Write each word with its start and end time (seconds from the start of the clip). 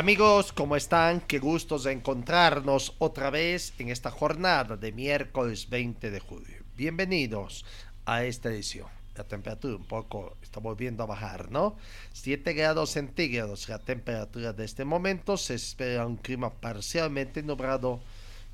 Amigos, 0.00 0.54
¿cómo 0.54 0.76
están? 0.76 1.20
Qué 1.20 1.38
gustos 1.38 1.84
de 1.84 1.92
encontrarnos 1.92 2.94
otra 3.00 3.28
vez 3.28 3.74
en 3.78 3.90
esta 3.90 4.10
jornada 4.10 4.78
de 4.78 4.92
miércoles 4.92 5.68
20 5.68 6.10
de 6.10 6.20
julio. 6.20 6.64
Bienvenidos 6.74 7.66
a 8.06 8.24
esta 8.24 8.48
edición. 8.48 8.88
La 9.14 9.24
temperatura 9.24 9.76
un 9.76 9.84
poco 9.84 10.38
está 10.40 10.58
volviendo 10.58 11.02
a 11.02 11.06
bajar, 11.06 11.50
¿no? 11.50 11.76
7 12.14 12.54
grados 12.54 12.92
centígrados 12.92 13.68
la 13.68 13.78
temperatura 13.78 14.54
de 14.54 14.64
este 14.64 14.86
momento. 14.86 15.36
Se 15.36 15.52
espera 15.56 16.06
un 16.06 16.16
clima 16.16 16.48
parcialmente 16.48 17.42
nublado, 17.42 18.00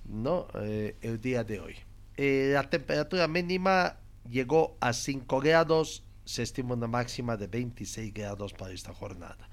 ¿no? 0.05 0.48
Eh, 0.55 0.97
el 1.00 1.20
día 1.20 1.44
de 1.44 1.60
hoy. 1.60 1.77
Eh, 2.16 2.50
la 2.55 2.69
temperatura 2.69 3.28
mínima 3.28 3.98
llegó 4.28 4.77
a 4.81 4.92
5 4.92 5.38
grados. 5.38 6.03
Se 6.25 6.42
estima 6.42 6.75
una 6.75 6.88
máxima 6.88 7.36
de 7.36 7.47
26 7.47 8.12
grados 8.12 8.53
para 8.53 8.75
esta 8.75 8.92
jornada. 8.92 9.48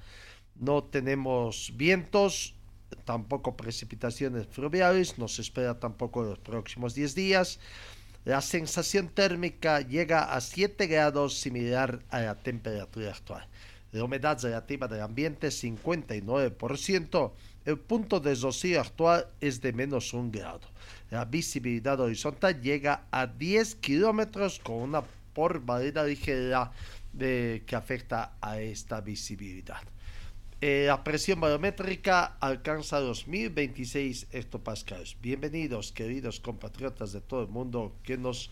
No 0.55 0.83
tenemos 0.83 1.73
vientos, 1.75 2.55
tampoco 3.05 3.57
precipitaciones 3.57 4.47
fluviales, 4.47 5.17
no 5.17 5.27
se 5.27 5.41
espera 5.41 5.79
tampoco 5.79 6.23
los 6.23 6.39
próximos 6.39 6.93
10 6.93 7.15
días. 7.15 7.59
La 8.25 8.41
sensación 8.41 9.09
térmica 9.09 9.81
llega 9.81 10.33
a 10.33 10.39
7 10.39 10.87
grados, 10.87 11.39
similar 11.39 11.99
a 12.09 12.21
la 12.21 12.35
temperatura 12.35 13.11
actual. 13.11 13.45
La 13.91 14.03
humedad 14.03 14.41
relativa 14.41 14.87
del 14.87 15.01
ambiente 15.01 15.49
59%. 15.49 17.31
El 17.65 17.77
punto 17.77 18.19
de 18.19 18.33
rocío 18.35 18.81
actual 18.81 19.27
es 19.39 19.61
de 19.61 19.73
menos 19.73 20.13
1 20.13 20.31
grado. 20.31 20.67
La 21.11 21.25
visibilidad 21.25 21.99
horizontal 21.99 22.61
llega 22.61 23.05
a 23.11 23.27
10 23.27 23.75
kilómetros 23.75 24.59
con 24.59 24.77
una 24.77 25.03
porvalidad 25.33 26.07
ligera 26.07 26.71
de, 27.11 27.63
que 27.67 27.75
afecta 27.75 28.33
a 28.41 28.59
esta 28.59 29.01
visibilidad. 29.01 29.81
Eh, 30.65 30.85
la 30.87 31.03
presión 31.03 31.41
barométrica 31.41 32.37
alcanza 32.39 33.01
los 33.01 33.27
1026 33.27 34.27
hectopascales. 34.31 35.17
Bienvenidos, 35.21 35.91
queridos 35.91 36.39
compatriotas 36.39 37.11
de 37.11 37.19
todo 37.19 37.41
el 37.41 37.49
mundo 37.49 37.97
que 38.01 38.17
nos 38.17 38.49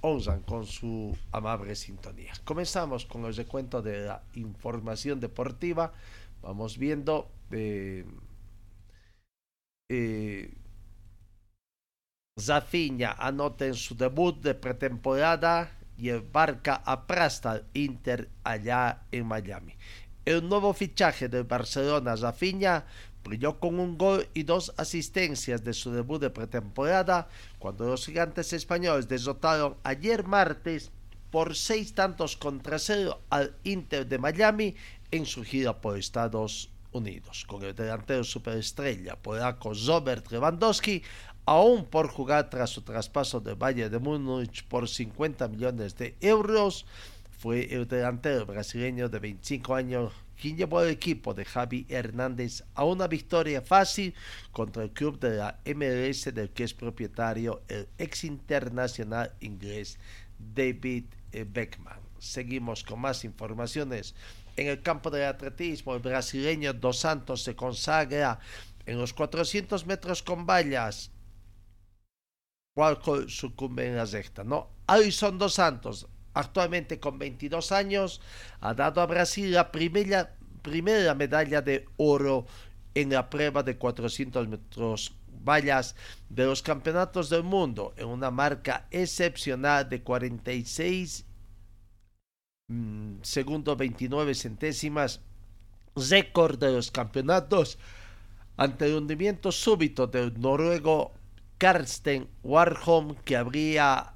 honran 0.00 0.40
con 0.40 0.64
su 0.64 1.14
amable 1.32 1.76
sintonía. 1.76 2.32
Comenzamos 2.46 3.04
con 3.04 3.26
el 3.26 3.36
recuento 3.36 3.82
de 3.82 4.06
la 4.06 4.22
información 4.32 5.20
deportiva. 5.20 5.92
Vamos 6.40 6.78
viendo. 6.78 7.28
Eh, 7.50 8.06
eh, 9.90 10.54
Zafiña 12.40 13.12
anota 13.12 13.66
en 13.66 13.74
su 13.74 13.94
debut 13.94 14.40
de 14.40 14.54
pretemporada 14.54 15.70
y 15.98 16.08
el 16.08 16.22
Barca 16.22 16.76
aplasta 16.76 17.50
al 17.52 17.66
Inter 17.74 18.30
allá 18.42 19.02
en 19.12 19.26
Miami. 19.26 19.74
El 20.26 20.48
nuevo 20.48 20.74
fichaje 20.74 21.28
del 21.28 21.44
Barcelona, 21.44 22.16
Rafinha, 22.16 22.84
brilló 23.22 23.60
con 23.60 23.78
un 23.78 23.96
gol 23.96 24.26
y 24.34 24.42
dos 24.42 24.74
asistencias 24.76 25.62
de 25.62 25.72
su 25.72 25.92
debut 25.92 26.20
de 26.20 26.30
pretemporada 26.30 27.28
cuando 27.60 27.86
los 27.86 28.04
gigantes 28.04 28.52
españoles 28.52 29.06
derrotaron 29.06 29.76
ayer 29.84 30.24
martes 30.24 30.90
por 31.30 31.54
seis 31.54 31.94
tantos 31.94 32.36
contra 32.36 32.80
cero 32.80 33.20
al 33.30 33.54
Inter 33.62 34.08
de 34.08 34.18
Miami 34.18 34.74
en 35.12 35.26
su 35.26 35.44
gira 35.44 35.80
por 35.80 35.96
Estados 35.96 36.70
Unidos, 36.90 37.44
con 37.46 37.62
el 37.62 37.76
delantero 37.76 38.24
superestrella 38.24 39.14
polaco 39.14 39.74
Robert 39.86 40.28
Lewandowski 40.32 41.04
aún 41.44 41.84
por 41.84 42.08
jugar 42.08 42.50
tras 42.50 42.70
su 42.70 42.82
traspaso 42.82 43.38
del 43.38 43.54
Valle 43.54 43.88
de 43.88 44.00
Múnich 44.00 44.66
por 44.66 44.88
50 44.88 45.46
millones 45.46 45.96
de 45.96 46.16
euros 46.20 46.84
fue 47.38 47.72
el 47.74 47.86
delantero 47.86 48.46
brasileño 48.46 49.08
de 49.08 49.18
25 49.18 49.74
años 49.74 50.12
quien 50.40 50.56
llevó 50.56 50.80
al 50.80 50.88
equipo 50.88 51.34
de 51.34 51.44
Javi 51.44 51.86
Hernández 51.88 52.62
a 52.74 52.84
una 52.84 53.06
victoria 53.08 53.62
fácil 53.62 54.14
contra 54.52 54.84
el 54.84 54.90
club 54.90 55.18
de 55.18 55.36
la 55.36 55.58
MLS 55.64 56.34
del 56.34 56.50
que 56.50 56.64
es 56.64 56.74
propietario 56.74 57.62
el 57.68 57.88
ex 57.98 58.24
internacional 58.24 59.32
inglés 59.40 59.98
David 60.38 61.06
eh, 61.32 61.46
Beckman. 61.48 62.00
Seguimos 62.18 62.82
con 62.82 63.00
más 63.00 63.24
informaciones. 63.24 64.14
En 64.56 64.68
el 64.68 64.82
campo 64.82 65.10
del 65.10 65.24
atletismo, 65.24 65.94
el 65.94 66.00
brasileño 66.00 66.72
Dos 66.72 66.98
Santos 66.98 67.42
se 67.42 67.54
consagra 67.54 68.38
en 68.86 68.98
los 68.98 69.12
400 69.12 69.86
metros 69.86 70.22
con 70.22 70.46
vallas. 70.46 71.10
¿Cuál 72.74 72.98
sucumbe 73.28 73.86
en 73.86 73.96
la 73.96 74.04
recta? 74.04 74.44
No, 74.44 74.70
Alison 74.86 75.38
Dos 75.38 75.54
Santos 75.54 76.06
actualmente 76.36 77.00
con 77.00 77.18
22 77.18 77.72
años, 77.72 78.20
ha 78.60 78.74
dado 78.74 79.00
a 79.00 79.06
Brasil 79.06 79.52
la 79.52 79.72
primera, 79.72 80.36
primera 80.62 81.14
medalla 81.14 81.62
de 81.62 81.86
oro 81.96 82.46
en 82.94 83.10
la 83.10 83.30
prueba 83.30 83.62
de 83.62 83.78
400 83.78 84.46
metros 84.46 85.14
vallas 85.44 85.96
de 86.28 86.44
los 86.44 86.62
campeonatos 86.62 87.30
del 87.30 87.42
mundo 87.42 87.94
en 87.96 88.08
una 88.08 88.30
marca 88.30 88.86
excepcional 88.90 89.88
de 89.88 90.02
46 90.02 91.24
mmm, 92.68 93.16
segundos 93.22 93.76
29 93.76 94.34
centésimas 94.34 95.20
récord 95.94 96.58
de 96.58 96.72
los 96.72 96.90
campeonatos 96.90 97.78
ante 98.56 98.86
el 98.86 98.94
hundimiento 98.94 99.52
súbito 99.52 100.06
del 100.06 100.38
noruego 100.38 101.12
Karsten 101.58 102.28
Warholm 102.42 103.14
que 103.24 103.36
habría 103.36 104.15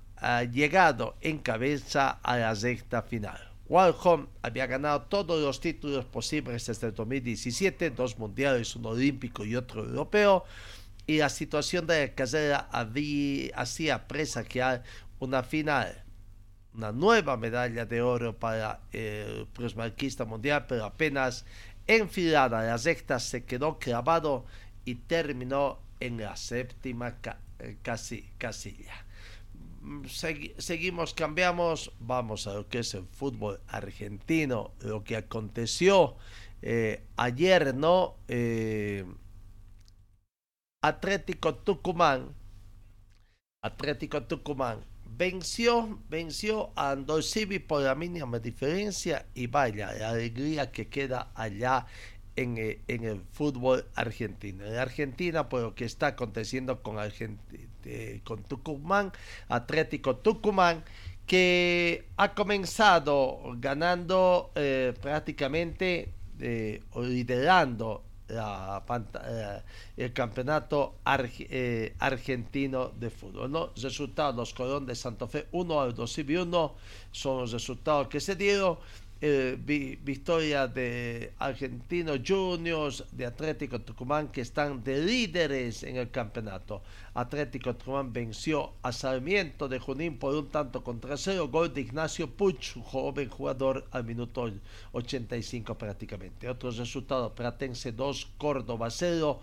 llegado 0.53 1.17
en 1.21 1.39
cabeza 1.39 2.19
a 2.23 2.37
la 2.37 2.55
recta 2.55 3.03
final. 3.03 3.51
Warholm 3.69 4.27
había 4.43 4.67
ganado 4.67 5.03
todos 5.03 5.41
los 5.41 5.61
títulos 5.61 6.05
posibles 6.05 6.67
desde 6.67 6.89
el 6.89 6.95
2017, 6.95 7.91
dos 7.91 8.19
mundiales, 8.19 8.75
uno 8.75 8.91
olímpico 8.91 9.45
y 9.45 9.55
otro 9.55 9.85
europeo, 9.85 10.45
y 11.07 11.19
la 11.19 11.29
situación 11.29 11.87
de 11.87 12.09
la 12.09 12.15
carrera 12.15 12.69
hacía 13.55 14.09
presagiar 14.09 14.83
una 15.21 15.43
final, 15.43 16.05
una 16.75 16.91
nueva 16.91 17.37
medalla 17.37 17.87
de 17.87 18.03
oro 18.03 18.37
para 18.37 18.81
el 18.93 19.47
plusmarquista 19.53 20.25
mundial, 20.25 20.67
pero 20.69 20.85
apenas 20.85 21.45
enfilada 21.87 22.63
la 22.63 22.77
recta 22.77 23.21
se 23.21 23.45
quedó 23.45 23.79
clavado 23.79 24.47
y 24.85 24.97
terminó 24.97 25.79
en 26.01 26.19
la 26.19 26.37
séptima 26.37 27.19
casilla 27.83 29.05
seguimos, 30.07 31.15
cambiamos, 31.15 31.93
vamos 31.99 32.47
a 32.47 32.55
lo 32.55 32.69
que 32.69 32.81
es 32.81 32.95
el 32.95 33.07
fútbol 33.07 33.61
argentino, 33.69 34.73
lo 34.81 35.05
que 35.05 35.17
aconteció 35.17 36.17
eh, 36.63 37.05
ayer, 37.17 37.75
¿no? 37.75 38.17
Eh, 38.29 39.05
Atlético 40.83 41.55
Tucumán, 41.57 42.35
Atlético 43.63 44.23
Tucumán 44.25 44.85
venció, 45.05 45.99
venció 46.09 46.73
a 46.77 46.93
Andorcivi 46.93 47.59
por 47.59 47.83
la 47.83 47.95
mínima 47.95 48.39
diferencia 48.39 49.27
y 49.35 49.47
vaya, 49.47 49.93
la 49.93 50.11
alegría 50.11 50.73
que 50.73 50.89
queda 50.89 51.31
allá 51.35 51.87
en, 52.37 52.57
eh, 52.59 52.81
en, 52.89 53.05
el 53.05 53.23
fútbol 53.33 53.87
argentino. 53.95 54.65
En 54.65 54.77
Argentina, 54.77 55.49
por 55.49 55.63
lo 55.63 55.75
que 55.75 55.85
está 55.85 56.09
aconteciendo 56.09 56.83
con 56.83 56.99
Argentina 56.99 57.70
con 58.25 58.43
Tucumán, 58.45 59.13
Atlético 59.49 60.17
Tucumán, 60.17 60.85
que 61.27 62.09
ha 62.17 62.35
comenzado 62.35 63.41
ganando 63.59 64.51
eh, 64.55 64.93
prácticamente 65.01 66.13
eh, 66.41 66.83
liderando 66.97 68.03
eh, 68.31 69.61
el 69.97 70.13
campeonato 70.13 70.97
eh, 71.07 71.95
argentino 71.99 72.89
de 72.89 73.11
fútbol. 73.11 73.51
¿no? 73.51 73.71
Resultados, 73.77 74.55
Colón 74.55 74.87
de 74.87 74.95
Santa 74.95 75.27
Fe 75.27 75.47
1 75.53 75.81
al 75.81 75.95
2 75.95 76.19
y 76.19 76.37
1 76.37 76.75
son 77.13 77.41
los 77.41 77.53
resultados 77.53 78.09
que 78.09 78.21
se 78.21 78.37
dieron. 78.37 78.79
Eh, 79.23 79.59
vi- 79.63 79.97
victoria 80.03 80.67
de 80.67 81.35
Argentinos 81.39 82.21
Juniors, 82.27 83.05
de 83.13 83.27
Atlético 83.27 83.79
Tucumán, 83.83 84.29
que 84.29 84.41
están 84.41 84.83
de 84.83 84.97
líderes 85.05 85.83
en 85.83 85.97
el 85.97 86.11
campeonato. 86.11 86.83
Atlético 87.13 87.77
Tucumán 87.77 88.15
venció 88.15 88.73
a 88.81 88.93
Sarmiento 88.93 89.69
de 89.69 89.79
Junín 89.79 90.17
por 90.19 90.35
un 90.35 90.49
tanto 90.49 90.83
contra 90.83 91.19
cero. 91.19 91.49
Gol 91.49 91.75
de 91.75 91.83
Ignacio 91.83 92.31
Puch, 92.31 92.79
joven 92.83 93.29
jugador 93.29 93.87
al 93.91 94.05
minuto 94.05 94.51
85 94.93 95.77
prácticamente. 95.77 96.49
Otros 96.49 96.79
resultados: 96.79 97.33
Pratense 97.33 97.93
2, 97.93 98.27
Córdoba 98.39 98.89
0. 98.89 99.39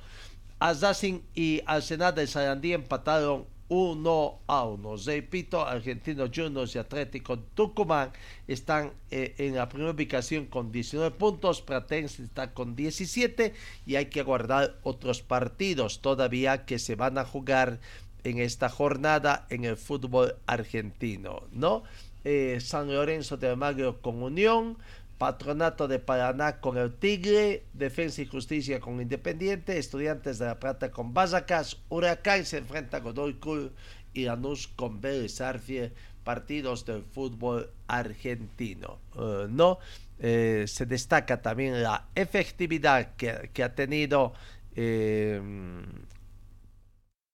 Assassin 0.57 1.21
y 1.35 1.61
Arsenal 1.67 2.15
de 2.15 2.25
Sarandí 2.25 2.73
empataron 2.73 3.45
1 3.69 4.39
a 4.47 4.63
1. 4.65 4.95
Repito, 5.05 5.65
Argentinos 5.65 6.31
Juniors 6.33 6.75
y 6.75 6.79
Atlético 6.79 7.39
Tucumán 7.39 8.11
están 8.47 8.93
eh, 9.11 9.35
en 9.37 9.55
la 9.55 9.67
primera 9.67 9.91
ubicación 9.91 10.45
con 10.45 10.71
19 10.71 11.11
puntos. 11.11 11.61
Pratense 11.61 12.23
está 12.23 12.53
con 12.53 12.75
17 12.75 13.53
y 13.85 13.95
hay 13.95 14.05
que 14.05 14.23
guardar 14.23 14.77
otros 14.83 15.21
partidos 15.21 16.01
todavía 16.01 16.65
que 16.65 16.79
se 16.79 16.95
van 16.95 17.17
a 17.17 17.25
jugar 17.25 17.79
en 18.23 18.39
esta 18.39 18.69
jornada 18.69 19.45
en 19.49 19.65
el 19.65 19.77
fútbol 19.77 20.35
argentino, 20.47 21.43
¿no? 21.51 21.83
Eh, 22.23 22.59
San 22.59 22.93
Lorenzo 22.93 23.37
de 23.37 23.47
Almagro 23.47 24.01
con 24.01 24.21
Unión, 24.21 24.77
Patronato 25.17 25.87
de 25.87 25.99
Paraná 25.99 26.59
con 26.59 26.77
el 26.77 26.93
Tigre, 26.93 27.63
Defensa 27.73 28.21
y 28.21 28.25
Justicia 28.25 28.79
con 28.79 29.01
Independiente, 29.01 29.77
Estudiantes 29.77 30.39
de 30.39 30.45
La 30.45 30.59
Plata 30.59 30.91
con 30.91 31.13
Basacas, 31.13 31.77
Huracán 31.89 32.45
se 32.45 32.57
enfrenta 32.59 33.01
con 33.01 33.15
Godoy 33.15 33.71
y 34.13 34.25
Lanús 34.25 34.67
con 34.67 35.01
Vélez 35.01 35.41
Arfiel, 35.41 35.93
partidos 36.23 36.85
del 36.85 37.03
fútbol 37.03 37.69
argentino. 37.87 38.99
Eh, 39.15 39.47
no, 39.49 39.79
Eh, 40.19 40.65
se 40.67 40.87
destaca 40.87 41.43
también 41.43 41.83
la 41.83 42.07
efectividad 42.15 43.15
que, 43.15 43.51
que 43.53 43.63
ha 43.63 43.75
tenido 43.75 44.33
eh, 44.75 45.39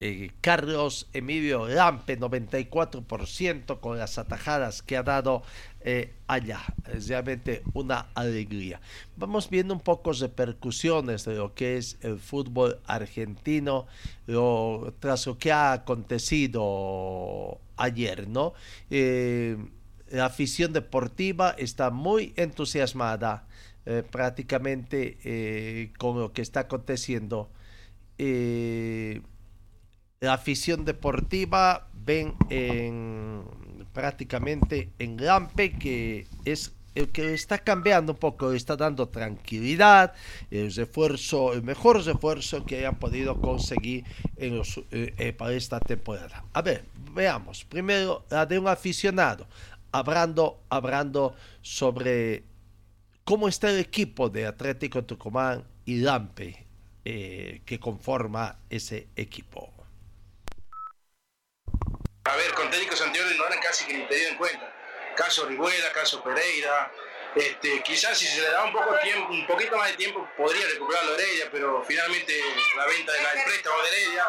eh, 0.06 0.32
Carlos 0.42 1.08
Emilio 1.14 1.66
Lampe, 1.66 2.20
94% 2.20 3.80
con 3.80 3.98
las 3.98 4.18
atajadas 4.18 4.82
que 4.82 4.98
ha 4.98 5.04
dado 5.04 5.44
eh, 5.80 6.12
allá. 6.28 6.60
Es 6.94 7.08
realmente 7.08 7.64
una 7.74 8.08
alegría. 8.14 8.82
Vamos 9.16 9.50
viendo 9.50 9.74
un 9.74 9.80
poco 9.80 10.12
repercusiones 10.12 11.24
de 11.24 11.36
lo 11.36 11.54
que 11.54 11.78
es 11.78 12.00
el 12.02 12.20
fútbol 12.20 12.82
argentino 12.86 13.88
tras 15.00 15.26
lo 15.26 15.38
que 15.38 15.54
ha 15.54 15.72
acontecido 15.72 17.62
ayer, 17.78 18.28
¿no? 18.28 18.56
Eh, 18.90 19.56
la 20.10 20.26
afición 20.26 20.74
deportiva 20.74 21.52
está 21.58 21.92
muy 21.92 22.34
entusiasmada 22.36 23.48
prácticamente 24.12 25.92
con 25.98 26.20
lo 26.20 26.34
que 26.34 26.42
está 26.42 26.62
aconteciendo. 26.62 27.50
Eh, 30.24 30.26
la 30.26 30.34
afición 30.34 30.86
deportiva 30.86 31.88
ven 31.94 32.34
en 32.50 33.44
prácticamente 33.94 34.90
en 34.98 35.24
Lampe 35.24 35.78
que 35.78 36.28
es 36.46 36.74
el 36.96 37.10
que 37.10 37.34
está 37.34 37.58
cambiando 37.58 38.14
un 38.14 38.20
poco, 38.20 38.52
le 38.52 38.58
está 38.58 38.76
dando 38.76 39.10
tranquilidad, 39.10 40.14
el 40.52 40.74
refuerzo, 40.74 41.54
el 41.54 41.64
mejor 41.64 42.04
refuerzo 42.06 42.66
que 42.66 42.78
hayan 42.78 43.00
podido 43.00 43.42
conseguir 43.42 44.06
en 44.38 44.58
los, 44.58 44.78
eh, 44.92 45.14
eh, 45.18 45.34
para 45.34 45.54
esta 45.54 45.80
temporada. 45.80 46.46
A 46.54 46.62
ver, 46.62 46.86
veamos. 47.12 47.66
Primero, 47.66 48.26
la 48.30 48.46
de 48.46 48.60
un 48.60 48.68
aficionado, 48.68 49.48
hablando, 49.92 50.62
hablando 50.70 51.36
sobre 51.64 52.44
cómo 53.24 53.48
está 53.48 53.72
el 53.72 53.80
equipo 53.80 54.30
de 54.30 54.46
Atlético 54.46 55.04
Tucumán 55.04 55.64
y 55.86 55.98
Lampe 55.98 56.68
eh, 57.06 57.62
que 57.66 57.80
conforma 57.80 58.60
ese 58.70 59.08
equipo. 59.16 59.73
A 62.34 62.36
ver, 62.36 62.52
con 62.56 62.68
técnicos 62.72 63.00
anteriores 63.00 63.38
no 63.38 63.46
eran 63.46 63.60
casi 63.60 63.86
que 63.86 63.94
ni 63.94 64.08
tenido 64.08 64.30
en 64.30 64.38
cuenta. 64.38 64.74
Caso 65.16 65.44
Orihuela, 65.44 65.92
caso 65.92 66.24
Pereira. 66.24 66.92
Este, 67.36 67.84
quizás 67.84 68.18
si 68.18 68.26
se 68.26 68.42
le 68.42 68.50
da 68.50 68.64
un 68.64 68.74
poco 68.74 68.98
tiempo, 69.04 69.32
un 69.32 69.46
poquito 69.46 69.78
más 69.78 69.90
de 69.90 69.98
tiempo 69.98 70.28
podría 70.36 70.66
recuperarlo 70.66 71.14
Heredia, 71.14 71.50
pero 71.52 71.84
finalmente 71.88 72.42
la 72.76 72.88
venta 72.88 73.12
de 73.12 73.22
la, 73.22 73.34
del 73.34 73.44
préstamo 73.44 73.82
de 73.84 73.88
Heredia, 73.90 74.26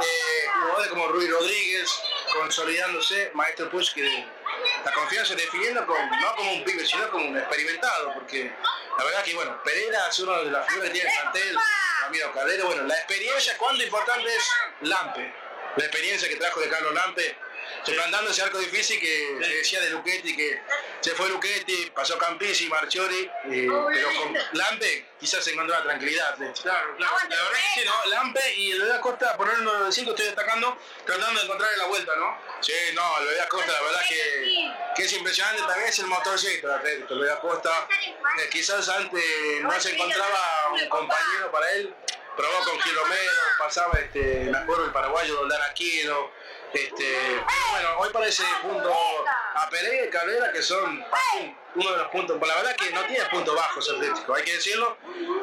eh, 0.00 0.48
jugadores 0.60 0.88
como 0.88 1.08
Rui 1.08 1.26
Rodríguez, 1.26 1.90
consolidándose, 2.32 3.30
Maestro 3.34 3.70
Puch 3.70 3.92
que 3.92 4.26
la 4.84 4.92
confianza 4.92 5.34
definiendo 5.34 5.84
con, 5.84 6.10
no 6.10 6.36
como 6.36 6.52
un 6.52 6.64
pibe, 6.64 6.86
sino 6.86 7.10
como 7.10 7.26
un 7.26 7.36
experimentado, 7.36 8.14
porque 8.14 8.52
la 8.98 9.04
verdad 9.04 9.24
que 9.24 9.34
bueno, 9.34 9.60
Pereira 9.64 10.08
es 10.08 10.18
uno 10.20 10.44
de 10.44 10.50
las 10.50 10.66
figuras 10.68 10.90
que 10.90 10.94
tiene 10.94 11.10
el 11.10 11.20
plantel, 11.20 11.56
Ramiro 12.02 12.32
Calero, 12.32 12.66
bueno, 12.66 12.82
la 12.84 12.94
experiencia, 12.94 13.56
cuánto 13.58 13.82
importante 13.82 14.34
es 14.34 14.48
Lampe, 14.80 15.41
la 15.76 15.84
experiencia 15.84 16.28
que 16.28 16.36
trajo 16.36 16.60
de 16.60 16.68
Carlos 16.68 16.94
Lampe, 16.94 17.36
suplantando 17.84 18.30
ese 18.30 18.42
arco 18.42 18.58
difícil 18.58 19.00
que 19.00 19.38
se 19.40 19.54
decía 19.54 19.80
de 19.80 19.90
Luchetti, 19.90 20.36
que 20.36 20.60
se 21.00 21.10
fue 21.12 21.28
Luchetti, 21.28 21.90
pasó 21.94 22.16
Campisi, 22.18 22.68
Marchiori, 22.68 23.30
eh, 23.50 23.68
pero 23.92 24.08
con 24.18 24.38
Lampe 24.52 25.06
quizás 25.18 25.44
se 25.44 25.52
encontró 25.52 25.74
la 25.76 25.82
tranquilidad. 25.82 26.36
Claro, 26.36 26.96
claro, 26.96 27.16
la 27.28 27.36
verdad 27.36 27.50
que 27.74 27.80
sí, 27.80 27.86
¿no? 27.86 28.10
Lampe 28.10 28.54
y 28.56 28.70
el 28.72 28.82
Bebé 28.82 28.94
Acosta, 28.94 29.36
por 29.36 29.48
el 29.48 29.64
número 29.64 29.90
5 29.90 30.10
estoy 30.10 30.26
destacando, 30.26 30.76
tratando 31.06 31.40
de 31.40 31.46
encontrarle 31.46 31.76
la 31.78 31.86
vuelta, 31.86 32.12
¿no? 32.16 32.38
Sí, 32.60 32.72
no, 32.94 33.18
el 33.20 33.26
Bebé 33.26 33.40
Acosta, 33.40 33.72
la 33.72 33.82
verdad 33.82 34.00
que, 34.08 34.72
que 34.94 35.02
es 35.04 35.12
impresionante, 35.12 35.62
también 35.62 35.88
es 35.88 35.98
el 35.98 36.06
motorcito 36.06 36.68
del 36.68 36.76
Atlético, 36.76 37.14
el 37.14 37.20
Bebé 37.20 37.32
Acosta, 37.32 37.88
eh, 38.38 38.48
quizás 38.50 38.88
antes 38.88 39.24
no 39.62 39.80
se 39.80 39.92
encontraba 39.92 40.68
un 40.72 40.88
compañero 40.88 41.50
para 41.50 41.72
él, 41.72 41.94
probó 42.36 42.64
con 42.64 42.80
Gil 42.80 42.94
Romero, 42.94 43.32
pasaba, 43.58 43.98
este, 43.98 44.48
me 44.50 44.58
acuerdo 44.58 44.86
el 44.86 44.92
paraguayo 44.92 45.34
Doldán 45.34 45.62
Aquino, 45.70 46.30
este, 46.72 47.16
bueno, 47.70 47.88
hoy 47.98 48.08
parece 48.12 48.42
junto 48.62 48.90
a 49.54 49.68
Pereira 49.68 50.06
y 50.06 50.10
Cabrera 50.10 50.52
que 50.52 50.62
son 50.62 51.04
uno 51.74 51.90
de 51.90 51.96
los 51.98 52.08
puntos, 52.08 52.38
la 52.40 52.54
verdad 52.54 52.76
que 52.76 52.90
no 52.92 53.02
tiene 53.04 53.24
puntos 53.30 53.54
bajos 53.54 53.90
Atlético, 53.90 54.34
hay 54.34 54.44
que 54.44 54.54
decirlo, 54.54 54.96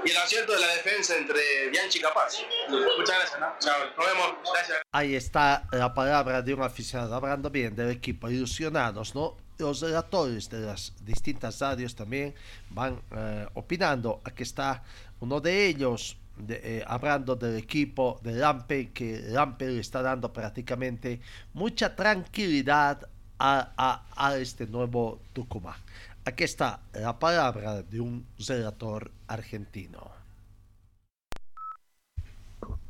y 0.03 0.09
el 0.09 0.17
acierto 0.17 0.53
de 0.53 0.59
la 0.59 0.67
defensa 0.67 1.15
entre 1.15 1.69
Bianchi 1.69 1.99
y 1.99 2.01
Capaz. 2.01 2.37
Muchas 2.69 3.17
gracias, 3.17 3.39
¿no? 3.39 3.55
Chao, 3.59 3.77
nos 3.95 4.05
vemos, 4.05 4.35
gracias. 4.53 4.81
Ahí 4.91 5.15
está 5.15 5.67
la 5.71 5.93
palabra 5.93 6.41
de 6.41 6.53
un 6.53 6.63
aficionado, 6.63 7.15
hablando 7.15 7.49
bien 7.49 7.75
del 7.75 7.91
equipo, 7.91 8.29
ilusionados, 8.29 9.13
¿no? 9.13 9.37
Los 9.59 9.81
relatores 9.81 10.49
de 10.49 10.61
las 10.61 10.93
distintas 11.01 11.59
radios 11.59 11.93
también 11.93 12.33
van 12.69 13.01
eh, 13.11 13.45
opinando. 13.55 14.21
Aquí 14.23 14.43
está 14.43 14.83
uno 15.19 15.41
de 15.41 15.67
ellos 15.67 16.15
de, 16.39 16.61
eh, 16.63 16.83
hablando 16.87 17.35
del 17.35 17.57
equipo 17.57 18.19
de 18.23 18.33
Lampe, 18.33 18.91
que 18.91 19.19
Lampe 19.27 19.67
le 19.67 19.79
está 19.79 20.01
dando 20.01 20.31
prácticamente 20.31 21.21
mucha 21.53 21.95
tranquilidad 21.95 23.07
a, 23.37 23.71
a, 23.77 24.27
a 24.27 24.37
este 24.37 24.67
nuevo 24.67 25.21
Tucumán. 25.33 25.79
Aquí 26.25 26.43
está 26.43 26.81
la 26.93 27.17
palabra 27.17 27.81
de 27.81 27.99
un 27.99 28.25
relator 28.47 29.11
argentino. 29.27 30.11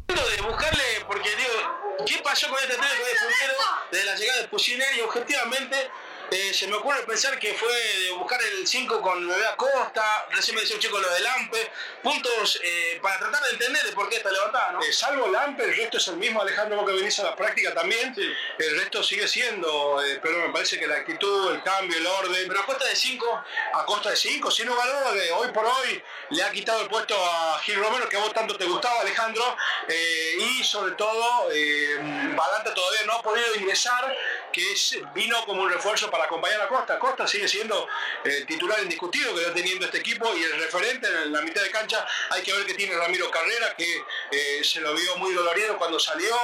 de 0.07 0.41
buscarle, 0.41 0.83
porque 1.07 1.29
digo, 1.35 2.05
¿qué 2.05 2.21
pasó 2.23 2.47
con 2.49 2.57
este 2.59 2.73
Atlético 2.73 3.05
de 3.05 3.13
puntero 3.19 3.53
desde 3.91 4.05
la 4.05 4.15
llegada 4.15 4.41
de 4.41 4.47
Pusineri? 4.47 5.01
Objetivamente 5.01 5.75
eh, 6.31 6.53
se 6.53 6.67
me 6.67 6.75
ocurre 6.75 7.01
pensar 7.03 7.39
que 7.39 7.53
fue 7.53 7.73
de 7.73 8.11
buscar 8.11 8.39
el 8.41 8.67
5 8.67 9.01
con 9.01 9.27
Bebé 9.27 9.47
Acosta, 9.47 10.27
recién 10.29 10.55
me 10.55 10.61
decía 10.61 10.75
un 10.75 10.81
chico 10.81 10.99
lo 10.99 11.09
de 11.09 11.19
Lampe, 11.21 11.71
puntos 12.03 12.59
eh, 12.63 12.99
para 13.01 13.17
tratar 13.17 13.41
de 13.43 13.49
entender 13.51 13.83
de 13.83 13.91
por 13.93 14.07
qué 14.09 14.17
está 14.17 14.31
levantada, 14.31 14.73
¿no? 14.73 14.83
Eh, 14.83 14.93
salvo 14.93 15.27
Lampe, 15.27 15.63
el 15.63 15.75
resto 15.75 15.97
es 15.97 16.07
el 16.09 16.17
mismo 16.17 16.41
Alejandro 16.41 16.77
vos 16.77 16.85
que 16.85 16.95
venís 16.95 17.19
a 17.19 17.23
la 17.23 17.35
práctica 17.35 17.73
también. 17.73 18.15
El 18.57 18.79
resto 18.79 19.01
sigue 19.01 19.27
siendo, 19.27 20.03
eh, 20.03 20.19
pero 20.21 20.37
me 20.47 20.53
parece 20.53 20.79
que 20.79 20.85
la 20.85 20.97
actitud, 20.97 21.51
el 21.51 21.63
cambio, 21.63 21.97
el 21.97 22.05
orden. 22.05 22.47
Pero 22.47 22.59
a 22.59 22.65
costa 22.65 22.85
de 22.85 22.95
5, 22.95 23.43
a 23.73 23.85
costa 23.85 24.11
de 24.11 24.15
5, 24.15 24.51
sin 24.51 24.67
lugar 24.67 24.87
a 24.87 25.11
dudas, 25.11 25.27
hoy 25.35 25.51
por 25.51 25.65
hoy 25.65 26.03
le 26.29 26.43
ha 26.43 26.51
quitado 26.51 26.81
el 26.81 26.89
puesto 26.89 27.15
a 27.15 27.59
Gil 27.59 27.75
Romero, 27.75 28.07
que 28.07 28.17
a 28.17 28.19
vos 28.19 28.33
tanto 28.33 28.55
te 28.57 28.65
gustaba, 28.65 29.01
Alejandro, 29.01 29.57
y 30.39 30.63
sobre 30.63 30.93
todo, 30.93 31.47
Balanta 32.35 32.73
todavía 32.73 33.05
no 33.05 33.13
ha 33.13 33.21
podido 33.21 33.55
ingresar, 33.55 34.15
que 34.53 34.59
que 34.59 34.73
es, 34.73 34.97
vino 35.13 35.37
como 35.45 35.61
un 35.63 35.69
refuerzo 35.69 36.11
para 36.11 36.18
acompañar 36.25 36.61
a 36.61 36.67
Costa. 36.67 36.99
Costa 36.99 37.27
sigue 37.27 37.47
siendo 37.47 37.87
el 38.23 38.45
titular 38.45 38.81
indiscutido 38.81 39.33
que 39.33 39.41
está 39.41 39.53
teniendo 39.53 39.85
este 39.85 39.99
equipo 39.99 40.33
y 40.35 40.43
el 40.43 40.59
referente 40.59 41.07
en 41.07 41.31
la 41.31 41.41
mitad 41.41 41.61
de 41.61 41.71
cancha. 41.71 42.05
Hay 42.31 42.41
que 42.41 42.53
ver 42.53 42.65
que 42.65 42.73
tiene 42.73 42.95
Ramiro 42.95 43.29
Carrera, 43.29 43.75
que 43.75 44.03
eh, 44.31 44.63
se 44.63 44.81
lo 44.81 44.93
vio 44.93 45.17
muy 45.17 45.33
dolorido 45.33 45.77
cuando 45.77 45.99
salió. 45.99 46.35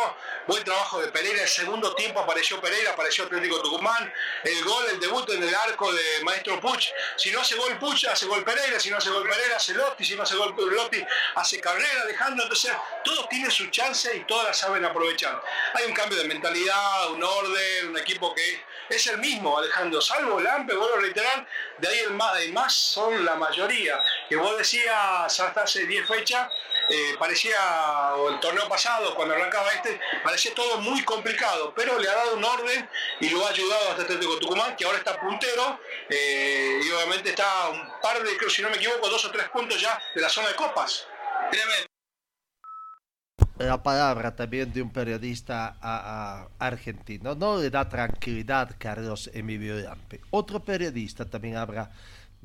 Buen 0.48 0.64
trabajo 0.64 1.02
de 1.02 1.08
Pereira. 1.10 1.42
El 1.42 1.48
segundo 1.48 1.96
tiempo 1.96 2.20
apareció 2.20 2.60
Pereira, 2.62 2.92
apareció 2.92 3.26
Atlético 3.26 3.62
Tucumán. 3.62 4.12
El 4.44 4.64
gol, 4.64 4.86
el 4.92 5.00
debut 5.00 5.30
en 5.30 5.44
el 5.44 5.56
arco 5.56 5.92
de 5.92 6.04
Maestro 6.24 6.60
Puch. 6.60 6.92
Si 7.18 7.32
no 7.32 7.42
hace 7.42 7.56
gol 7.56 7.78
Puch, 7.80 8.06
hace 8.06 8.26
gol 8.26 8.44
Pereira. 8.44 8.80
Si 8.80 8.90
no 8.90 8.98
hace 8.98 9.10
gol 9.10 9.28
Pereira, 9.28 9.58
hace 9.58 9.74
Lotti. 9.74 10.06
Si 10.06 10.16
no 10.16 10.24
hace 10.24 10.36
gol 10.36 10.56
Lotti, 10.58 11.04
hace 11.36 11.60
Carrera, 11.60 12.06
dejando. 12.06 12.44
Entonces, 12.44 12.72
todos 13.04 13.28
tienen 13.30 13.52
su 13.52 13.68
chance 13.68 14.16
y 14.16 14.24
todas 14.26 14.48
la 14.48 14.54
saben 14.54 14.86
aprovechar. 14.86 15.42
Hay 15.74 15.86
un 15.86 15.94
cambio 15.94 16.18
de 16.18 16.26
mentalidad, 16.26 17.12
un 17.12 17.24
orden, 17.24 17.90
un 17.90 17.98
equipo 17.98 18.34
que 18.34 18.64
es 18.90 19.08
el 19.08 19.18
mismo, 19.18 19.58
Alejandro, 19.58 20.02
salvo 20.02 20.40
Lampe, 20.40 20.76
vuelvo 20.76 20.96
a 20.96 21.02
reiterar, 21.02 21.48
de 21.78 21.88
ahí 21.88 22.00
el 22.00 22.12
más, 22.12 22.40
el 22.42 22.54
más 22.54 22.74
son 22.74 23.26
la 23.26 23.36
mayoría. 23.36 24.02
Que 24.30 24.36
vos 24.36 24.58
decías 24.58 25.40
hasta 25.40 25.62
hace 25.62 25.86
10 25.86 26.08
fechas, 26.08 26.50
eh, 26.90 27.16
parecía, 27.18 28.16
o 28.16 28.30
el 28.30 28.40
torneo 28.40 28.68
pasado, 28.70 29.16
cuando 29.16 29.34
arrancaba 29.34 29.72
este, 29.74 30.00
parecía 30.24 30.54
todo 30.54 30.78
muy 30.78 31.04
complicado, 31.04 31.74
pero 31.76 31.98
le 31.98 32.08
ha 32.08 32.16
dado 32.16 32.36
un 32.36 32.44
orden 32.44 32.90
y 33.22 33.30
lo 33.30 33.46
ha 33.46 33.50
ayudado 33.50 33.90
hasta 33.90 34.04
Atlético 34.04 34.38
Tucumán, 34.38 34.76
que 34.76 34.86
ahora 34.86 35.00
está 35.00 35.20
puntero, 35.20 35.80
eh, 36.10 36.82
y 36.84 36.92
obviamente 36.92 37.30
está 37.30 37.70
un 37.70 38.02
par 38.02 38.22
de, 38.22 38.38
creo 38.38 38.50
si 38.50 38.62
no 38.62 38.70
me 38.70 38.78
equivoco, 38.78 39.10
dos 39.10 39.26
o 39.26 39.32
tres 39.32 39.50
puntos 39.50 39.82
ya 39.82 40.00
de 40.14 40.22
la 40.22 40.30
zona 40.30 40.50
de 40.50 40.56
copas. 40.56 41.08
La 43.58 43.82
palabra 43.82 44.36
también 44.36 44.72
de 44.74 44.82
un 44.82 44.90
periodista 44.90 45.78
a, 45.82 46.48
argentino. 46.60 47.36
No 47.36 47.58
le 47.58 47.70
da 47.70 47.88
tranquilidad 47.88 48.76
Carlos 48.78 49.30
Emilio 49.34 49.76
Lampe. 49.78 50.22
Otro 50.32 50.64
periodista 50.64 51.26
también 51.26 51.56
habla 51.56 51.90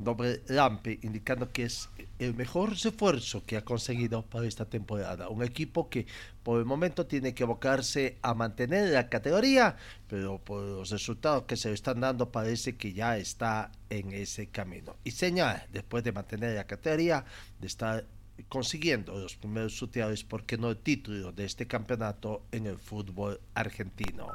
sobre 0.02 0.40
Lampe, 0.48 0.98
indicando 1.02 1.50
que 1.50 1.64
es 1.64 1.88
el 2.18 2.34
mejor 2.34 2.70
refuerzo 2.80 3.44
que 3.44 3.56
ha 3.56 3.64
conseguido 3.64 4.22
para 4.22 4.46
esta 4.46 4.64
temporada. 4.64 5.28
Un 5.28 5.42
equipo 5.42 5.90
que 5.90 6.06
por 6.42 6.58
el 6.58 6.64
momento 6.64 7.06
tiene 7.06 7.34
que 7.34 7.42
abocarse 7.42 8.16
a 8.22 8.32
mantener 8.32 8.90
la 8.90 9.08
categoría, 9.08 9.76
pero 10.08 10.38
por 10.38 10.62
los 10.62 10.90
resultados 10.90 11.42
que 11.44 11.56
se 11.56 11.68
le 11.68 11.74
están 11.74 12.00
dando 12.00 12.30
parece 12.30 12.76
que 12.76 12.92
ya 12.92 13.18
está 13.18 13.72
en 13.90 14.12
ese 14.12 14.46
camino. 14.46 14.96
Y 15.04 15.10
señala, 15.10 15.66
después 15.72 16.02
de 16.02 16.12
mantener 16.12 16.54
la 16.54 16.64
categoría, 16.64 17.24
de 17.60 17.66
estar 17.66 18.04
consiguiendo 18.48 19.12
los 19.14 19.36
primeros 19.36 19.76
sutiares, 19.76 20.24
porque 20.24 20.58
no 20.58 20.70
el 20.70 20.76
título 20.78 21.32
de 21.32 21.44
este 21.44 21.66
campeonato 21.66 22.42
en 22.52 22.66
el 22.66 22.78
fútbol 22.78 23.40
argentino. 23.54 24.28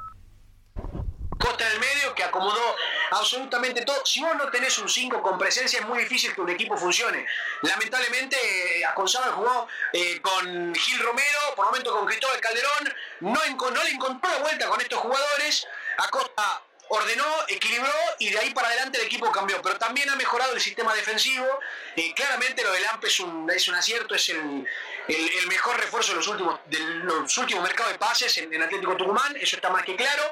Costa 1.38 1.70
del 1.70 1.80
medio 1.80 2.16
que 2.16 2.24
acomodó 2.24 2.76
absolutamente 3.12 3.84
todo. 3.84 4.06
Si 4.06 4.22
vos 4.22 4.36
no 4.38 4.50
tenés 4.50 4.78
un 4.80 4.90
5 4.90 5.22
con 5.22 5.38
presencia, 5.38 5.80
es 5.80 5.86
muy 5.88 6.00
difícil 6.00 6.34
que 6.34 6.42
un 6.42 6.50
equipo 6.50 6.78
funcione. 6.78 7.26
Lamentablemente, 7.62 8.36
eh, 8.36 8.86
Aconzaba 8.86 9.34
jugó 9.34 9.68
eh, 9.94 10.22
con 10.22 10.74
Gil 10.74 11.00
Romero, 11.00 11.40
por 11.56 11.66
momento 11.66 11.92
con 11.92 12.06
Cristóbal 12.06 12.40
Calderón, 12.40 12.94
no, 13.22 13.72
no 13.72 13.84
le 13.84 13.90
encontró 13.92 14.30
la 14.32 14.40
vuelta 14.40 14.68
con 14.68 14.82
estos 14.82 15.00
jugadores. 15.00 15.68
Acosta 15.98 16.62
ordenó, 16.90 17.26
equilibró 17.48 17.94
y 18.20 18.30
de 18.30 18.40
ahí 18.40 18.52
para 18.52 18.68
adelante 18.68 19.00
el 19.00 19.06
equipo 19.06 19.32
cambió. 19.32 19.62
Pero 19.62 19.78
también 19.78 20.10
ha 20.10 20.16
mejorado 20.16 20.54
el 20.54 20.62
sistema 20.62 20.94
defensivo. 20.94 21.60
Eh, 21.96 22.14
claramente 22.14 22.64
lo 22.64 22.72
del 22.72 22.86
AMP 22.86 23.06
es 23.06 23.20
un, 23.20 23.50
acierto, 23.76 24.16
es 24.16 24.30
el, 24.30 24.68
el, 25.08 25.48
mejor 25.48 25.78
refuerzo 25.78 26.12
de 26.12 26.18
los 26.18 26.28
últimos, 26.28 26.60
de 26.66 26.80
los 26.80 27.38
últimos 27.38 27.64
mercados 27.64 27.94
de 27.94 28.00
pases 28.00 28.38
en, 28.38 28.54
en 28.54 28.62
Atlético 28.62 28.96
Tucumán, 28.96 29.36
eso 29.38 29.56
está 29.56 29.70
más 29.70 29.84
que 29.84 29.96
claro. 29.96 30.24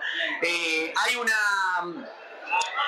Eh, 0.41 0.93
hay 0.95 1.15
una 1.15 1.38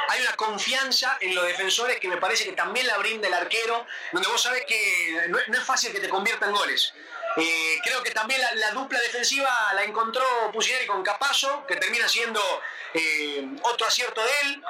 hay 0.08 0.22
una 0.22 0.36
confianza 0.36 1.18
en 1.20 1.34
los 1.34 1.46
defensores 1.46 2.00
que 2.00 2.08
me 2.08 2.18
parece 2.18 2.46
que 2.46 2.52
también 2.52 2.86
la 2.86 2.98
brinda 2.98 3.28
el 3.28 3.34
arquero, 3.34 3.86
donde 4.12 4.28
vos 4.28 4.42
sabés 4.42 4.64
que 4.66 5.26
no, 5.30 5.40
no 5.48 5.58
es 5.58 5.64
fácil 5.64 5.92
que 5.92 6.00
te 6.00 6.10
conviertan 6.10 6.52
goles. 6.52 6.94
Eh, 7.38 7.80
creo 7.84 8.02
que 8.02 8.12
también 8.12 8.40
la, 8.42 8.54
la, 8.56 8.72
dupla 8.72 9.00
defensiva 9.00 9.50
la 9.74 9.84
encontró 9.84 10.24
Pusineri 10.54 10.86
con 10.86 11.04
Capazo, 11.04 11.66
que 11.68 11.76
termina 11.76 12.08
siendo 12.08 12.42
eh, 12.94 13.46
otro 13.64 13.88
acierto 13.88 14.22
de 14.22 14.32
él. 14.44 14.64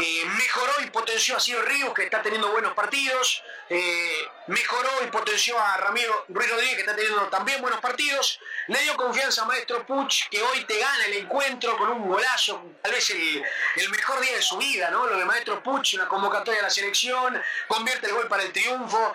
Eh, 0.00 0.24
mejoró 0.26 0.72
y 0.80 0.90
potenció 0.90 1.36
a 1.36 1.40
Ciro 1.40 1.62
Ríos, 1.62 1.92
que 1.92 2.04
está 2.04 2.22
teniendo 2.22 2.50
buenos 2.52 2.72
partidos. 2.74 3.42
Mejoró 4.46 4.90
y 5.02 5.06
potenció 5.06 5.58
a 5.58 5.76
Ramiro 5.78 6.26
Ruiz 6.28 6.50
Rodríguez, 6.50 6.74
que 6.74 6.80
está 6.82 6.94
teniendo 6.94 7.22
también 7.28 7.60
buenos 7.60 7.80
partidos. 7.80 8.38
Le 8.68 8.78
dio 8.82 8.96
confianza 8.96 9.42
a 9.42 9.46
Maestro 9.46 9.84
Puch, 9.86 10.28
que 10.28 10.42
hoy 10.42 10.64
te 10.64 10.78
gana 10.78 11.06
el 11.06 11.14
encuentro 11.14 11.76
con 11.76 11.88
un 11.90 12.08
golazo, 12.08 12.62
tal 12.82 12.92
vez 12.92 13.08
el, 13.10 13.42
el 13.76 13.88
mejor 13.88 14.20
día 14.20 14.36
de 14.36 14.42
su 14.42 14.56
vida, 14.58 14.90
¿no? 14.90 15.06
Lo 15.06 15.16
de 15.16 15.24
Maestro 15.24 15.62
Puch, 15.62 15.94
una 15.94 16.06
convocatoria 16.06 16.60
a 16.60 16.64
la 16.64 16.70
selección, 16.70 17.42
convierte 17.66 18.06
el 18.06 18.14
gol 18.14 18.28
para 18.28 18.42
el 18.42 18.52
triunfo. 18.52 19.14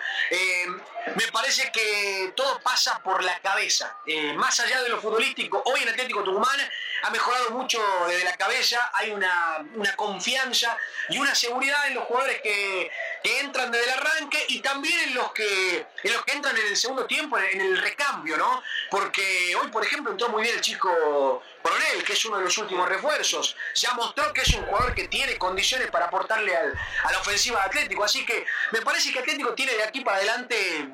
me 1.14 1.26
parece 1.28 1.70
que 1.72 2.32
todo 2.34 2.60
pasa 2.60 2.89
por 2.98 3.22
la 3.22 3.38
cabeza. 3.40 3.96
Eh, 4.06 4.32
más 4.34 4.58
allá 4.60 4.82
de 4.82 4.88
lo 4.88 5.00
futbolístico, 5.00 5.62
hoy 5.64 5.80
en 5.82 5.88
Atlético 5.88 6.22
Tucumán 6.22 6.58
ha 7.02 7.10
mejorado 7.10 7.50
mucho 7.50 7.80
desde 8.08 8.24
la 8.24 8.36
cabeza, 8.36 8.90
hay 8.92 9.10
una, 9.10 9.64
una 9.74 9.96
confianza 9.96 10.76
y 11.08 11.18
una 11.18 11.34
seguridad 11.34 11.86
en 11.88 11.94
los 11.94 12.04
jugadores 12.04 12.40
que, 12.42 12.90
entran 13.22 13.70
desde 13.70 13.84
el 13.84 13.98
arranque 13.98 14.44
y 14.48 14.60
también 14.60 14.98
en 15.00 15.14
los 15.14 15.32
que 15.32 15.86
en 16.02 16.12
los 16.12 16.24
que 16.24 16.32
entran 16.32 16.56
en 16.56 16.66
el 16.66 16.76
segundo 16.76 17.06
tiempo, 17.06 17.38
en 17.38 17.60
el 17.60 17.78
recambio, 17.78 18.36
¿no? 18.36 18.62
Porque 18.90 19.54
hoy, 19.56 19.68
por 19.68 19.84
ejemplo, 19.84 20.12
entró 20.12 20.30
muy 20.30 20.42
bien 20.42 20.54
el 20.54 20.60
chico 20.60 21.42
Coronel, 21.62 22.02
que 22.04 22.14
es 22.14 22.24
uno 22.24 22.38
de 22.38 22.44
los 22.44 22.56
últimos 22.58 22.88
refuerzos. 22.88 23.56
Ya 23.74 23.92
mostró 23.92 24.32
que 24.32 24.40
es 24.40 24.54
un 24.54 24.64
jugador 24.64 24.94
que 24.94 25.08
tiene 25.08 25.36
condiciones 25.36 25.90
para 25.90 26.06
aportarle 26.06 26.56
al, 26.56 26.78
a 27.04 27.12
la 27.12 27.18
ofensiva 27.20 27.60
de 27.60 27.66
Atlético. 27.66 28.04
Así 28.04 28.24
que 28.24 28.46
me 28.72 28.80
parece 28.80 29.12
que 29.12 29.18
Atlético 29.18 29.54
tiene 29.54 29.74
de 29.74 29.84
aquí 29.84 30.00
para 30.00 30.16
adelante 30.16 30.88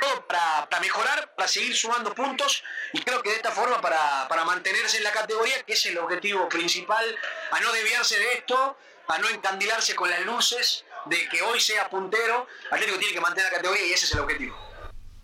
todo 0.00 0.26
para, 0.26 0.68
para, 0.68 0.80
mejorar, 0.80 1.34
para 1.34 1.48
seguir 1.48 1.74
sumando 1.76 2.14
puntos 2.14 2.62
y 2.92 3.00
creo 3.00 3.22
que 3.22 3.30
de 3.30 3.36
esta 3.36 3.50
forma 3.50 3.80
para, 3.80 4.26
para, 4.28 4.44
mantenerse 4.44 4.98
en 4.98 5.04
la 5.04 5.12
categoría, 5.12 5.62
que 5.64 5.72
es 5.72 5.86
el 5.86 5.98
objetivo 5.98 6.48
principal, 6.48 7.04
a 7.50 7.60
no 7.60 7.72
desviarse 7.72 8.18
de 8.18 8.32
esto, 8.34 8.76
a 9.08 9.18
no 9.18 9.28
encandilarse 9.28 9.94
con 9.94 10.10
las 10.10 10.20
luces 10.20 10.84
de 11.06 11.28
que 11.28 11.42
hoy 11.42 11.60
sea 11.60 11.88
puntero, 11.88 12.46
Atlético 12.70 12.98
tiene 12.98 13.14
que 13.14 13.20
mantener 13.20 13.50
la 13.50 13.56
categoría 13.56 13.86
y 13.86 13.92
ese 13.92 14.06
es 14.06 14.12
el 14.12 14.20
objetivo. 14.20 14.56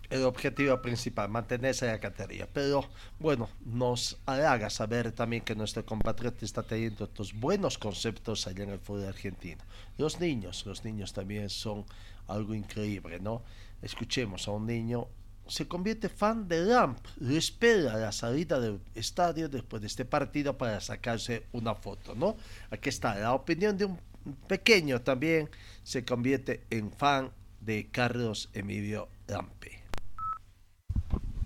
El 0.09 0.23
objetivo 0.23 0.81
principal, 0.81 1.29
mantenerse 1.29 1.85
en 1.85 1.93
la 1.93 1.99
categoría. 1.99 2.47
Pero 2.51 2.87
bueno, 3.19 3.49
nos 3.65 4.17
halaga 4.25 4.69
saber 4.69 5.11
también 5.11 5.43
que 5.43 5.55
nuestro 5.55 5.85
compatriota 5.85 6.45
está 6.45 6.61
teniendo 6.63 7.05
estos 7.05 7.33
buenos 7.33 7.77
conceptos 7.77 8.45
allá 8.45 8.63
en 8.63 8.69
el 8.69 8.79
fútbol 8.79 9.07
argentino. 9.07 9.63
Los 9.97 10.19
niños, 10.19 10.65
los 10.65 10.83
niños 10.85 11.13
también 11.13 11.49
son 11.49 11.85
algo 12.27 12.53
increíble, 12.53 13.19
¿no? 13.19 13.43
Escuchemos 13.85 14.47
a 14.47 14.51
un 14.51 14.65
niño, 14.65 15.07
se 15.47 15.67
convierte 15.67 16.09
fan 16.09 16.47
de 16.47 16.61
Lamp, 16.61 16.97
lo 17.17 17.37
espera 17.37 17.93
a 17.93 17.97
la 17.97 18.11
salida 18.11 18.59
del 18.59 18.81
estadio 18.95 19.47
después 19.47 19.79
de 19.81 19.87
este 19.87 20.05
partido 20.05 20.57
para 20.57 20.81
sacarse 20.81 21.45
una 21.51 21.75
foto, 21.75 22.15
¿no? 22.15 22.35
Aquí 22.71 22.89
está 22.89 23.15
la 23.15 23.33
opinión 23.33 23.77
de 23.77 23.85
un 23.85 23.99
pequeño 24.47 25.01
también, 25.01 25.49
se 25.83 26.03
convierte 26.03 26.63
en 26.71 26.91
fan 26.91 27.31
de 27.61 27.87
Carlos 27.91 28.49
Emilio 28.53 29.07
Lampe. 29.27 29.83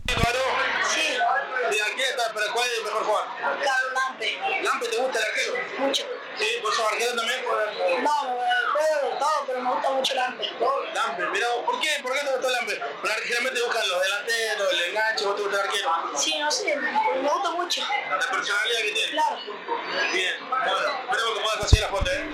Sí. 0.08 1.18
¿De 1.70 1.82
aquí 1.82 2.02
está, 2.10 2.32
pero 2.34 2.46
cuál 2.54 2.68
es 2.68 2.78
el 2.78 2.84
mejor 2.86 3.04
jugador? 3.04 3.89
Lampe. 4.20 4.64
¿Lampe 4.64 4.88
te 4.88 4.98
gusta 4.98 5.20
el 5.20 5.26
arquero? 5.26 5.54
Mucho. 5.80 6.04
Sí, 6.38 6.46
¿vos 6.62 6.76
sos 6.76 6.92
arquero 6.92 7.16
también? 7.16 7.42
No, 8.04 8.12
juego 8.22 9.12
de 9.12 9.20
todo, 9.20 9.46
pero 9.48 9.62
me 9.62 9.72
gusta 9.72 9.90
mucho 9.92 10.14
Lampe. 10.16 10.52
Lampe, 10.94 11.28
mira, 11.32 11.48
¿por 11.66 11.80
qué? 11.80 11.90
¿Por 12.02 12.14
qué 12.14 12.20
te 12.20 12.32
gusta 12.32 12.50
Lampe? 12.50 12.82
Porque 13.02 13.14
generalmente 13.24 13.62
buscan 13.62 13.90
los 13.90 14.02
delanteros, 14.02 14.74
el 14.74 14.90
enganche, 14.90 15.26
¿vos 15.26 15.36
te 15.36 15.42
gusta 15.42 15.58
el 15.58 15.68
arquero? 15.68 15.90
Sí, 16.18 16.40
no 16.40 16.52
sé, 16.52 16.76
me 16.76 17.30
gusta 17.30 17.52
mucho. 17.52 17.82
La 17.82 18.20
personalidad 18.20 18.82
que 18.82 18.92
tiene. 18.92 19.12
Claro. 19.12 19.38
Bien, 20.14 20.50
bueno, 20.50 20.66
esperemos 20.68 21.34
que 21.34 21.42
puedas 21.42 21.58
conseguir 21.60 21.84
la 21.84 21.90
foto, 21.90 22.12
¿eh? 22.12 22.30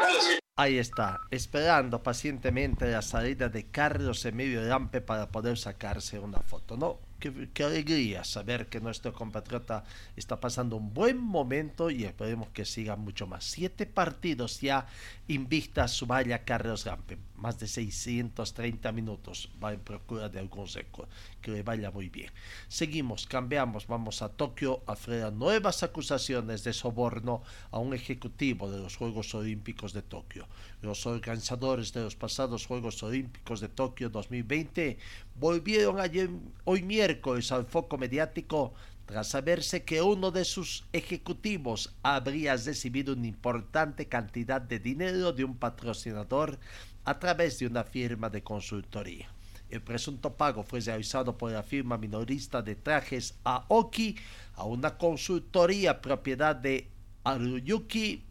Dale, 0.00 0.20
sí. 0.20 0.38
Ahí 0.56 0.78
está, 0.78 1.20
esperando 1.30 2.02
pacientemente 2.02 2.86
la 2.86 3.00
salida 3.00 3.48
de 3.48 3.70
Carlos 3.70 4.24
Emilio 4.26 4.60
Lampe 4.60 5.00
para 5.00 5.30
poder 5.30 5.56
sacarse 5.56 6.18
una 6.18 6.40
foto, 6.40 6.76
¿no? 6.76 7.00
Qué, 7.20 7.64
alegría 7.64 8.24
saber 8.24 8.68
que 8.68 8.80
nuestro 8.80 9.12
compatriota 9.12 9.84
está 10.16 10.40
pasando 10.40 10.76
un 10.76 10.94
buen 10.94 11.18
momento 11.18 11.90
y 11.90 12.04
esperemos 12.04 12.48
que 12.48 12.64
siga 12.64 12.96
mucho 12.96 13.26
más. 13.26 13.44
Siete 13.44 13.84
partidos 13.84 14.62
ya 14.62 14.86
invicta 15.28 15.86
su 15.86 16.06
valla 16.06 16.44
Carlos 16.44 16.86
Lampe, 16.86 17.18
más 17.36 17.60
de 17.60 17.68
630 17.68 18.90
minutos, 18.92 19.50
va 19.62 19.74
en 19.74 19.80
procura 19.80 20.30
de 20.30 20.38
algún 20.38 20.66
récord, 20.66 21.08
que 21.42 21.50
le 21.50 21.62
vaya 21.62 21.90
muy 21.90 22.08
bien. 22.08 22.30
Seguimos, 22.68 23.26
cambiamos, 23.26 23.86
vamos 23.86 24.22
a 24.22 24.30
Tokio 24.30 24.82
a 24.86 24.96
frenar 24.96 25.34
nuevas 25.34 25.82
acusaciones 25.82 26.64
de 26.64 26.72
soborno 26.72 27.42
a 27.70 27.78
un 27.78 27.92
ejecutivo 27.92 28.70
de 28.70 28.78
los 28.78 28.96
Juegos 28.96 29.34
Olímpicos 29.34 29.92
de 29.92 30.00
Tokio. 30.00 30.48
Los 30.82 31.04
organizadores 31.04 31.92
de 31.92 32.02
los 32.02 32.16
pasados 32.16 32.66
Juegos 32.66 33.02
Olímpicos 33.02 33.60
de 33.60 33.68
Tokio 33.68 34.08
2020 34.08 34.96
volvieron 35.34 36.00
ayer, 36.00 36.30
hoy 36.64 36.82
miércoles 36.82 37.52
al 37.52 37.66
foco 37.66 37.98
mediático 37.98 38.72
tras 39.04 39.28
saberse 39.28 39.84
que 39.84 40.00
uno 40.00 40.30
de 40.30 40.44
sus 40.46 40.84
ejecutivos 40.92 41.92
habría 42.02 42.56
recibido 42.56 43.12
una 43.12 43.26
importante 43.26 44.06
cantidad 44.06 44.60
de 44.60 44.78
dinero 44.78 45.34
de 45.34 45.44
un 45.44 45.56
patrocinador 45.56 46.58
a 47.04 47.18
través 47.18 47.58
de 47.58 47.66
una 47.66 47.84
firma 47.84 48.30
de 48.30 48.42
consultoría. 48.42 49.28
El 49.68 49.82
presunto 49.82 50.34
pago 50.34 50.62
fue 50.62 50.80
realizado 50.80 51.36
por 51.36 51.52
la 51.52 51.62
firma 51.62 51.98
minorista 51.98 52.62
de 52.62 52.74
trajes 52.74 53.34
Aoki 53.44 54.16
a 54.54 54.64
una 54.64 54.96
consultoría 54.96 56.00
propiedad 56.00 56.56
de 56.56 56.88
Aruyuki 57.22 58.24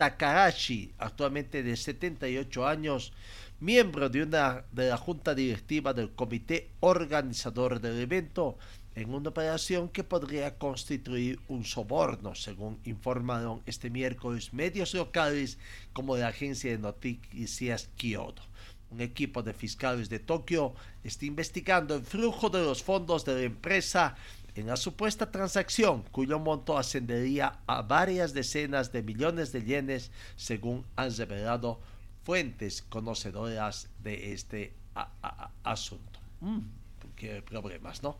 Takarashi, 0.00 0.94
actualmente 0.96 1.62
de 1.62 1.76
78 1.76 2.66
años, 2.66 3.12
miembro 3.60 4.08
de, 4.08 4.24
la 4.24 4.96
junta 4.96 5.34
directiva 5.34 5.92
del 5.92 6.12
comité 6.12 6.70
organizador 6.80 7.82
del 7.82 7.98
evento, 8.00 8.56
en 8.94 9.12
una 9.12 9.28
operación 9.28 9.90
que 9.90 10.02
podría 10.02 10.56
constituir 10.56 11.38
un 11.48 11.66
soborno, 11.66 12.34
según 12.34 12.80
informaron 12.86 13.60
este 13.66 13.90
miércoles 13.90 14.54
medios 14.54 14.94
locales 14.94 15.58
como 15.92 16.16
la 16.16 16.28
agencia 16.28 16.70
de 16.70 16.78
noticias 16.78 17.90
Kyoto. 17.96 18.42
Un 18.90 19.02
equipo 19.02 19.42
de 19.42 19.52
fiscales 19.52 20.08
de 20.08 20.18
Tokio 20.18 20.74
está 21.04 21.26
investigando 21.26 21.94
el 21.94 22.02
flujo 22.02 22.48
de 22.48 22.64
los 22.64 22.82
fondos 22.82 23.26
de 23.26 23.34
la 23.34 23.42
empresa 23.42 24.16
en 24.54 24.66
la 24.66 24.76
supuesta 24.76 25.30
transacción, 25.30 26.02
cuyo 26.10 26.38
monto 26.38 26.76
ascendería 26.76 27.60
a 27.66 27.82
varias 27.82 28.34
decenas 28.34 28.92
de 28.92 29.02
millones 29.02 29.52
de 29.52 29.64
yenes, 29.64 30.10
según 30.36 30.84
han 30.96 31.14
revelado 31.16 31.80
fuentes 32.22 32.82
conocedoras 32.82 33.88
de 34.02 34.32
este 34.32 34.74
asunto. 35.62 36.20
Mm, 36.40 36.60
problemas, 37.44 38.02
¿no? 38.02 38.18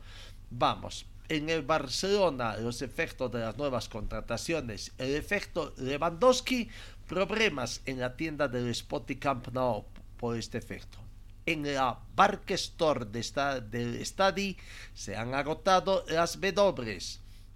Vamos, 0.51 1.07
en 1.29 1.49
el 1.49 1.63
Barcelona 1.63 2.57
los 2.57 2.83
efectos 2.83 3.31
de 3.31 3.41
las 3.41 3.57
nuevas 3.57 3.89
contrataciones, 3.89 4.93
el 4.99 5.15
efecto 5.15 5.73
Lewandowski, 5.79 6.69
problemas 7.07 7.83
en 7.87 8.01
la 8.01 8.17
tienda 8.17 8.49
del 8.49 8.75
Spotty 8.75 9.17
Camp 9.17 9.49
Nou 9.49 9.87
por 10.17 10.37
este 10.37 10.59
efecto. 10.59 10.99
En 11.51 11.65
la 11.75 11.99
Barque 12.15 12.55
Store 12.55 13.07
de 13.07 13.19
esta, 13.19 13.59
del 13.59 14.07
Stadi 14.07 14.57
se 14.95 15.17
han 15.17 15.35
agotado 15.35 16.05
las 16.07 16.41
W 16.41 16.99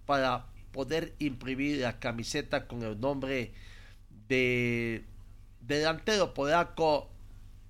para 0.04 0.46
poder 0.72 1.14
imprimir 1.20 1.78
la 1.78 2.00
camiseta 2.00 2.66
con 2.66 2.82
el 2.82 2.98
nombre 2.98 3.52
de 4.26 5.04
delantero 5.60 6.34
polaco 6.34 7.08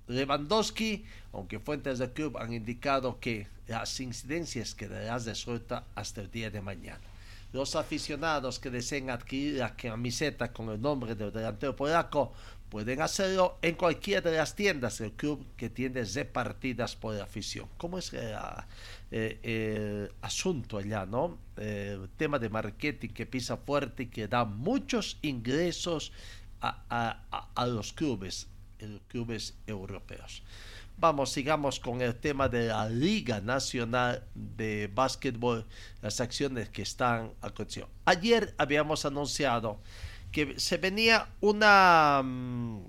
Lewandowski, 0.07 1.05
aunque 1.31 1.59
fuentes 1.59 1.99
del 1.99 2.11
club 2.11 2.37
han 2.39 2.53
indicado 2.53 3.19
que 3.19 3.47
las 3.67 3.99
incidencias 3.99 4.73
quedarán 4.73 5.23
resueltas 5.23 5.83
hasta 5.93 6.21
el 6.21 6.31
día 6.31 6.49
de 6.49 6.61
mañana. 6.61 7.03
Los 7.55 7.77
aficionados 7.77 8.59
que 8.59 8.69
deseen 8.69 9.09
adquirir 9.09 9.59
la 9.59 9.77
camiseta 9.77 10.51
con 10.51 10.67
el 10.71 10.81
nombre 10.81 11.15
del 11.15 11.31
delantero 11.31 11.73
polaco 11.73 12.33
pueden 12.67 13.01
hacerlo 13.01 13.59
en 13.61 13.75
cualquiera 13.75 14.29
de 14.29 14.35
las 14.35 14.57
tiendas 14.57 14.97
del 14.97 15.13
club 15.13 15.47
que 15.55 15.69
tiene 15.69 16.03
repartidas 16.03 16.97
por 16.97 17.15
afición. 17.17 17.69
¿Cómo 17.77 17.97
es 17.97 18.11
el, 18.11 18.35
eh, 19.11 19.39
el 19.41 20.11
asunto 20.21 20.79
allá, 20.79 21.05
no? 21.05 21.37
el 21.55 22.09
tema 22.17 22.39
de 22.39 22.49
marketing 22.49 23.07
que 23.07 23.25
pisa 23.25 23.55
fuerte 23.55 24.03
y 24.03 24.07
que 24.07 24.27
da 24.27 24.43
muchos 24.43 25.17
ingresos 25.21 26.11
a, 26.59 27.21
los 27.67 27.95
los 27.97 29.01
clubes 29.07 29.53
europeos. 29.65 30.43
Vamos, 30.97 31.33
sigamos 31.33 31.79
con 31.81 32.01
el 32.01 32.15
tema 32.15 32.47
de 32.47 32.67
la 32.67 32.87
Liga 32.87 33.41
Nacional 33.41 34.23
de 34.33 34.89
Básquetbol, 34.93 35.65
las 36.01 36.21
acciones 36.21 36.69
que 36.69 36.83
están 36.83 37.33
aconteciendo. 37.41 37.91
Ayer 38.05 38.55
habíamos 38.57 39.03
anunciado 39.03 39.81
que 40.31 40.57
se 40.57 40.77
venía 40.77 41.27
una, 41.41 42.21
mm, 42.23 42.79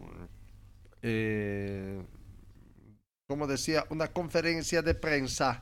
eh, 1.03 2.01
como 3.27 3.49
decía, 3.49 3.85
una 3.91 4.07
conferencia 4.13 4.83
de 4.83 4.95
prensa 4.95 5.61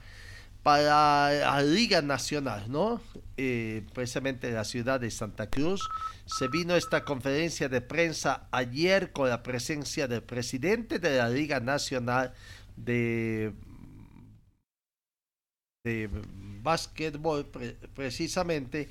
para 0.65 1.31
la 1.31 1.63
Liga 1.63 2.01
Nacional, 2.01 2.65
¿no? 2.73 3.01
Eh, 3.37 3.83
precisamente 3.93 4.49
en 4.49 4.55
la 4.55 4.65
ciudad 4.65 4.99
de 4.99 5.11
Santa 5.11 5.51
Cruz. 5.51 5.87
Se 6.25 6.49
vino 6.49 6.75
esta 6.75 7.05
conferencia 7.05 7.69
de 7.69 7.83
prensa 7.83 8.49
ayer 8.51 9.13
con 9.13 9.29
la 9.29 9.43
presencia 9.43 10.09
del 10.09 10.23
presidente 10.23 10.99
de 10.99 11.19
la 11.19 11.29
Liga 11.29 11.61
Nacional 11.61 12.33
de, 12.77 13.53
de 15.85 16.09
Básquetbol, 16.63 17.47
precisamente, 17.95 18.89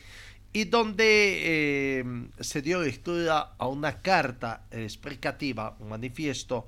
y 0.53 0.65
donde 0.65 2.01
eh, 2.03 2.03
se 2.39 2.61
dio 2.61 2.83
lectura 2.83 3.55
a 3.57 3.67
una 3.67 3.99
carta 3.99 4.67
explicativa, 4.69 5.75
un 5.79 5.89
manifiesto, 5.89 6.67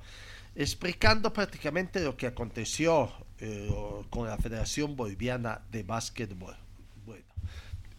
explicando 0.55 1.31
prácticamente 1.31 1.99
lo 1.99 2.17
que 2.17 2.25
aconteció 2.25 3.24
eh, 3.45 3.69
con 4.09 4.27
la 4.27 4.37
Federación 4.37 4.95
Boliviana 4.95 5.61
de 5.71 5.83
Básquetbol. 5.83 6.55
Bueno, 7.05 7.25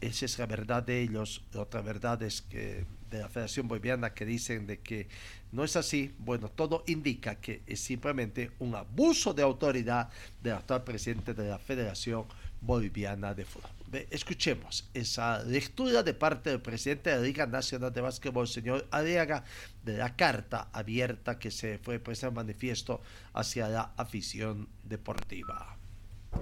esa 0.01 0.25
es 0.25 0.39
la 0.41 0.47
verdad 0.47 0.83
de 0.83 1.03
ellos. 1.03 1.45
Otra 1.55 1.83
verdad 1.83 2.21
es 2.25 2.43
que 2.43 2.85
de 3.11 3.21
la 3.21 3.29
Federación 3.29 3.69
Boliviana 3.69 4.13
que 4.13 4.27
dicen 4.27 4.67
de 4.67 4.81
que 4.81 5.07
no 5.53 5.63
es 5.63 5.77
así. 5.77 6.13
Bueno, 6.19 6.49
todo 6.49 6.83
indica 6.89 7.37
que 7.37 7.63
es 7.67 7.79
simplemente 7.79 8.51
un 8.59 8.75
abuso 8.75 9.35
de 9.35 9.43
autoridad 9.43 10.11
del 10.43 10.55
actual 10.55 10.83
presidente 10.83 11.33
de 11.33 11.49
la 11.49 11.61
Federación 11.61 12.25
Boliviana 12.61 13.33
de 13.33 13.45
Fútbol. 13.45 13.76
Escuchemos 14.11 14.89
esa 14.95 15.43
lectura 15.45 16.03
de 16.03 16.13
parte 16.13 16.51
del 16.51 16.61
presidente 16.61 17.11
de 17.11 17.17
la 17.17 17.23
Liga 17.23 17.47
Nacional 17.47 17.93
de 17.93 18.01
Básquetbol, 18.01 18.49
señor 18.49 18.87
Aliaga, 18.91 19.45
de 19.85 19.97
la 19.97 20.17
carta 20.17 20.69
abierta 20.73 21.39
que 21.39 21.51
se 21.51 21.79
fue 21.79 22.01
puesta 22.01 22.27
en 22.27 22.35
manifiesto 22.35 23.01
hacia 23.33 23.69
la 23.69 23.93
afición 23.97 24.69
deportiva. 24.83 25.77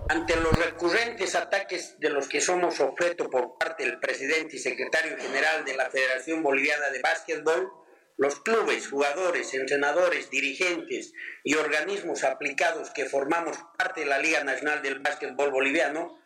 Ante 0.08 0.36
los 0.36 0.52
recurrentes 0.52 1.34
ataques 1.34 1.96
de 2.00 2.10
los 2.10 2.28
que 2.28 2.40
somos 2.40 2.80
objeto 2.80 3.30
por 3.30 3.58
parte 3.58 3.84
del 3.84 4.00
presidente 4.00 4.56
y 4.56 4.58
secretario 4.58 5.16
general 5.18 5.64
de 5.64 5.76
la 5.76 5.90
Federación 5.90 6.42
Boliviana 6.42 6.90
de 6.90 7.00
Básquetbol, 7.00 7.70
los 8.16 8.40
clubes, 8.40 8.88
jugadores, 8.88 9.52
entrenadores, 9.54 10.30
dirigentes 10.30 11.12
y 11.42 11.54
organismos 11.54 12.24
aplicados 12.24 12.90
que 12.90 13.06
formamos 13.06 13.56
parte 13.76 14.00
de 14.00 14.06
la 14.06 14.18
Liga 14.18 14.44
Nacional 14.44 14.82
del 14.82 15.00
Básquetbol 15.00 15.50
Boliviano, 15.50 16.18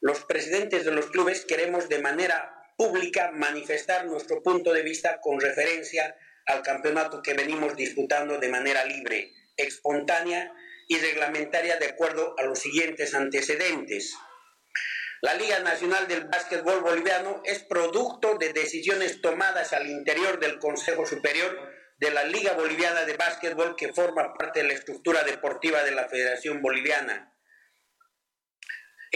los 0.00 0.24
presidentes 0.24 0.84
de 0.84 0.92
los 0.92 1.06
clubes 1.06 1.44
queremos 1.44 1.88
de 1.88 2.00
manera 2.00 2.52
pública 2.76 3.30
manifestar 3.32 4.06
nuestro 4.06 4.42
punto 4.42 4.72
de 4.72 4.82
vista 4.82 5.20
con 5.20 5.40
referencia 5.40 6.16
al 6.46 6.62
campeonato 6.62 7.22
que 7.22 7.34
venimos 7.34 7.76
disputando 7.76 8.38
de 8.38 8.48
manera 8.48 8.84
libre, 8.84 9.32
espontánea 9.56 10.52
y 10.88 10.98
reglamentaria 10.98 11.76
de 11.78 11.86
acuerdo 11.86 12.34
a 12.38 12.44
los 12.44 12.58
siguientes 12.58 13.14
antecedentes. 13.14 14.14
La 15.22 15.34
Liga 15.34 15.58
Nacional 15.60 16.06
del 16.06 16.26
Básquetbol 16.26 16.82
Boliviano 16.82 17.42
es 17.44 17.64
producto 17.64 18.36
de 18.36 18.52
decisiones 18.52 19.20
tomadas 19.22 19.72
al 19.72 19.88
interior 19.88 20.38
del 20.38 20.58
Consejo 20.58 21.06
Superior 21.06 21.58
de 21.98 22.10
la 22.10 22.24
Liga 22.24 22.52
Boliviana 22.52 23.06
de 23.06 23.16
Básquetbol 23.16 23.74
que 23.76 23.94
forma 23.94 24.34
parte 24.34 24.60
de 24.60 24.68
la 24.68 24.74
estructura 24.74 25.24
deportiva 25.24 25.82
de 25.82 25.92
la 25.92 26.06
Federación 26.08 26.60
Boliviana. 26.60 27.35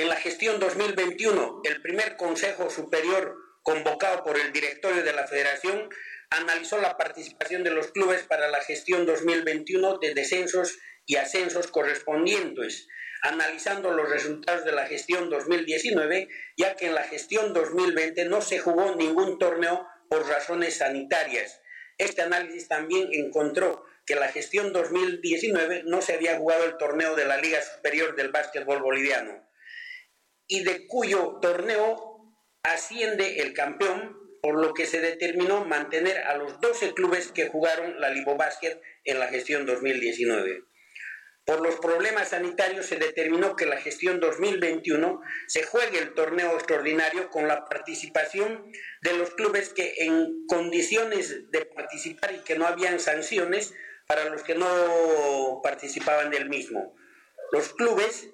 En 0.00 0.08
la 0.08 0.16
gestión 0.16 0.58
2021, 0.58 1.60
el 1.62 1.82
primer 1.82 2.16
Consejo 2.16 2.70
Superior 2.70 3.36
convocado 3.62 4.24
por 4.24 4.40
el 4.40 4.50
directorio 4.50 5.02
de 5.02 5.12
la 5.12 5.26
Federación 5.26 5.90
analizó 6.30 6.80
la 6.80 6.96
participación 6.96 7.64
de 7.64 7.70
los 7.70 7.88
clubes 7.88 8.22
para 8.22 8.48
la 8.48 8.62
gestión 8.62 9.04
2021 9.04 9.98
de 9.98 10.14
descensos 10.14 10.78
y 11.04 11.16
ascensos 11.16 11.66
correspondientes, 11.66 12.88
analizando 13.20 13.90
los 13.90 14.08
resultados 14.08 14.64
de 14.64 14.72
la 14.72 14.86
gestión 14.86 15.28
2019, 15.28 16.28
ya 16.56 16.76
que 16.76 16.86
en 16.86 16.94
la 16.94 17.02
gestión 17.02 17.52
2020 17.52 18.24
no 18.24 18.40
se 18.40 18.58
jugó 18.58 18.96
ningún 18.96 19.38
torneo 19.38 19.86
por 20.08 20.26
razones 20.26 20.78
sanitarias. 20.78 21.60
Este 21.98 22.22
análisis 22.22 22.68
también 22.68 23.10
encontró 23.12 23.84
que 24.06 24.14
en 24.14 24.20
la 24.20 24.28
gestión 24.28 24.72
2019 24.72 25.82
no 25.84 26.00
se 26.00 26.14
había 26.14 26.38
jugado 26.38 26.64
el 26.64 26.78
torneo 26.78 27.16
de 27.16 27.26
la 27.26 27.36
Liga 27.36 27.60
Superior 27.60 28.16
del 28.16 28.30
Básquetbol 28.30 28.80
Boliviano 28.80 29.49
y 30.50 30.64
de 30.64 30.88
cuyo 30.88 31.38
torneo 31.40 32.34
asciende 32.64 33.38
el 33.38 33.54
campeón, 33.54 34.18
por 34.42 34.60
lo 34.60 34.74
que 34.74 34.84
se 34.84 35.00
determinó 35.00 35.64
mantener 35.64 36.18
a 36.24 36.36
los 36.36 36.60
12 36.60 36.92
clubes 36.92 37.30
que 37.30 37.48
jugaron 37.48 38.00
la 38.00 38.10
Libo 38.10 38.36
Basket 38.36 38.80
en 39.04 39.20
la 39.20 39.28
gestión 39.28 39.64
2019. 39.64 40.64
Por 41.44 41.60
los 41.60 41.76
problemas 41.76 42.30
sanitarios 42.30 42.86
se 42.86 42.96
determinó 42.96 43.54
que 43.54 43.64
la 43.64 43.76
gestión 43.76 44.18
2021 44.18 45.20
se 45.46 45.62
juegue 45.62 45.98
el 45.98 46.14
torneo 46.14 46.54
extraordinario 46.54 47.30
con 47.30 47.46
la 47.46 47.64
participación 47.66 48.72
de 49.02 49.12
los 49.16 49.30
clubes 49.34 49.72
que 49.72 49.94
en 49.98 50.46
condiciones 50.48 51.48
de 51.52 51.64
participar 51.66 52.34
y 52.34 52.38
que 52.40 52.58
no 52.58 52.66
habían 52.66 52.98
sanciones 52.98 53.72
para 54.08 54.24
los 54.30 54.42
que 54.42 54.56
no 54.56 55.60
participaban 55.62 56.30
del 56.30 56.48
mismo. 56.48 56.96
Los 57.52 57.72
clubes 57.72 58.30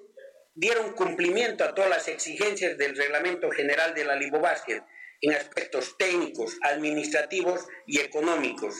dieron 0.57 0.93
cumplimiento 0.93 1.63
a 1.63 1.75
todas 1.75 1.89
las 1.89 2.07
exigencias 2.07 2.77
del 2.79 2.97
reglamento 2.97 3.51
general 3.51 3.93
de 3.93 4.03
la 4.03 4.15
Libo 4.15 4.39
Básquet 4.39 4.83
en 5.21 5.33
aspectos 5.33 5.97
técnicos, 5.97 6.57
administrativos 6.63 7.65
y 7.85 7.99
económicos. 7.99 8.75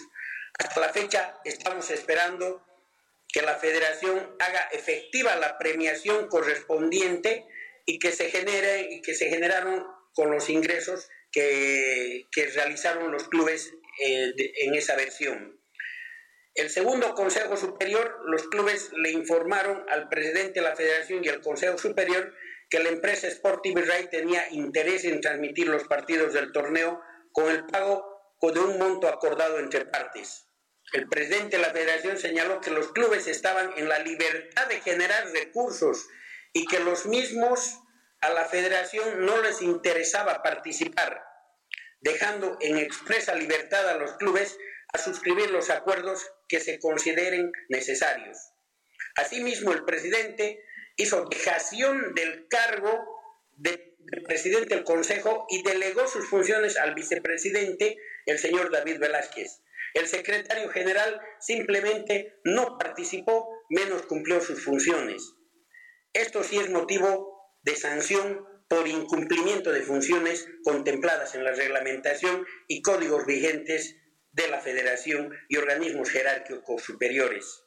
Hasta 0.58 0.82
la 0.82 0.90
fecha 0.90 1.40
estamos 1.46 1.92
esperando 1.92 2.66
que 3.28 3.44
la 3.44 3.56
federación 3.56 4.36
haga 4.40 4.62
efectiva 4.72 5.36
la 5.36 5.60
premiación 5.60 6.28
correspondiente 6.30 7.46
y 7.86 8.00
que 8.00 8.12
se 8.12 8.32
genere 8.32 8.88
y 8.92 9.02
que 9.04 9.14
se 9.14 9.30
generaron 9.30 9.86
con 10.16 10.32
los 10.32 10.50
ingresos 10.50 11.08
que, 11.32 12.28
que 12.32 12.48
realizaron 12.48 13.12
los 13.12 13.28
clubes 13.28 13.72
eh, 14.04 14.34
en 14.62 14.74
esa 14.74 14.96
versión. 14.96 15.57
El 16.58 16.72
segundo 16.72 17.14
Consejo 17.14 17.56
Superior, 17.56 18.20
los 18.26 18.48
clubes 18.48 18.90
le 18.94 19.12
informaron 19.12 19.86
al 19.90 20.10
presidente 20.10 20.60
de 20.60 20.62
la 20.62 20.76
Federación 20.76 21.24
y 21.24 21.30
al 21.30 21.40
Consejo 21.40 21.78
Superior 21.78 22.34
que 22.68 22.80
la 22.80 22.90
empresa 22.90 23.30
Sportive 23.30 23.84
Ray 23.84 24.10
tenía 24.10 24.50
interés 24.50 25.06
en 25.06 25.22
transmitir 25.22 25.68
los 25.68 25.84
partidos 25.84 26.34
del 26.34 26.52
torneo 26.52 27.00
con 27.32 27.52
el 27.52 27.64
pago 27.68 28.36
de 28.42 28.60
un 28.60 28.80
monto 28.80 29.08
acordado 29.08 29.60
entre 29.60 29.86
partes. 29.86 30.48
El 30.94 31.08
presidente 31.08 31.58
de 31.58 31.62
la 31.62 31.70
federación 31.70 32.18
señaló 32.18 32.60
que 32.60 32.72
los 32.72 32.92
clubes 32.92 33.28
estaban 33.28 33.74
en 33.78 33.88
la 33.88 34.00
libertad 34.00 34.66
de 34.68 34.82
generar 34.82 35.28
recursos 35.34 36.08
y 36.54 36.66
que 36.66 36.80
los 36.80 37.06
mismos 37.06 37.78
a 38.20 38.30
la 38.30 38.46
federación 38.46 39.28
no 39.28 39.40
les 39.44 39.62
interesaba 39.62 40.42
participar, 40.42 41.24
dejando 42.00 42.58
en 42.62 42.78
expresa 42.78 43.36
libertad 43.36 43.88
a 43.90 44.00
los 44.00 44.14
clubes 44.14 44.58
suscribir 44.98 45.52
los 45.52 45.70
acuerdos 45.70 46.30
que 46.48 46.60
se 46.60 46.80
consideren 46.80 47.52
necesarios. 47.70 48.38
Asimismo, 49.16 49.72
el 49.74 49.84
presidente 49.84 50.64
hizo 50.96 51.26
dejación 51.26 52.14
del 52.14 52.48
cargo 52.48 52.92
de, 53.54 53.96
presidente 54.26 54.76
del 54.76 54.84
Consejo 54.84 55.46
y 55.50 55.64
delegó 55.64 56.08
sus 56.08 56.28
funciones 56.28 56.78
al 56.78 56.96
vicepresidente, 56.96 57.98
el 58.26 58.40
señor 58.40 58.72
David 58.72 59.00
Velázquez. 59.00 59.62
El 59.94 60.08
secretario 60.08 60.70
general 60.70 61.20
simplemente 61.40 62.40
no 62.44 62.78
participó, 62.78 63.50
menos 63.70 64.04
cumplió 64.04 64.42
sus 64.42 64.64
funciones. 64.64 65.34
Esto 66.14 66.44
sí 66.44 66.58
es 66.58 66.70
motivo 66.70 67.58
de 67.64 67.76
sanción 67.76 68.46
por 68.68 68.88
incumplimiento 68.88 69.72
de 69.72 69.82
funciones 69.82 70.48
contempladas 70.64 71.36
en 71.36 71.44
la 71.44 71.54
reglamentación 71.54 72.46
y 72.68 72.82
códigos 72.82 73.26
vigentes 73.26 73.96
de 74.38 74.48
la 74.50 74.62
federación 74.62 75.36
y 75.50 75.58
organismos 75.58 76.12
jerárquicos 76.12 76.84
superiores. 76.84 77.64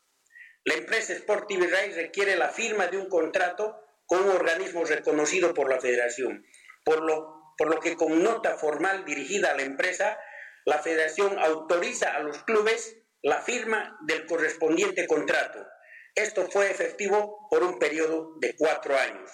La 0.65 0.75
empresa 0.75 1.13
Sport 1.15 1.49
TV 1.49 1.67
requiere 1.97 2.37
la 2.37 2.49
firma 2.49 2.87
de 2.87 2.97
un 2.97 3.09
contrato 3.09 3.77
con 4.07 4.23
un 4.23 4.31
organismo 4.31 4.85
reconocido 4.85 5.53
por 5.53 5.69
la 5.69 5.81
federación, 5.81 6.47
por 6.85 7.03
lo, 7.03 7.55
por 7.59 7.69
lo 7.69 7.81
que 7.81 7.97
con 7.97 8.23
nota 8.23 8.57
formal 8.57 9.05
dirigida 9.05 9.51
a 9.51 9.57
la 9.57 9.63
empresa, 9.63 10.17
la 10.65 10.79
federación 10.79 11.41
autoriza 11.41 12.15
a 12.15 12.21
los 12.21 12.45
clubes 12.45 12.97
la 13.21 13.43
firma 13.43 13.99
del 14.07 14.25
correspondiente 14.27 15.09
contrato. 15.09 15.67
Esto 16.15 16.49
fue 16.51 16.71
efectivo 16.71 17.49
por 17.51 17.65
un 17.65 17.81
periodo 17.81 18.35
de 18.41 18.55
cuatro 18.57 18.97
años. 18.97 19.31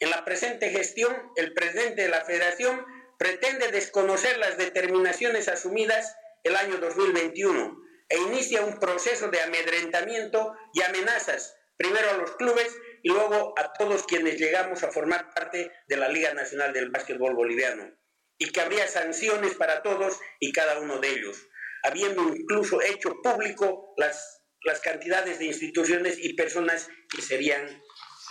En 0.00 0.10
la 0.10 0.24
presente 0.24 0.70
gestión, 0.70 1.14
el 1.36 1.52
presidente 1.52 2.02
de 2.02 2.08
la 2.08 2.24
federación 2.24 2.86
pretende 3.18 3.70
desconocer 3.70 4.38
las 4.38 4.56
determinaciones 4.56 5.48
asumidas 5.48 6.16
el 6.44 6.56
año 6.56 6.78
2021 6.78 7.88
e 8.08 8.18
inicia 8.18 8.62
un 8.62 8.78
proceso 8.78 9.28
de 9.28 9.40
amedrentamiento 9.42 10.54
y 10.72 10.82
amenazas, 10.82 11.54
primero 11.76 12.10
a 12.10 12.16
los 12.16 12.36
clubes 12.36 12.74
y 13.02 13.10
luego 13.10 13.54
a 13.58 13.72
todos 13.74 14.04
quienes 14.04 14.38
llegamos 14.38 14.82
a 14.82 14.90
formar 14.90 15.32
parte 15.34 15.70
de 15.86 15.96
la 15.96 16.08
Liga 16.08 16.32
Nacional 16.34 16.72
del 16.72 16.90
Básquetbol 16.90 17.34
Boliviano, 17.34 17.92
y 18.38 18.50
que 18.50 18.60
habría 18.60 18.88
sanciones 18.88 19.54
para 19.54 19.82
todos 19.82 20.18
y 20.40 20.52
cada 20.52 20.78
uno 20.78 20.98
de 20.98 21.10
ellos, 21.10 21.36
habiendo 21.82 22.22
incluso 22.28 22.80
hecho 22.82 23.20
público 23.22 23.94
las, 23.96 24.42
las 24.62 24.80
cantidades 24.80 25.38
de 25.38 25.46
instituciones 25.46 26.18
y 26.18 26.34
personas 26.34 26.88
que 27.14 27.22
serían 27.22 27.82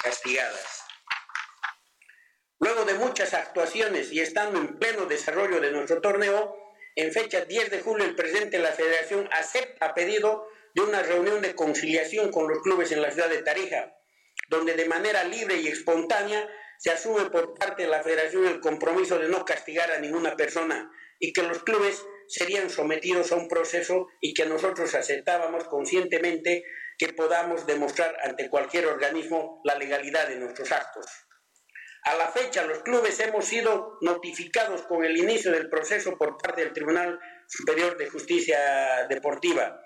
castigadas. 0.02 0.84
Luego 2.60 2.86
de 2.86 2.96
muchas 2.96 3.34
actuaciones 3.34 4.12
y 4.12 4.20
estando 4.20 4.60
en 4.60 4.80
pleno 4.80 5.06
desarrollo 5.06 5.62
de 5.62 5.72
nuestro 5.72 6.02
torneo, 6.02 6.67
en 6.98 7.12
fecha 7.12 7.46
10 7.46 7.70
de 7.70 7.80
julio 7.82 8.06
el 8.06 8.16
presidente 8.16 8.58
de 8.58 8.64
la 8.64 8.72
federación 8.72 9.30
acepta 9.32 9.94
pedido 9.94 10.48
de 10.74 10.82
una 10.82 11.04
reunión 11.04 11.42
de 11.44 11.54
conciliación 11.54 12.32
con 12.32 12.48
los 12.48 12.60
clubes 12.64 12.92
en 12.92 13.04
la 13.04 13.12
ciudad 13.12 13.30
de 13.30 13.44
Tarija, 13.44 13.96
donde 14.50 14.74
de 14.74 14.86
manera 14.86 15.24
libre 15.24 15.58
y 15.58 15.68
espontánea 15.68 16.50
se 16.80 16.90
asume 16.90 17.30
por 17.30 17.54
parte 17.54 17.84
de 17.84 17.90
la 17.90 18.02
federación 18.02 18.48
el 18.48 18.60
compromiso 18.60 19.20
de 19.20 19.30
no 19.30 19.46
castigar 19.46 19.92
a 19.92 20.00
ninguna 20.00 20.36
persona 20.36 20.92
y 21.20 21.34
que 21.34 21.44
los 21.44 21.64
clubes 21.64 22.04
serían 22.28 22.72
sometidos 22.72 23.32
a 23.32 23.36
un 23.36 23.48
proceso 23.48 24.08
y 24.20 24.34
que 24.34 24.48
nosotros 24.48 24.96
aceptábamos 24.96 25.66
conscientemente 25.66 26.64
que 26.98 27.14
podamos 27.14 27.68
demostrar 27.68 28.18
ante 28.24 28.50
cualquier 28.50 28.88
organismo 28.88 29.62
la 29.64 29.76
legalidad 29.76 30.28
de 30.28 30.38
nuestros 30.38 30.72
actos. 30.72 31.06
A 32.08 32.16
la 32.16 32.30
fecha, 32.30 32.64
los 32.64 32.80
clubes 32.84 33.20
hemos 33.20 33.44
sido 33.44 33.98
notificados 34.00 34.84
con 34.84 35.04
el 35.04 35.18
inicio 35.18 35.52
del 35.52 35.70
proceso 35.70 36.18
por 36.18 36.38
parte 36.38 36.64
del 36.64 36.72
Tribunal 36.72 37.20
Superior 37.48 37.98
de 37.98 38.10
Justicia 38.10 39.06
Deportiva 39.10 39.82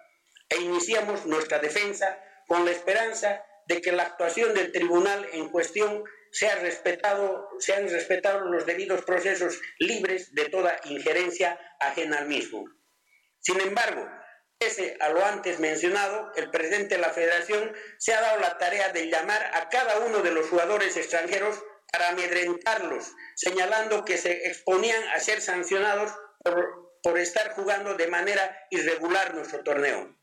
e 0.48 0.58
iniciamos 0.58 1.26
nuestra 1.26 1.58
defensa 1.58 2.20
con 2.46 2.64
la 2.64 2.70
esperanza 2.70 3.44
de 3.66 3.82
que 3.82 3.92
la 3.92 4.04
actuación 4.04 4.54
del 4.54 4.72
tribunal 4.72 5.28
en 5.34 5.50
cuestión 5.50 6.04
sea 6.32 6.58
respetado, 6.58 7.50
sean 7.58 7.90
respetados 7.90 8.44
los 8.52 8.68
debidos 8.68 9.04
procesos 9.04 9.60
libres 9.80 10.36
de 10.36 10.46
toda 10.46 10.80
injerencia 10.86 11.60
ajena 11.80 12.20
al 12.20 12.28
mismo. 12.28 12.70
Sin 13.40 13.60
embargo, 13.62 14.08
pese 14.60 14.96
a 15.00 15.10
lo 15.10 15.26
antes 15.26 15.60
mencionado, 15.60 16.32
el 16.36 16.52
presidente 16.52 16.98
de 16.98 17.02
la 17.02 17.10
federación 17.10 17.74
se 17.98 18.14
ha 18.14 18.22
dado 18.22 18.40
la 18.42 18.60
tarea 18.60 18.90
de 18.90 19.10
llamar 19.10 19.44
a 19.56 19.70
cada 19.70 20.02
uno 20.02 20.20
de 20.20 20.30
los 20.30 20.48
jugadores 20.50 20.96
extranjeros 20.98 21.64
para 21.92 22.10
amedrentarlos, 22.10 23.12
señalando 23.36 24.06
que 24.06 24.18
se 24.18 24.48
exponían 24.48 25.04
a 25.10 25.20
ser 25.20 25.42
sancionados 25.42 26.12
por, 26.44 26.98
por 27.04 27.20
estar 27.20 27.54
jugando 27.54 27.96
de 27.96 28.08
manera 28.08 28.66
irregular 28.70 29.36
nuestro 29.36 29.64
torneo. 29.64 30.18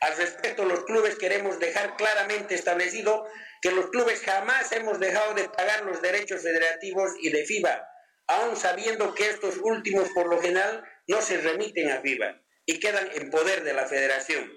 Al 0.00 0.16
respecto, 0.16 0.64
los 0.64 0.84
clubes 0.84 1.16
queremos 1.16 1.60
dejar 1.60 1.96
claramente 1.96 2.56
establecido 2.56 3.24
que 3.60 3.70
los 3.70 3.88
clubes 3.90 4.20
jamás 4.22 4.72
hemos 4.72 4.98
dejado 4.98 5.34
de 5.34 5.48
pagar 5.48 5.84
los 5.84 6.02
derechos 6.02 6.42
federativos 6.42 7.12
y 7.20 7.30
de 7.30 7.44
FIBA, 7.44 7.88
aun 8.26 8.56
sabiendo 8.56 9.14
que 9.14 9.30
estos 9.30 9.58
últimos 9.62 10.08
por 10.10 10.26
lo 10.26 10.40
general 10.40 10.82
no 11.06 11.22
se 11.22 11.38
remiten 11.38 11.92
a 11.92 12.00
FIBA 12.00 12.42
y 12.66 12.80
quedan 12.80 13.08
en 13.14 13.30
poder 13.30 13.62
de 13.62 13.74
la 13.74 13.86
federación. 13.86 14.50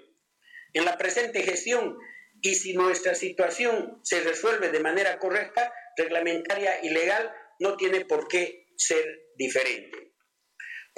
En 0.72 0.84
la 0.84 0.98
presente 0.98 1.42
gestión, 1.42 1.96
y 2.42 2.56
si 2.56 2.74
nuestra 2.74 3.14
situación 3.14 4.00
se 4.02 4.20
resuelve 4.20 4.70
de 4.70 4.80
manera 4.80 5.18
correcta, 5.18 5.72
reglamentaria 5.96 6.84
y 6.84 6.90
legal 6.90 7.32
no 7.58 7.76
tiene 7.76 8.04
por 8.04 8.28
qué 8.28 8.66
ser 8.76 9.04
diferente. 9.36 10.12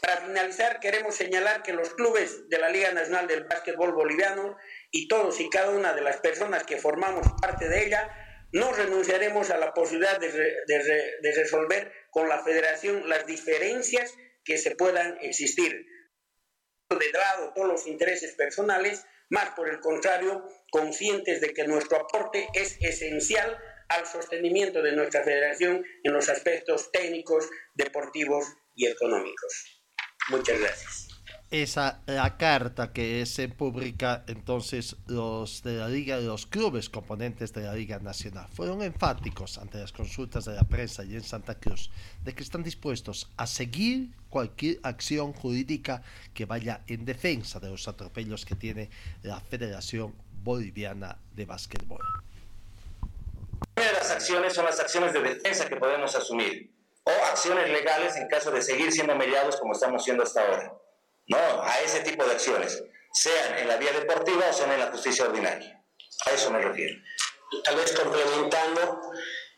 Para 0.01 0.19
finalizar, 0.19 0.79
queremos 0.79 1.17
señalar 1.17 1.63
que 1.63 1.73
los 1.73 1.93
clubes 1.95 2.49
de 2.49 2.59
la 2.59 2.69
Liga 2.69 2.93
Nacional 2.93 3.27
del 3.27 3.45
Básquetbol 3.45 3.93
Boliviano 3.93 4.57
y 4.93 5.09
todos 5.09 5.41
y 5.41 5.51
cada 5.51 5.71
una 5.71 5.93
de 5.93 6.03
las 6.03 6.19
personas 6.19 6.63
que 6.65 6.77
formamos 6.77 7.27
parte 7.41 7.69
de 7.69 7.85
ella, 7.85 8.09
no 8.53 8.73
renunciaremos 8.73 9.51
a 9.51 9.59
la 9.59 9.75
posibilidad 9.75 10.21
de, 10.21 10.31
de 10.31 11.33
resolver 11.35 11.93
con 12.11 12.29
la 12.29 12.43
federación 12.45 13.09
las 13.09 13.27
diferencias 13.27 14.15
que 14.45 14.57
se 14.57 14.77
puedan 14.77 15.19
existir. 15.21 15.85
De 16.89 17.13
lado 17.13 17.53
todos 17.55 17.69
los 17.69 17.87
intereses 17.87 18.35
personales, 18.35 19.05
más 19.31 19.51
por 19.51 19.69
el 19.69 19.81
contrario, 19.81 20.49
conscientes 20.71 21.41
de 21.41 21.53
que 21.53 21.67
nuestro 21.67 21.99
aporte 21.99 22.49
es 22.55 22.79
esencial 22.81 23.59
al 23.89 24.07
sostenimiento 24.07 24.83
de 24.83 24.95
nuestra 24.95 25.23
federación 25.25 25.85
en 26.03 26.13
los 26.13 26.29
aspectos 26.29 26.91
técnicos, 26.93 27.49
deportivos 27.75 28.45
y 28.75 28.87
económicos. 28.87 29.83
Muchas 30.31 30.61
gracias. 30.61 31.09
Esa 31.51 32.03
la 32.05 32.37
carta 32.37 32.93
que 32.93 33.25
se 33.25 33.49
publica 33.49 34.23
entonces 34.29 34.97
los 35.07 35.63
de 35.63 35.79
la 35.79 35.89
liga, 35.89 36.19
los 36.19 36.47
clubes 36.47 36.91
componentes 36.91 37.55
de 37.55 37.63
la 37.63 37.75
liga 37.75 37.99
nacional 38.01 38.49
fueron 38.53 38.83
enfáticos 38.83 39.57
ante 39.57 39.79
las 39.79 39.93
consultas 39.93 40.45
de 40.45 40.55
la 40.55 40.65
prensa 40.65 41.05
y 41.05 41.15
en 41.15 41.23
Santa 41.23 41.59
Cruz 41.59 41.91
de 42.23 42.35
que 42.35 42.43
están 42.43 42.63
dispuestos 42.63 43.31
a 43.39 43.47
seguir 43.47 44.11
cualquier 44.29 44.79
acción 44.83 45.33
jurídica 45.33 46.03
que 46.35 46.45
vaya 46.45 46.83
en 46.87 47.07
defensa 47.07 47.61
de 47.61 47.71
los 47.71 47.89
atropellos 47.89 48.45
que 48.45 48.55
tiene 48.55 48.91
la 49.23 49.41
Federación 49.41 50.15
Boliviana 50.43 51.19
de 51.35 51.47
Básquetbol 51.47 52.03
de 53.85 53.93
las 53.93 54.11
acciones 54.11 54.53
son 54.53 54.65
las 54.65 54.81
acciones 54.81 55.13
de 55.13 55.21
defensa 55.21 55.69
que 55.69 55.77
podemos 55.77 56.15
asumir 56.15 56.71
o 57.05 57.11
acciones 57.31 57.71
legales 57.71 58.17
en 58.17 58.29
caso 58.29 58.51
de 58.51 58.63
seguir 58.63 58.93
siendo 58.93 59.15
mediados 59.15 59.57
como 59.57 59.73
estamos 59.73 60.05
siendo 60.05 60.23
hasta 60.23 60.43
ahora. 60.43 60.73
No, 61.27 61.39
a 61.63 61.81
ese 61.81 62.01
tipo 62.01 62.25
de 62.25 62.33
acciones, 62.33 62.83
sean 63.13 63.59
en 63.59 63.69
la 63.69 63.77
vía 63.77 63.93
deportiva 63.93 64.47
o 64.51 64.53
sean 64.53 64.73
en 64.73 64.81
la 64.81 64.91
justicia 64.91 65.25
ordinaria. 65.25 65.83
A 66.27 66.31
eso 66.33 66.51
me 66.51 66.61
refiero. 66.61 66.97
Tal 67.65 67.77
vez 67.77 67.93
complementando, 67.93 69.01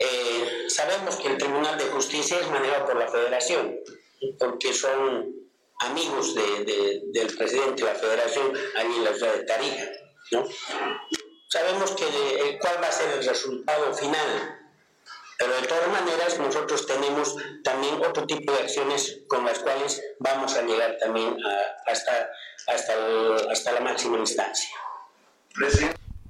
Eh, 0.02 0.64
sabemos 0.68 1.16
que 1.16 1.28
el 1.28 1.36
Tribunal 1.36 1.76
de 1.76 1.84
Justicia 1.84 2.40
es 2.40 2.48
manejado 2.48 2.86
por 2.86 2.96
la 2.96 3.06
Federación, 3.06 3.78
porque 4.38 4.72
son 4.72 5.30
amigos 5.80 6.34
del 6.34 7.36
presidente 7.36 7.84
de 7.84 7.92
la 7.92 7.98
Federación 7.98 8.50
allí 8.76 8.96
en 8.96 9.04
la 9.04 9.12
ciudad 9.12 9.34
de 9.34 9.44
Tarija. 9.44 9.84
¿no? 10.32 10.48
Sabemos 11.50 11.90
que 11.96 12.04
eh, 12.04 12.58
cuál 12.60 12.80
va 12.80 12.86
a 12.86 12.92
ser 12.92 13.10
el 13.18 13.26
resultado 13.26 13.92
final, 13.92 14.56
pero 15.36 15.60
de 15.60 15.66
todas 15.66 15.88
maneras 15.88 16.38
nosotros 16.38 16.86
tenemos 16.86 17.34
también 17.64 17.94
otro 17.96 18.24
tipo 18.24 18.52
de 18.52 18.60
acciones 18.60 19.22
con 19.28 19.44
las 19.44 19.58
cuales 19.58 20.00
vamos 20.20 20.54
a 20.54 20.62
llegar 20.62 20.96
también 21.00 21.36
hasta, 21.86 22.30
hasta, 22.68 23.50
hasta 23.50 23.72
la 23.72 23.80
máxima 23.80 24.18
instancia. 24.18 24.70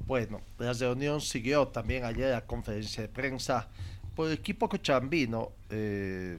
Bueno, 0.06 0.40
la 0.56 0.72
reunión 0.72 1.20
siguió 1.20 1.68
también 1.68 2.04
ayer 2.06 2.30
la 2.30 2.46
conferencia 2.46 3.02
de 3.02 3.10
prensa 3.10 3.68
por 4.16 4.28
el 4.28 4.32
equipo 4.32 4.70
cochambino. 4.70 5.52
Eh, 5.68 6.38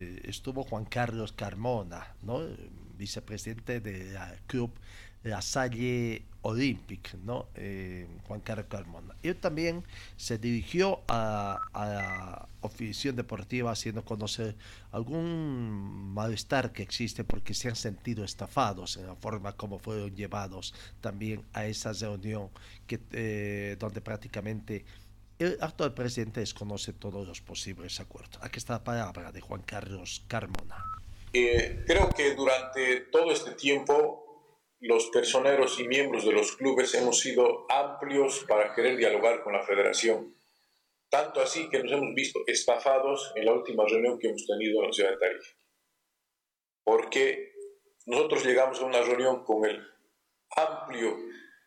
eh, 0.00 0.20
estuvo 0.24 0.64
Juan 0.64 0.86
Carlos 0.86 1.32
Carmona, 1.32 2.14
¿no? 2.22 2.40
vicepresidente 2.96 3.80
del 3.80 4.16
club 4.46 4.72
La 5.22 5.42
Salle 5.42 6.24
Olympic, 6.42 7.14
¿no? 7.24 7.48
Eh, 7.54 8.06
Juan 8.26 8.40
Carlos 8.40 8.66
Carmona. 8.68 9.14
Y 9.22 9.34
también 9.34 9.84
se 10.16 10.38
dirigió 10.38 11.00
a, 11.08 11.60
la 11.74 12.48
oficina 12.60 13.14
deportiva 13.14 13.72
haciendo 13.72 14.04
conocer 14.04 14.56
algún 14.92 16.12
malestar 16.14 16.72
que 16.72 16.82
existe 16.82 17.24
porque 17.24 17.54
se 17.54 17.68
han 17.68 17.76
sentido 17.76 18.24
estafados 18.24 18.96
en 18.96 19.06
la 19.06 19.16
forma 19.16 19.52
como 19.52 19.78
fueron 19.78 20.14
llevados 20.14 20.74
también 21.00 21.44
a 21.52 21.66
esa 21.66 21.92
reunión 21.92 22.50
que, 22.86 23.00
eh, 23.12 23.76
donde 23.78 24.00
prácticamente 24.00 24.84
el 25.38 25.56
actual 25.60 25.94
presidente 25.94 26.40
desconoce 26.40 26.92
todos 26.92 27.26
los 27.26 27.40
posibles 27.40 28.00
acuerdos. 28.00 28.38
Aquí 28.42 28.58
está 28.58 28.74
la 28.74 28.84
palabra 28.84 29.30
de 29.30 29.40
Juan 29.40 29.62
Carlos 29.62 30.24
Carmona. 30.26 30.84
Eh, 31.32 31.84
creo 31.86 32.08
que 32.10 32.34
durante 32.34 33.00
todo 33.12 33.30
este 33.30 33.52
tiempo 33.52 34.27
los 34.80 35.10
personeros 35.10 35.78
y 35.80 35.88
miembros 35.88 36.24
de 36.24 36.32
los 36.32 36.56
clubes 36.56 36.94
hemos 36.94 37.18
sido 37.20 37.66
amplios 37.70 38.44
para 38.48 38.74
querer 38.74 38.96
dialogar 38.96 39.42
con 39.42 39.52
la 39.52 39.62
federación. 39.62 40.34
Tanto 41.10 41.40
así 41.40 41.68
que 41.68 41.82
nos 41.82 41.92
hemos 41.92 42.14
visto 42.14 42.40
estafados 42.46 43.32
en 43.34 43.46
la 43.46 43.52
última 43.52 43.84
reunión 43.86 44.18
que 44.18 44.28
hemos 44.28 44.46
tenido 44.46 44.80
en 44.80 44.88
la 44.88 44.92
ciudad 44.92 45.10
de 45.10 45.16
Tarija. 45.16 45.56
Porque 46.84 47.52
nosotros 48.06 48.44
llegamos 48.44 48.80
a 48.80 48.84
una 48.84 49.02
reunión 49.02 49.44
con 49.44 49.64
el 49.64 49.84
amplio 50.56 51.16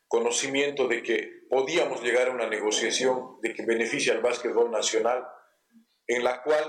conocimiento 0.08 0.88
de 0.88 1.04
que 1.04 1.42
podíamos 1.50 2.02
llegar 2.02 2.30
a 2.30 2.32
una 2.32 2.48
negociación 2.48 3.40
de 3.42 3.54
que 3.54 3.66
beneficia 3.66 4.14
al 4.14 4.22
básquetbol 4.22 4.72
nacional, 4.72 5.28
en 6.08 6.24
la 6.24 6.44
cual 6.44 6.64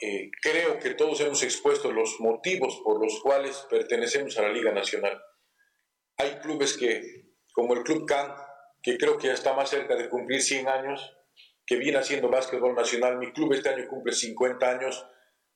eh, 0.00 0.30
creo 0.42 0.78
que 0.78 0.90
todos 0.90 1.20
hemos 1.20 1.42
expuesto 1.42 1.92
los 1.92 2.20
motivos 2.20 2.80
por 2.84 3.00
los 3.02 3.20
cuales 3.20 3.66
pertenecemos 3.68 4.38
a 4.38 4.42
la 4.42 4.52
Liga 4.52 4.72
Nacional. 4.72 5.20
Hay 6.20 6.40
clubes 6.40 6.76
que, 6.76 7.32
como 7.52 7.74
el 7.74 7.84
Club 7.84 8.04
CAN, 8.04 8.34
que 8.82 8.98
creo 8.98 9.16
que 9.18 9.28
ya 9.28 9.34
está 9.34 9.54
más 9.54 9.70
cerca 9.70 9.94
de 9.94 10.08
cumplir 10.08 10.42
100 10.42 10.68
años, 10.68 11.16
que 11.64 11.76
viene 11.76 11.98
haciendo 11.98 12.28
básquetbol 12.28 12.74
nacional. 12.74 13.18
Mi 13.18 13.32
club 13.32 13.52
este 13.52 13.68
año 13.68 13.86
cumple 13.86 14.12
50 14.12 14.68
años 14.68 15.06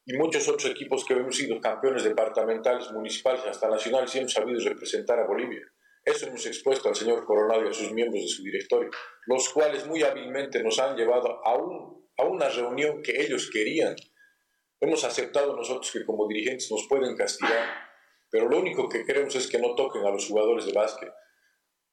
y 0.05 0.17
muchos 0.17 0.47
otros 0.49 0.71
equipos 0.71 1.05
que 1.05 1.15
hemos 1.15 1.37
sido 1.37 1.61
campeones 1.61 2.05
departamentales, 2.05 2.93
municipales, 2.93 3.43
hasta 3.45 3.69
nacionales 3.69 4.15
y 4.15 4.19
hemos 4.19 4.33
sabido 4.33 4.61
representar 4.63 5.19
a 5.19 5.27
Bolivia. 5.27 5.63
Eso 6.05 6.27
hemos 6.27 6.47
expuesto 6.47 6.89
al 6.89 6.95
señor 6.95 7.25
Coronado 7.25 7.65
y 7.65 7.69
a 7.69 7.73
sus 7.73 7.91
miembros 7.93 8.23
de 8.23 8.29
su 8.29 8.45
directorio, 8.45 8.91
los 9.27 9.49
cuales 9.49 9.85
muy 9.87 10.05
hábilmente 10.05 10.63
nos 10.63 10.79
han 10.79 10.97
llevado 10.97 11.45
a, 11.45 11.57
un, 11.57 12.09
a 12.19 12.25
una 12.25 12.49
reunión 12.49 13.03
que 13.03 13.21
ellos 13.21 13.51
querían. 13.53 13.97
Hemos 14.81 15.03
aceptado 15.05 15.57
nosotros 15.57 15.91
que 15.91 16.05
como 16.05 16.29
dirigentes 16.29 16.71
nos 16.71 16.87
pueden 16.89 17.17
castigar, 17.17 17.92
pero 18.33 18.49
lo 18.49 18.59
único 18.59 18.89
que 18.89 19.05
queremos 19.05 19.35
es 19.37 19.47
que 19.47 19.59
no 19.59 19.75
toquen 19.75 20.07
a 20.07 20.11
los 20.11 20.27
jugadores 20.27 20.65
de 20.65 20.73
básquet. 20.73 21.13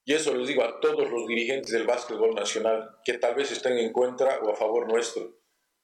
Y 0.06 0.14
eso 0.14 0.34
les 0.34 0.48
digo 0.48 0.64
a 0.64 0.80
todos 0.80 1.10
los 1.10 1.28
dirigentes 1.28 1.70
del 1.70 1.86
básquetbol 1.86 2.34
nacional 2.34 2.96
que 3.04 3.18
tal 3.18 3.34
vez 3.34 3.52
estén 3.52 3.76
en 3.76 3.92
contra 3.92 4.40
o 4.40 4.50
a 4.50 4.56
favor 4.56 4.90
nuestro. 4.90 5.36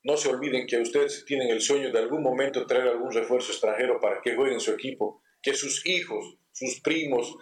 No 0.02 0.16
se 0.16 0.30
olviden 0.30 0.66
que 0.66 0.78
ustedes 0.78 1.26
tienen 1.26 1.50
el 1.50 1.60
sueño 1.60 1.92
de 1.92 1.98
algún 1.98 2.22
momento 2.22 2.66
traer 2.66 2.88
algún 2.88 3.12
refuerzo 3.12 3.52
extranjero 3.52 4.00
para 4.00 4.22
que 4.22 4.34
jueguen 4.34 4.58
su 4.58 4.72
equipo, 4.72 5.22
que 5.42 5.52
sus 5.52 5.84
hijos, 5.84 6.38
sus 6.52 6.80
primos, 6.80 7.36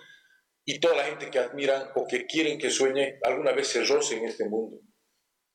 y 0.65 0.81
toda 0.81 0.97
la 0.97 1.05
gente 1.05 1.31
que 1.31 1.39
admiran 1.39 1.91
o 1.95 2.09
que 2.09 2.27
quieren 2.27 2.59
que 2.59 2.71
sueñe 2.71 3.21
alguna 3.23 3.53
vez 3.53 3.69
se 3.69 3.85
roce 3.85 4.17
en 4.17 4.25
este 4.25 4.49
mundo. 4.49 4.81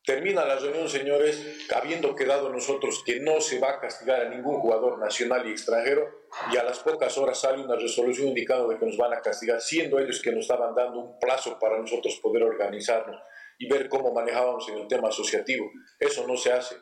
Termina 0.05 0.45
la 0.45 0.57
reunión, 0.57 0.87
señores, 0.87 1.67
habiendo 1.75 2.15
quedado 2.15 2.49
nosotros 2.53 3.03
que 3.05 3.19
no 3.19 3.41
se 3.41 3.59
va 3.59 3.71
a 3.71 3.79
castigar 3.81 4.21
a 4.21 4.29
ningún 4.29 4.61
jugador 4.61 4.97
nacional 4.97 5.45
y 5.45 5.51
extranjero, 5.51 6.18
y 6.51 6.57
a 6.57 6.63
las 6.63 6.79
pocas 6.79 7.17
horas 7.17 7.39
sale 7.39 7.63
una 7.63 7.75
resolución 7.75 8.29
indicando 8.29 8.67
de 8.67 8.77
que 8.77 8.85
nos 8.85 8.97
van 8.97 9.13
a 9.13 9.21
castigar, 9.21 9.61
siendo 9.61 9.99
ellos 9.99 10.21
que 10.21 10.31
nos 10.31 10.41
estaban 10.41 10.75
dando 10.75 10.99
un 10.99 11.19
plazo 11.19 11.57
para 11.59 11.77
nosotros 11.79 12.19
poder 12.21 12.43
organizarnos 12.43 13.19
y 13.57 13.67
ver 13.67 13.89
cómo 13.89 14.13
manejábamos 14.13 14.67
en 14.69 14.79
el 14.79 14.87
tema 14.87 15.09
asociativo. 15.09 15.69
Eso 15.99 16.25
no 16.27 16.37
se 16.37 16.51
hace. 16.51 16.75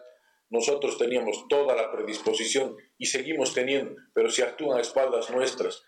Nosotros 0.50 0.98
teníamos 0.98 1.48
toda 1.50 1.76
la 1.76 1.92
predisposición 1.92 2.76
y 2.98 3.08
seguimos 3.08 3.54
teniendo, 3.54 3.96
pero 4.14 4.30
si 4.30 4.42
actúan 4.42 4.78
a 4.78 4.82
espaldas 4.82 5.30
nuestras, 5.30 5.84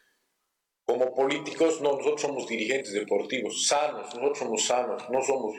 como 0.86 1.14
políticos, 1.14 1.82
no, 1.82 1.92
nosotros 1.92 2.22
somos 2.22 2.48
dirigentes 2.48 2.94
deportivos, 2.94 3.68
sanos, 3.68 4.08
nosotros 4.16 4.40
somos 4.40 4.66
sanos, 4.66 5.10
no 5.10 5.22
somos, 5.22 5.56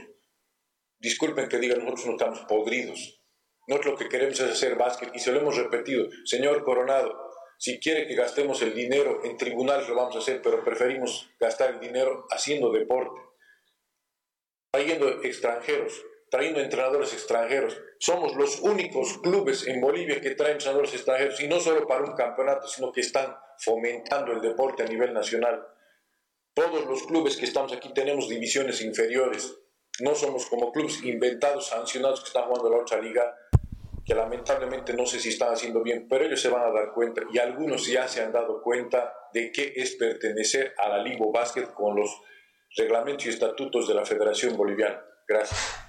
disculpen 0.99 1.49
que 1.49 1.59
diga, 1.59 1.77
nosotros 1.77 2.07
no 2.07 2.13
estamos 2.13 2.41
podridos. 2.41 3.23
Nosotros 3.69 3.93
lo 3.93 3.99
que 3.99 4.09
queremos 4.09 4.41
es 4.41 4.51
hacer 4.51 4.75
básquet 4.75 5.15
y 5.15 5.21
se 5.21 5.31
lo 5.31 5.41
hemos 5.41 5.57
repetido. 5.57 6.09
Señor 6.25 6.65
Coronado, 6.65 7.30
si 7.61 7.79
quiere 7.79 8.07
que 8.07 8.15
gastemos 8.15 8.63
el 8.63 8.75
dinero 8.75 9.21
en 9.23 9.37
tribunales 9.37 9.87
lo 9.87 9.95
vamos 9.95 10.17
a 10.17 10.21
hacer, 10.21 10.41
pero 10.41 10.65
preferimos 10.65 11.29
gastar 11.39 11.75
el 11.75 11.79
dinero 11.79 12.27
haciendo 12.31 12.73
deporte, 12.73 13.21
trayendo 14.73 15.23
extranjeros, 15.23 16.03
trayendo 16.31 16.61
entrenadores 16.61 17.13
extranjeros. 17.13 17.79
Somos 17.99 18.35
los 18.35 18.61
únicos 18.61 19.19
clubes 19.19 19.67
en 19.67 19.79
Bolivia 19.79 20.23
que 20.23 20.31
traen 20.31 20.53
entrenadores 20.53 20.95
extranjeros 20.95 21.39
y 21.43 21.49
no 21.49 21.61
solo 21.61 21.87
para 21.87 22.05
un 22.05 22.15
campeonato, 22.15 22.67
sino 22.67 22.91
que 22.91 23.03
están 23.03 23.37
fomentando 23.59 24.33
el 24.33 24.41
deporte 24.41 24.83
a 24.83 24.87
nivel 24.87 25.13
nacional. 25.13 25.63
Todos 26.55 26.87
los 26.87 27.03
clubes 27.03 27.37
que 27.37 27.45
estamos 27.45 27.75
aquí 27.75 27.93
tenemos 27.93 28.27
divisiones 28.27 28.81
inferiores. 28.81 29.55
No 29.99 30.15
somos 30.15 30.47
como 30.47 30.73
clubes 30.73 31.03
inventados, 31.03 31.67
sancionados 31.67 32.21
que 32.23 32.29
están 32.29 32.45
jugando 32.45 32.71
la 32.71 32.79
otra 32.79 33.03
liga, 33.03 33.37
que 34.11 34.17
lamentablemente 34.17 34.93
no 34.93 35.07
sé 35.07 35.21
si 35.21 35.29
están 35.29 35.53
haciendo 35.53 35.85
bien, 35.85 36.09
pero 36.11 36.25
ellos 36.25 36.41
se 36.41 36.49
van 36.49 36.63
a 36.63 36.73
dar 36.73 36.91
cuenta 36.93 37.23
y 37.33 37.39
algunos 37.39 37.87
ya 37.87 38.09
se 38.09 38.21
han 38.21 38.33
dado 38.33 38.61
cuenta 38.61 39.15
de 39.33 39.53
qué 39.53 39.73
es 39.77 39.95
pertenecer 39.95 40.75
a 40.79 40.89
la 40.89 40.99
Ligo 41.01 41.31
Basket 41.31 41.69
con 41.73 41.95
los 41.95 42.21
reglamentos 42.77 43.27
y 43.27 43.29
estatutos 43.29 43.87
de 43.87 43.95
la 43.95 44.05
Federación 44.05 44.57
Boliviana. 44.57 45.01
Gracias 45.29 45.80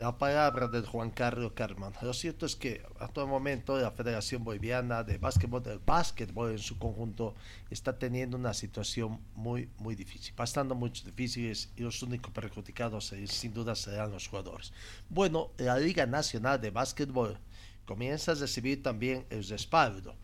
la 0.00 0.16
palabra 0.16 0.66
de 0.66 0.80
Juan 0.80 1.10
Carlos 1.10 1.52
Carman. 1.52 1.92
Lo 2.00 2.14
cierto 2.14 2.46
es 2.46 2.56
que 2.56 2.82
a 2.98 3.08
todo 3.08 3.26
momento 3.26 3.78
la 3.78 3.90
Federación 3.90 4.42
Boliviana 4.42 5.04
de 5.04 5.18
Básquetbol, 5.18 5.62
del 5.62 5.78
básquetbol 5.78 6.52
en 6.52 6.58
su 6.58 6.78
conjunto, 6.78 7.34
está 7.68 7.98
teniendo 7.98 8.38
una 8.38 8.54
situación 8.54 9.20
muy, 9.34 9.68
muy 9.76 9.94
difícil, 9.94 10.32
pasando 10.34 10.74
muchos 10.74 11.04
difíciles 11.04 11.70
y 11.76 11.82
los 11.82 12.02
únicos 12.02 12.32
perjudicados 12.32 13.12
eh, 13.12 13.26
sin 13.26 13.52
duda 13.52 13.74
serán 13.74 14.10
los 14.10 14.26
jugadores. 14.26 14.72
Bueno, 15.10 15.50
la 15.58 15.78
Liga 15.78 16.06
Nacional 16.06 16.58
de 16.62 16.70
Básquetbol 16.70 17.38
comienza 17.84 18.32
a 18.32 18.36
recibir 18.36 18.82
también 18.82 19.26
el 19.28 19.46
respaldo. 19.46 20.16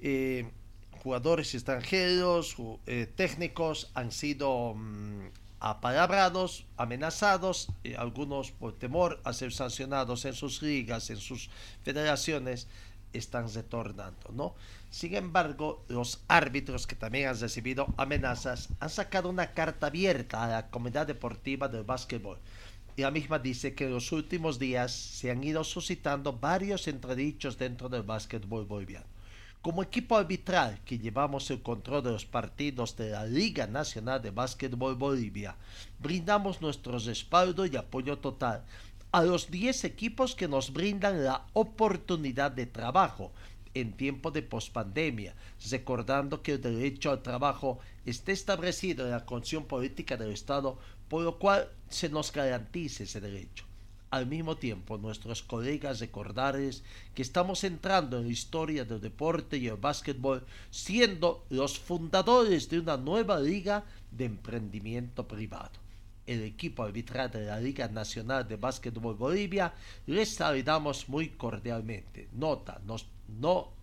Eh, 0.00 0.50
jugadores 1.02 1.54
extranjeros, 1.54 2.56
eh, 2.84 3.10
técnicos 3.16 3.90
han 3.94 4.12
sido... 4.12 4.74
Mm, 4.74 5.43
apalabrados, 5.64 6.66
amenazados, 6.76 7.68
y 7.82 7.94
algunos 7.94 8.50
por 8.50 8.74
temor 8.74 9.22
a 9.24 9.32
ser 9.32 9.50
sancionados 9.50 10.26
en 10.26 10.34
sus 10.34 10.60
ligas, 10.60 11.08
en 11.08 11.16
sus 11.16 11.48
federaciones, 11.82 12.68
están 13.14 13.50
retornando, 13.52 14.30
¿no? 14.32 14.54
Sin 14.90 15.14
embargo, 15.14 15.82
los 15.88 16.20
árbitros 16.28 16.86
que 16.86 16.96
también 16.96 17.28
han 17.28 17.40
recibido 17.40 17.86
amenazas 17.96 18.68
han 18.78 18.90
sacado 18.90 19.30
una 19.30 19.52
carta 19.52 19.86
abierta 19.86 20.44
a 20.44 20.48
la 20.48 20.66
comunidad 20.68 21.06
deportiva 21.06 21.66
del 21.68 21.84
básquetbol. 21.84 22.38
Y 22.96 23.02
la 23.02 23.10
misma 23.10 23.38
dice 23.38 23.74
que 23.74 23.86
en 23.86 23.92
los 23.92 24.12
últimos 24.12 24.58
días 24.58 24.92
se 24.92 25.30
han 25.30 25.42
ido 25.42 25.64
suscitando 25.64 26.34
varios 26.34 26.88
entredichos 26.88 27.56
dentro 27.56 27.88
del 27.88 28.02
básquetbol 28.02 28.66
boliviano. 28.66 29.13
Como 29.64 29.82
equipo 29.82 30.18
arbitral 30.18 30.78
que 30.84 30.98
llevamos 30.98 31.50
el 31.50 31.62
control 31.62 32.02
de 32.02 32.10
los 32.10 32.26
partidos 32.26 32.98
de 32.98 33.08
la 33.08 33.24
Liga 33.24 33.66
Nacional 33.66 34.20
de 34.20 34.30
Básquetbol 34.30 34.94
Bolivia, 34.94 35.56
brindamos 35.98 36.60
nuestro 36.60 36.98
respaldo 36.98 37.64
y 37.64 37.74
apoyo 37.74 38.18
total 38.18 38.62
a 39.10 39.22
los 39.22 39.50
10 39.50 39.84
equipos 39.84 40.34
que 40.34 40.48
nos 40.48 40.70
brindan 40.70 41.24
la 41.24 41.46
oportunidad 41.54 42.50
de 42.50 42.66
trabajo 42.66 43.32
en 43.72 43.94
tiempo 43.94 44.30
de 44.30 44.42
pospandemia, 44.42 45.34
recordando 45.70 46.42
que 46.42 46.52
el 46.52 46.60
derecho 46.60 47.10
al 47.10 47.22
trabajo 47.22 47.78
está 48.04 48.32
establecido 48.32 49.06
en 49.06 49.12
la 49.12 49.24
Constitución 49.24 49.64
Política 49.64 50.18
del 50.18 50.32
Estado, 50.32 50.78
por 51.08 51.22
lo 51.22 51.38
cual 51.38 51.70
se 51.88 52.10
nos 52.10 52.30
garantice 52.32 53.04
ese 53.04 53.18
derecho. 53.18 53.64
Al 54.14 54.26
mismo 54.26 54.56
tiempo 54.56 54.96
nuestros 54.96 55.42
colegas 55.42 55.98
recordarles 55.98 56.84
que 57.14 57.22
estamos 57.22 57.64
entrando 57.64 58.18
en 58.18 58.26
la 58.26 58.32
historia 58.32 58.84
del 58.84 59.00
deporte 59.00 59.56
y 59.56 59.66
el 59.66 59.76
básquetbol 59.76 60.46
siendo 60.70 61.44
los 61.50 61.80
fundadores 61.80 62.68
de 62.68 62.78
una 62.78 62.96
nueva 62.96 63.40
liga 63.40 63.84
de 64.12 64.26
emprendimiento 64.26 65.26
privado. 65.26 65.72
El 66.26 66.42
equipo 66.42 66.84
arbitral 66.84 67.28
de 67.32 67.46
la 67.46 67.58
Liga 67.58 67.88
Nacional 67.88 68.46
de 68.46 68.56
Básquetbol 68.56 69.16
Bolivia 69.16 69.74
les 70.06 70.36
saludamos 70.36 71.08
muy 71.08 71.30
cordialmente. 71.30 72.28
Nota, 72.32 72.80
nos, 72.86 73.06
no 73.28 73.74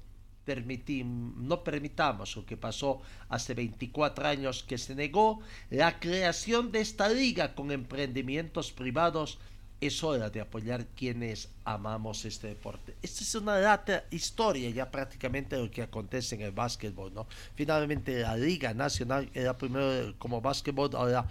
no 0.56 1.64
permitamos 1.64 2.36
lo 2.36 2.46
que 2.46 2.58
pasó 2.58 3.02
hace 3.30 3.54
24 3.54 4.28
años 4.28 4.64
que 4.64 4.78
se 4.78 4.96
negó 4.96 5.42
la 5.70 6.00
creación 6.00 6.72
de 6.72 6.82
esta 6.82 7.10
liga 7.10 7.54
con 7.54 7.72
emprendimientos 7.72 8.72
privados. 8.72 9.38
Es 9.82 10.04
hora 10.04 10.30
de 10.30 10.40
apoyar 10.40 10.86
quienes 10.96 11.50
amamos 11.66 12.24
este 12.26 12.46
deporte. 12.50 12.96
Esta 13.02 13.24
es 13.24 13.34
una 13.34 13.58
data 13.58 14.06
historia 14.12 14.70
ya 14.70 14.92
prácticamente 14.92 15.56
de 15.56 15.64
lo 15.64 15.72
que 15.72 15.82
acontece 15.82 16.36
en 16.36 16.42
el 16.42 16.52
básquetbol, 16.52 17.12
¿no? 17.12 17.26
Finalmente 17.56 18.20
la 18.20 18.38
Liga 18.38 18.76
Nacional 18.76 19.28
era 19.34 19.58
primero 19.58 20.14
como 20.20 20.40
básquetbol, 20.40 20.92
ahora 20.94 21.28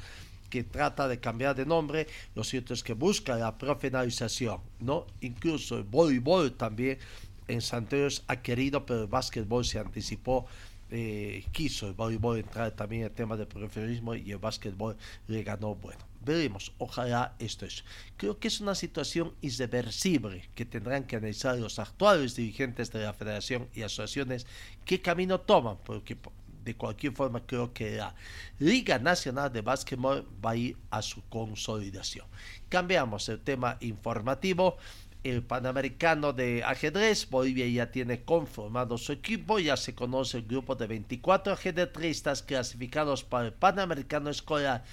que 0.50 0.64
trata 0.64 1.06
de 1.06 1.20
cambiar 1.20 1.54
de 1.54 1.64
nombre, 1.64 2.08
lo 2.34 2.42
cierto 2.42 2.74
es 2.74 2.82
que 2.82 2.92
busca 2.92 3.36
la 3.36 3.56
profesionalización, 3.56 4.60
¿no? 4.80 5.06
Incluso 5.20 5.78
el 5.78 5.84
voleibol 5.84 6.52
también 6.52 6.98
en 7.46 7.60
Santos 7.60 8.24
ha 8.26 8.42
querido, 8.42 8.84
pero 8.84 9.02
el 9.02 9.06
básquetbol 9.06 9.64
se 9.64 9.78
anticipó, 9.78 10.46
eh, 10.90 11.44
quiso 11.52 11.86
el 11.86 11.94
voleibol 11.94 12.38
entrar 12.38 12.72
también 12.72 13.02
en 13.02 13.08
el 13.10 13.14
tema 13.14 13.36
del 13.36 13.46
profesionalismo 13.46 14.16
y 14.16 14.32
el 14.32 14.38
básquetbol 14.38 14.96
le 15.28 15.44
ganó 15.44 15.76
bueno. 15.76 16.09
Veremos, 16.24 16.72
ojalá 16.78 17.34
esto 17.38 17.64
es. 17.64 17.84
Creo 18.16 18.38
que 18.38 18.48
es 18.48 18.60
una 18.60 18.74
situación 18.74 19.34
irreversible 19.40 20.48
que 20.54 20.66
tendrán 20.66 21.04
que 21.04 21.16
analizar 21.16 21.56
los 21.58 21.78
actuales 21.78 22.36
dirigentes 22.36 22.92
de 22.92 23.00
la 23.00 23.14
federación 23.14 23.68
y 23.74 23.82
asociaciones 23.82 24.46
qué 24.84 25.00
camino 25.00 25.40
toman, 25.40 25.78
porque 25.84 26.18
de 26.64 26.76
cualquier 26.76 27.14
forma 27.14 27.46
creo 27.46 27.72
que 27.72 27.96
la 27.96 28.14
Liga 28.58 28.98
Nacional 28.98 29.50
de 29.50 29.62
Básquetbol 29.62 30.28
va 30.44 30.50
a 30.50 30.56
ir 30.56 30.76
a 30.90 31.00
su 31.00 31.22
consolidación. 31.28 32.26
Cambiamos 32.68 33.28
el 33.30 33.40
tema 33.40 33.78
informativo 33.80 34.76
el 35.22 35.42
Panamericano 35.42 36.32
de 36.32 36.62
ajedrez. 36.64 37.28
Bolivia 37.28 37.66
ya 37.68 37.90
tiene 37.90 38.22
conformado 38.22 38.96
su 38.98 39.12
equipo, 39.12 39.58
ya 39.58 39.76
se 39.76 39.94
conoce 39.94 40.38
el 40.38 40.46
grupo 40.46 40.74
de 40.74 40.86
24 40.86 41.52
ajedrecistas 41.52 42.42
clasificados 42.42 43.24
para 43.24 43.46
el 43.46 43.52
Panamericano 43.52 44.30
Escolar 44.30 44.84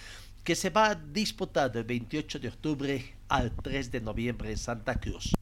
que 0.48 0.56
se 0.56 0.70
va 0.70 0.92
a 0.92 0.96
disputar 0.96 1.70
del 1.74 1.84
28 1.84 2.40
de 2.40 2.48
octubre 2.48 3.16
al 3.28 3.54
3 3.54 3.92
de 3.92 4.00
noviembre 4.00 4.50
en 4.50 4.58
Santa 4.58 4.96
Cruz. 4.96 5.34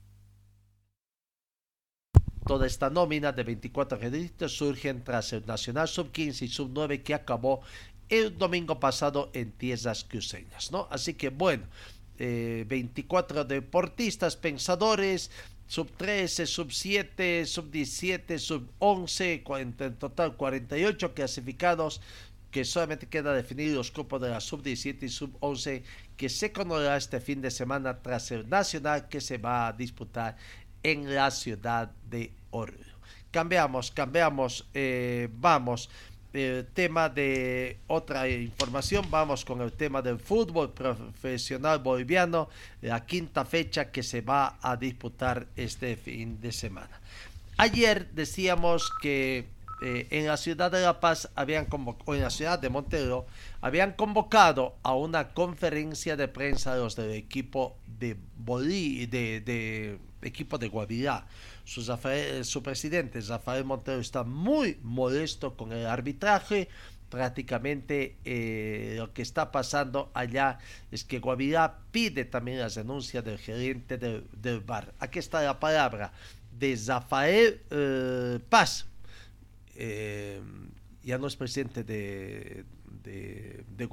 Toda 2.43 2.65
esta 2.65 2.89
nómina 2.89 3.31
de 3.31 3.43
24 3.43 3.99
ajedrecistas 3.99 4.53
surge 4.53 4.91
tras 4.95 5.31
el 5.33 5.45
Nacional 5.45 5.87
Sub-15 5.87 6.41
y 6.41 6.47
Sub-9 6.47 7.03
que 7.03 7.13
acabó 7.13 7.61
el 8.09 8.35
domingo 8.35 8.79
pasado 8.79 9.29
en 9.33 9.51
tierras 9.51 10.05
cruceñas, 10.05 10.71
¿no? 10.71 10.87
Así 10.89 11.13
que 11.13 11.29
bueno, 11.29 11.67
24 12.17 13.41
eh, 13.41 13.45
deportistas 13.45 14.35
pensadores, 14.35 15.29
sub 15.67 15.91
13, 15.97 16.47
sub 16.47 16.71
7, 16.71 17.45
sub 17.45 17.69
17, 17.69 18.39
sub 18.39 18.67
11, 18.79 19.43
en 19.59 19.73
total 19.97 20.35
48 20.35 21.13
clasificados 21.13 22.01
que 22.55 22.63
solamente 22.63 23.07
queda 23.07 23.33
definir 23.33 23.75
los 23.75 23.91
grupos 23.91 24.21
de 24.21 24.29
la 24.29 24.39
sub 24.39 24.63
17 24.63 25.05
y 25.05 25.09
sub 25.09 25.35
11 25.41 25.83
que 26.15 26.29
se 26.29 26.53
conocerá 26.53 26.95
este 26.95 27.19
fin 27.19 27.41
de 27.41 27.51
semana 27.51 28.01
tras 28.01 28.31
el 28.31 28.47
nacional 28.47 29.09
que 29.09 29.19
se 29.19 29.37
va 29.37 29.67
a 29.67 29.73
disputar 29.73 30.37
en 30.81 31.13
la 31.13 31.31
ciudad 31.31 31.91
de 32.09 32.31
Oruro. 32.51 32.95
Cambiamos, 33.29 33.91
cambiamos, 33.91 34.69
eh, 34.73 35.27
vamos 35.33 35.89
el 36.31 36.65
tema 36.67 37.09
de 37.09 37.79
otra 37.87 38.29
información, 38.29 39.05
vamos 39.09 39.43
con 39.43 39.59
el 39.59 39.73
tema 39.73 40.01
del 40.01 40.17
fútbol 40.17 40.71
profesional 40.71 41.79
boliviano, 41.79 42.47
la 42.81 43.05
quinta 43.05 43.43
fecha 43.43 43.91
que 43.91 44.01
se 44.01 44.21
va 44.21 44.59
a 44.61 44.77
disputar 44.77 45.45
este 45.57 45.97
fin 45.97 46.39
de 46.39 46.53
semana. 46.53 47.01
Ayer 47.57 48.11
decíamos 48.11 48.89
que 49.01 49.54
eh, 49.81 50.07
en 50.11 50.27
la 50.27 50.37
ciudad 50.37 50.71
de 50.71 50.81
La 50.81 50.99
Paz 50.99 51.29
habían 51.35 51.65
convocado, 51.65 52.15
en 52.15 52.21
la 52.21 52.29
ciudad 52.29 52.59
de 52.59 52.69
Montero 52.69 53.25
habían 53.61 53.93
convocado 53.93 54.75
a 54.83 54.95
una 54.95 55.33
conferencia 55.33 56.15
de 56.15 56.27
prensa 56.27 56.75
los 56.75 56.95
del 56.95 57.11
equipo 57.11 57.77
de 57.99 58.17
Bolí, 58.37 59.05
de, 59.05 59.41
de 59.41 59.99
equipo 60.21 60.57
de 60.57 60.69
Guavirá 60.69 61.25
su, 61.65 62.63
presidente, 62.63 63.21
Rafael 63.21 63.65
Montero, 63.65 63.99
está 63.99 64.23
muy 64.23 64.77
molesto 64.83 65.57
con 65.57 65.71
el 65.71 65.85
arbitraje. 65.87 66.69
Prácticamente 67.09 68.17
eh, 68.25 68.95
lo 68.97 69.13
que 69.13 69.21
está 69.21 69.51
pasando 69.51 70.11
allá 70.13 70.57
es 70.91 71.03
que 71.03 71.19
Guavirá 71.19 71.79
pide 71.91 72.25
también 72.25 72.59
la 72.59 72.67
denuncia 72.67 73.21
del 73.21 73.37
gerente 73.37 73.97
del, 73.97 74.27
del 74.33 74.59
bar. 74.59 74.93
Aquí 74.99 75.19
está 75.19 75.41
la 75.41 75.59
palabra 75.59 76.11
de 76.51 76.77
Rafael 76.85 77.61
eh, 77.69 78.39
Paz. 78.49 78.87
Eh, 79.75 80.41
ya 81.03 81.17
no 81.19 81.27
es 81.27 81.35
presidente 81.35 81.83
de, 81.83 82.65
de, 83.03 83.63
de 83.77 83.85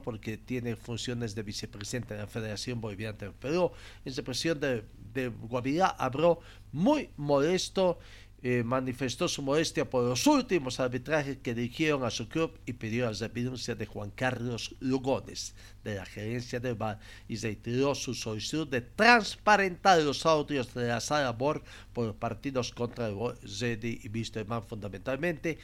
porque 0.00 0.38
tiene 0.38 0.76
funciones 0.76 1.34
de 1.34 1.42
vicepresidente 1.42 2.14
de 2.14 2.20
la 2.20 2.26
Federación 2.26 2.80
Boliviana 2.80 3.18
del 3.18 3.32
Perú. 3.32 3.70
En 4.04 4.14
presión 4.22 4.58
de, 4.58 4.84
de 5.12 5.28
Guavirá 5.28 5.88
habló 5.88 6.40
muy 6.72 7.10
molesto, 7.16 7.98
eh, 8.46 8.62
manifestó 8.62 9.26
su 9.26 9.40
molestia 9.40 9.88
por 9.88 10.04
los 10.04 10.26
últimos 10.26 10.78
arbitrajes 10.78 11.38
que 11.38 11.54
dirigieron 11.54 12.04
a 12.04 12.10
su 12.10 12.28
club 12.28 12.52
y 12.66 12.74
pidió 12.74 13.10
la 13.10 13.28
renuncia 13.28 13.74
de 13.74 13.86
Juan 13.86 14.10
Carlos 14.10 14.74
Lugones 14.80 15.54
de 15.82 15.94
la 15.94 16.04
gerencia 16.04 16.60
del 16.60 16.74
bar 16.74 17.00
y 17.26 17.38
reiteró 17.38 17.94
su 17.94 18.12
solicitud 18.12 18.68
de 18.68 18.82
transparentar 18.82 20.02
los 20.02 20.26
audios 20.26 20.74
de 20.74 20.88
la 20.88 21.00
sala 21.00 21.32
BOR 21.32 21.62
por 21.94 22.14
partidos 22.16 22.70
contra 22.70 23.06
el 23.06 23.16
Zedi 23.48 24.02
y 24.02 24.10
Wisterman 24.10 24.62
fundamentalmente, 24.62 25.56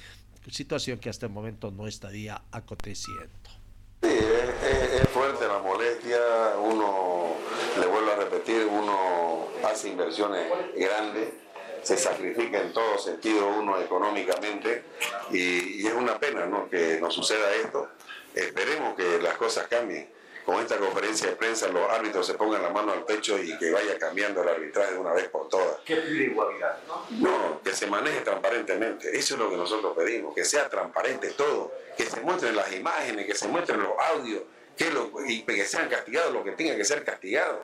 situación 0.51 0.99
que 0.99 1.11
hasta 1.11 1.27
el 1.27 1.33
momento 1.33 1.71
no 1.71 1.87
estaría 1.87 2.41
aconteciendo. 2.51 3.29
Sí, 4.03 4.09
es, 4.09 5.07
fuerte 5.11 5.47
la 5.47 5.59
molestia, 5.59 6.19
uno, 6.59 7.35
le 7.79 7.87
vuelvo 7.87 8.13
a 8.13 8.17
repetir, 8.17 8.65
uno 8.65 9.49
hace 9.71 9.91
inversiones 9.91 10.51
grandes, 10.75 11.35
se 11.83 11.97
sacrifica 11.97 12.61
en 12.61 12.73
todo 12.73 12.99
sentido 12.99 13.49
uno 13.49 13.81
económicamente 13.81 14.85
y, 15.31 15.83
y 15.83 15.87
es 15.87 15.95
una 15.95 16.19
pena 16.19 16.47
¿no? 16.47 16.69
que 16.69 16.99
nos 17.01 17.15
suceda 17.15 17.55
esto. 17.55 17.89
Esperemos 18.35 18.95
que 18.95 19.19
las 19.21 19.37
cosas 19.37 19.67
cambien 19.69 20.09
con 20.45 20.61
esta 20.61 20.79
conferencia 20.79 21.29
de 21.29 21.37
prensa 21.37 21.69
los 21.69 21.89
árbitros 21.91 22.27
se 22.27 22.35
pongan 22.35 22.63
la 22.63 22.71
mano 22.71 22.93
al 22.93 23.05
pecho 23.05 23.39
y 23.39 23.57
que 23.59 23.71
vaya 23.71 23.99
cambiando 23.99 24.43
el 24.43 24.49
arbitraje 24.49 24.95
de 24.95 24.99
una 24.99 25.13
vez 25.13 25.29
por 25.29 25.49
todas. 25.49 25.79
¿Qué 25.85 25.97
pide 25.97 26.25
igualdad? 26.25 26.77
No, 27.11 27.61
que 27.63 27.73
se 27.73 27.87
maneje 27.87 28.21
transparentemente. 28.23 29.17
Eso 29.17 29.35
es 29.35 29.41
lo 29.41 29.51
que 29.51 29.57
nosotros 29.57 29.97
pedimos, 29.97 30.35
que 30.35 30.45
sea 30.45 30.69
transparente 30.69 31.31
todo, 31.31 31.73
que 31.97 32.05
se 32.05 32.21
muestren 32.21 32.57
las 32.57 32.73
imágenes, 32.73 33.27
que 33.27 33.35
se 33.35 33.49
muestren 33.49 33.81
los 33.81 33.93
audios, 34.13 34.43
que 34.77 34.91
lo, 34.91 35.13
y 35.27 35.43
que 35.43 35.65
sean 35.65 35.89
castigados 35.89 36.33
lo 36.33 36.43
que 36.43 36.53
tenga 36.53 36.75
que 36.75 36.85
ser 36.85 37.05
castigado. 37.05 37.63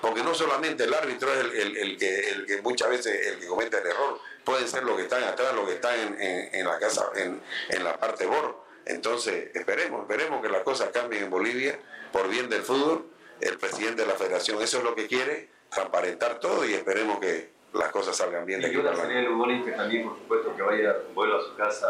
Porque 0.00 0.22
no 0.22 0.34
solamente 0.34 0.84
el 0.84 0.94
árbitro 0.94 1.32
es 1.32 1.40
el, 1.54 1.96
que, 1.98 2.30
el 2.30 2.46
que 2.46 2.62
muchas 2.62 2.90
veces 2.90 3.26
el 3.26 3.38
que 3.38 3.46
comete 3.46 3.78
el 3.78 3.86
error, 3.86 4.18
pueden 4.44 4.68
ser 4.68 4.82
los 4.84 4.96
que 4.96 5.02
están 5.02 5.22
atrás, 5.24 5.54
los 5.54 5.66
que 5.66 5.74
están 5.74 6.16
en, 6.20 6.66
la 6.66 6.78
casa, 6.78 7.06
en, 7.14 7.40
en 7.68 7.84
la 7.84 7.96
parte 7.96 8.26
bor. 8.26 8.62
Entonces, 8.84 9.50
esperemos, 9.54 10.02
esperemos 10.02 10.42
que 10.42 10.48
las 10.48 10.62
cosas 10.62 10.90
cambien 10.90 11.24
en 11.24 11.30
Bolivia 11.30 11.78
por 12.12 12.28
bien 12.28 12.48
del 12.48 12.62
fútbol, 12.62 13.06
el 13.40 13.58
presidente 13.58 14.02
de 14.02 14.08
la 14.08 14.14
federación 14.14 14.60
eso 14.60 14.78
es 14.78 14.84
lo 14.84 14.94
que 14.94 15.06
quiere, 15.06 15.48
transparentar 15.70 16.38
todo 16.40 16.64
y 16.64 16.74
esperemos 16.74 17.18
que 17.20 17.50
las 17.72 17.90
cosas 17.90 18.16
salgan 18.16 18.44
bien 18.44 18.60
de 18.60 18.66
aquí 18.66 18.76
para 18.78 18.96
sería 18.96 19.20
el 19.20 19.76
también, 19.76 20.08
por 20.08 20.18
supuesto, 20.18 20.56
que 20.56 20.62
vaya, 20.62 20.96
vuelva 21.14 21.38
a 21.38 21.42
su 21.42 21.56
casa 21.56 21.88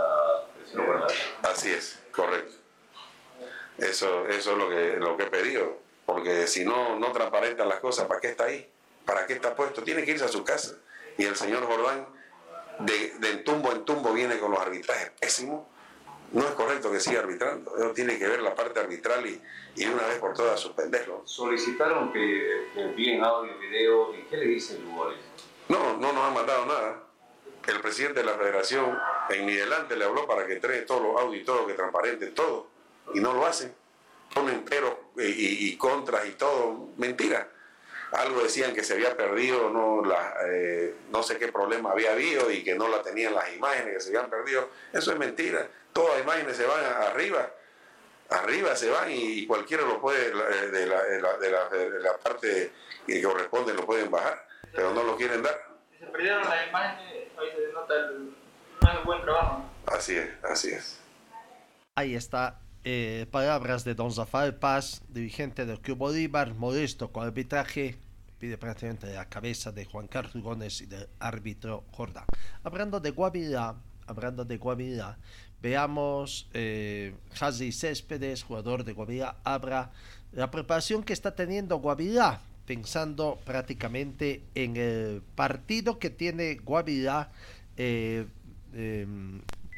Así 1.42 1.70
es, 1.70 2.02
correcto. 2.12 2.54
Eso, 3.78 4.26
eso 4.28 4.52
es 4.52 4.58
lo 4.58 4.68
que, 4.68 4.96
lo 4.96 5.16
que 5.16 5.24
he 5.24 5.30
pedido, 5.30 5.81
porque 6.06 6.46
si 6.46 6.64
no, 6.64 6.98
no 6.98 7.12
transparentan 7.12 7.68
las 7.68 7.80
cosas, 7.80 8.06
¿para 8.06 8.20
qué 8.20 8.28
está 8.28 8.44
ahí? 8.44 8.68
¿Para 9.04 9.26
qué 9.26 9.34
está 9.34 9.54
puesto? 9.54 9.82
Tiene 9.82 10.04
que 10.04 10.12
irse 10.12 10.24
a 10.24 10.28
su 10.28 10.44
casa. 10.44 10.76
Y 11.18 11.24
el 11.24 11.36
señor 11.36 11.64
Jordán, 11.66 12.06
de, 12.80 13.14
de 13.18 13.36
tumbo 13.38 13.72
en 13.72 13.84
tumbo, 13.84 14.12
viene 14.12 14.38
con 14.38 14.50
los 14.50 14.60
arbitrajes 14.60 15.10
pésimos 15.20 15.62
no 16.32 16.40
es 16.44 16.52
correcto 16.52 16.90
que 16.90 16.98
siga 16.98 17.20
arbitrando. 17.20 17.76
Eso 17.76 17.92
tiene 17.92 18.18
que 18.18 18.26
ver 18.26 18.40
la 18.40 18.54
parte 18.54 18.80
arbitral 18.80 19.26
y, 19.26 19.40
y 19.76 19.86
una 19.86 20.06
vez 20.06 20.18
por 20.18 20.34
todas 20.34 20.58
suspenderlo. 20.58 21.22
Solicitaron 21.24 22.12
que 22.12 22.68
envíen 22.76 23.22
audio, 23.22 23.58
video, 23.58 24.14
¿y 24.14 24.22
qué 24.22 24.38
le 24.38 24.46
dice 24.46 24.78
Lugones? 24.78 25.18
No, 25.68 25.96
no 25.98 26.12
nos 26.12 26.24
han 26.24 26.34
mandado 26.34 26.66
nada. 26.66 27.02
El 27.66 27.80
presidente 27.80 28.20
de 28.20 28.26
la 28.26 28.34
federación 28.34 28.98
en 29.28 29.46
mi 29.46 29.54
delante 29.54 29.96
le 29.96 30.04
habló 30.04 30.26
para 30.26 30.46
que 30.46 30.54
entregue 30.54 30.82
todos 30.82 31.02
los 31.02 31.20
audios 31.20 31.42
y 31.42 31.44
todo, 31.44 31.66
que 31.66 31.74
transparente 31.74 32.26
todo, 32.28 32.66
y 33.14 33.20
no 33.20 33.34
lo 33.34 33.46
hacen. 33.46 33.72
Ponen 34.34 34.64
pero 34.68 35.12
y, 35.18 35.68
y, 35.68 35.76
contras 35.76 36.26
y 36.26 36.32
todo, 36.32 36.88
mentira. 36.96 37.48
algo 38.12 38.42
decían 38.42 38.74
que 38.74 38.82
se 38.82 38.94
había 38.94 39.16
perdido, 39.16 39.70
no, 39.70 40.04
la, 40.04 40.34
eh, 40.46 40.94
no 41.10 41.22
sé 41.22 41.38
qué 41.38 41.48
problema 41.52 41.92
había 41.92 42.12
habido 42.12 42.50
y 42.50 42.62
que 42.64 42.74
no 42.74 42.88
la 42.88 43.02
tenían 43.02 43.34
las 43.34 43.52
imágenes, 43.54 43.94
que 43.94 44.00
se 44.00 44.08
habían 44.16 44.30
perdido. 44.30 44.68
Eso 44.92 45.12
es 45.12 45.18
mentira. 45.18 45.68
Todas 45.92 46.14
las 46.14 46.22
imágenes 46.24 46.56
se 46.56 46.64
van 46.66 46.84
arriba, 46.84 47.50
arriba 48.30 48.74
se 48.76 48.88
van 48.90 49.10
y 49.10 49.46
cualquiera 49.46 49.82
lo 49.84 50.00
puede, 50.00 50.28
eh, 50.28 50.66
de 50.68 50.86
la, 50.86 51.02
de 51.02 51.20
la, 51.20 51.36
de 51.38 51.50
la, 51.50 51.68
de 51.68 52.00
la 52.00 52.16
parte 52.18 52.72
que 53.06 53.22
corresponde, 53.22 53.74
lo 53.74 53.84
pueden 53.84 54.10
bajar, 54.10 54.46
pero 54.74 54.92
no 54.94 55.02
lo 55.02 55.16
quieren 55.16 55.42
dar. 55.42 55.58
Se 55.98 56.06
perdieron 56.06 56.42
las 56.48 56.68
imágenes, 56.68 57.28
hoy 57.38 57.48
se 57.50 57.72
nota 57.72 57.94
el, 57.94 58.34
no 58.80 58.92
es 58.92 59.04
buen 59.04 59.22
trabajo. 59.22 59.64
Así 59.86 60.16
es, 60.16 60.30
así 60.44 60.70
es. 60.70 60.98
Ahí 61.94 62.14
está. 62.14 62.58
Eh, 62.84 63.26
palabras 63.30 63.84
de 63.84 63.94
Don 63.94 64.10
Zafar 64.10 64.58
Paz, 64.58 65.02
dirigente 65.08 65.66
del 65.66 65.80
Club 65.80 65.98
Bolívar, 65.98 66.54
modesto 66.54 67.12
con 67.12 67.24
arbitraje, 67.24 67.94
pide 68.40 68.58
prácticamente 68.58 69.14
la 69.14 69.28
cabeza 69.28 69.70
de 69.70 69.84
Juan 69.84 70.08
Carlos 70.08 70.42
Gómez 70.42 70.80
y 70.80 70.86
del 70.86 71.06
árbitro 71.20 71.84
Jordán. 71.92 72.24
Hablando 72.64 72.98
de 72.98 73.12
Guavirá, 73.12 73.76
hablando 74.08 74.44
de 74.44 74.56
Guavirá, 74.56 75.16
veamos 75.60 76.48
eh, 76.54 77.14
Hazi 77.38 77.70
Céspedes, 77.70 78.42
jugador 78.42 78.82
de 78.82 78.94
Guavirá, 78.94 79.36
abra 79.44 79.92
la 80.32 80.50
preparación 80.50 81.04
que 81.04 81.12
está 81.12 81.36
teniendo 81.36 81.76
Guavirá, 81.76 82.40
pensando 82.66 83.38
prácticamente 83.44 84.42
en 84.56 84.76
el 84.76 85.22
partido 85.36 86.00
que 86.00 86.10
tiene 86.10 86.56
Guavirá 86.56 87.30
eh, 87.76 88.26
eh, 88.74 89.06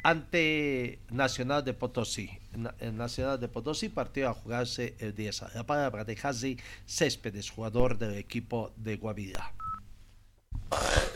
ante 0.05 1.01
Nacional 1.11 1.65
de 1.65 1.75
Potosí. 1.75 2.31
Na- 2.53 2.75
El 2.79 2.97
Nacional 2.97 3.41
de 3.41 3.49
Potosí 3.49 3.89
partió 3.89 4.29
a 4.29 4.35
jugarse 4.35 4.95
el 5.01 5.15
10. 5.15 5.55
La 5.55 5.65
palabra 5.65 6.05
de 6.05 6.17
Hazi 6.23 6.57
Céspedes, 6.87 7.51
jugador 7.51 7.99
del 7.99 8.15
equipo 8.17 8.73
de 8.77 8.97
Guavirá. 8.97 9.53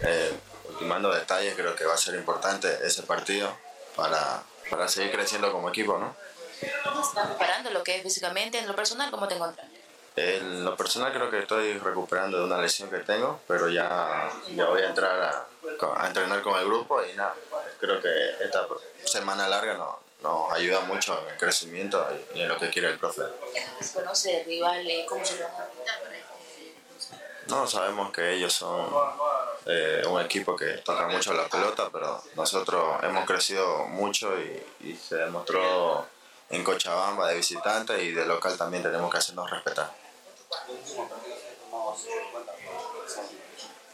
Eh, 0.02 0.32
ultimando 0.70 1.12
detalles, 1.14 1.54
creo 1.54 1.74
que 1.76 1.84
va 1.84 1.94
a 1.94 1.98
ser 1.98 2.14
importante 2.14 2.68
ese 2.84 3.02
partido 3.02 3.54
para, 3.94 4.42
para 4.70 4.88
seguir 4.88 5.12
creciendo 5.12 5.52
como 5.52 5.68
equipo, 5.68 5.98
¿no? 5.98 6.16
¿Cómo 6.84 7.02
estás 7.02 7.26
preparando 7.28 7.70
lo 7.70 7.84
que 7.84 7.96
es 7.96 8.02
físicamente? 8.02 8.58
En 8.58 8.66
lo 8.66 8.74
personal, 8.74 9.10
¿cómo 9.10 9.28
te 9.28 9.34
encuentras? 9.34 9.66
En 10.20 10.64
lo 10.64 10.76
personal 10.76 11.12
creo 11.12 11.30
que 11.30 11.38
estoy 11.40 11.78
recuperando 11.78 12.38
de 12.38 12.44
una 12.44 12.58
lesión 12.60 12.90
que 12.90 12.98
tengo, 12.98 13.40
pero 13.46 13.68
ya, 13.68 14.30
ya 14.54 14.64
voy 14.66 14.82
a 14.82 14.88
entrar 14.88 15.20
a, 15.22 15.46
a 16.02 16.06
entrenar 16.08 16.42
con 16.42 16.58
el 16.58 16.66
grupo 16.66 17.00
y 17.04 17.12
nada, 17.14 17.34
creo 17.78 18.00
que 18.00 18.08
esta 18.42 18.66
semana 19.04 19.46
larga 19.48 19.74
no- 19.74 20.00
nos 20.22 20.52
ayuda 20.52 20.80
mucho 20.80 21.16
en 21.22 21.28
el 21.34 21.38
crecimiento 21.38 22.04
y, 22.34 22.40
en 22.40 22.48
lo 22.48 22.58
que 22.58 22.68
quiere 22.70 22.88
el 22.88 22.98
profe. 22.98 23.22
¿Se 23.80 23.92
conoce 23.94 24.40
el 24.40 24.46
rival? 24.46 24.84
eh, 24.90 25.06
¿Cómo 25.08 25.24
se 25.24 25.40
van 25.40 25.52
a 25.52 25.68
No, 27.46 27.66
sabemos 27.68 28.10
que 28.12 28.32
ellos 28.34 28.52
son 28.52 28.92
eh, 29.66 30.02
un 30.08 30.20
equipo 30.20 30.56
que 30.56 30.78
toca 30.78 31.06
mucho 31.06 31.32
la 31.32 31.46
pelota, 31.48 31.88
pero 31.92 32.20
nosotros 32.34 32.96
hemos 33.04 33.24
crecido 33.26 33.84
mucho 33.86 34.34
y, 34.40 34.66
y 34.88 34.96
se 34.96 35.14
demostró 35.16 36.06
en 36.50 36.64
Cochabamba 36.64 37.28
de 37.28 37.36
visitante 37.36 38.02
y 38.02 38.10
de 38.12 38.26
local 38.26 38.56
también 38.58 38.82
tenemos 38.82 39.10
que 39.12 39.18
hacernos 39.18 39.48
respetar. 39.50 39.92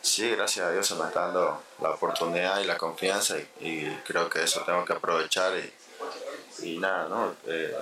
Sí, 0.02 0.30
gracias 0.30 0.66
a 0.66 0.70
Dios 0.70 0.86
se 0.86 0.94
me 0.94 1.06
está 1.06 1.22
dando 1.26 1.62
la 1.80 1.90
oportunidad 1.90 2.60
y 2.60 2.64
la 2.64 2.76
confianza 2.76 3.36
y, 3.38 3.48
y 3.60 4.02
creo 4.06 4.28
que 4.28 4.42
eso 4.42 4.62
tengo 4.64 4.84
que 4.84 4.92
aprovechar 4.92 5.52
y, 5.56 5.72
y 6.62 6.78
nada, 6.78 7.08
¿no? 7.08 7.34
Eh, 7.46 7.74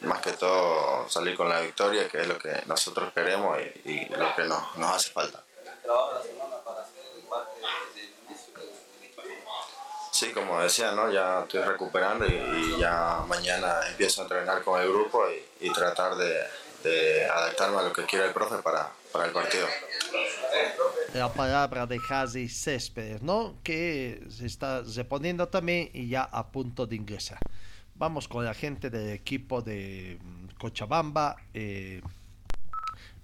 más 0.00 0.20
que 0.20 0.32
todo 0.32 1.08
salir 1.08 1.36
con 1.36 1.48
la 1.48 1.60
victoria, 1.60 2.08
que 2.08 2.20
es 2.22 2.26
lo 2.26 2.38
que 2.38 2.62
nosotros 2.66 3.12
queremos 3.14 3.58
y, 3.84 3.90
y 3.90 4.04
lo 4.06 4.34
que 4.34 4.44
nos, 4.44 4.76
nos 4.76 4.96
hace 4.96 5.10
falta. 5.10 5.42
Sí, 10.10 10.32
como 10.32 10.60
decía, 10.60 10.92
¿no? 10.92 11.10
ya 11.10 11.42
estoy 11.42 11.62
recuperando 11.62 12.26
y, 12.26 12.32
y 12.32 12.78
ya 12.78 13.22
mañana 13.26 13.80
empiezo 13.88 14.20
a 14.20 14.24
entrenar 14.24 14.62
con 14.62 14.80
el 14.80 14.88
grupo 14.88 15.24
y, 15.30 15.66
y 15.66 15.72
tratar 15.72 16.16
de, 16.16 16.46
de 16.82 17.26
adaptarme 17.26 17.78
a 17.78 17.82
lo 17.82 17.92
que 17.92 18.04
quiera 18.04 18.26
el 18.26 18.32
profe 18.32 18.56
para, 18.62 18.90
para 19.12 19.26
el 19.26 19.32
partido. 19.32 19.66
La 21.14 21.32
palabra 21.32 21.86
de 21.86 21.98
Hazi 22.08 22.48
Céspedes, 22.48 23.22
¿no? 23.22 23.56
Que 23.64 24.22
se 24.30 24.46
está 24.46 24.82
reponiendo 24.94 25.48
también 25.48 25.90
y 25.92 26.08
ya 26.08 26.22
a 26.22 26.46
punto 26.46 26.86
de 26.86 26.96
ingresar. 26.96 27.38
Vamos 27.96 28.28
con 28.28 28.44
la 28.44 28.54
gente 28.54 28.88
del 28.90 29.10
equipo 29.10 29.60
de 29.60 30.18
mm, 30.22 30.46
Cochabamba. 30.58 31.36
Eh, 31.52 32.00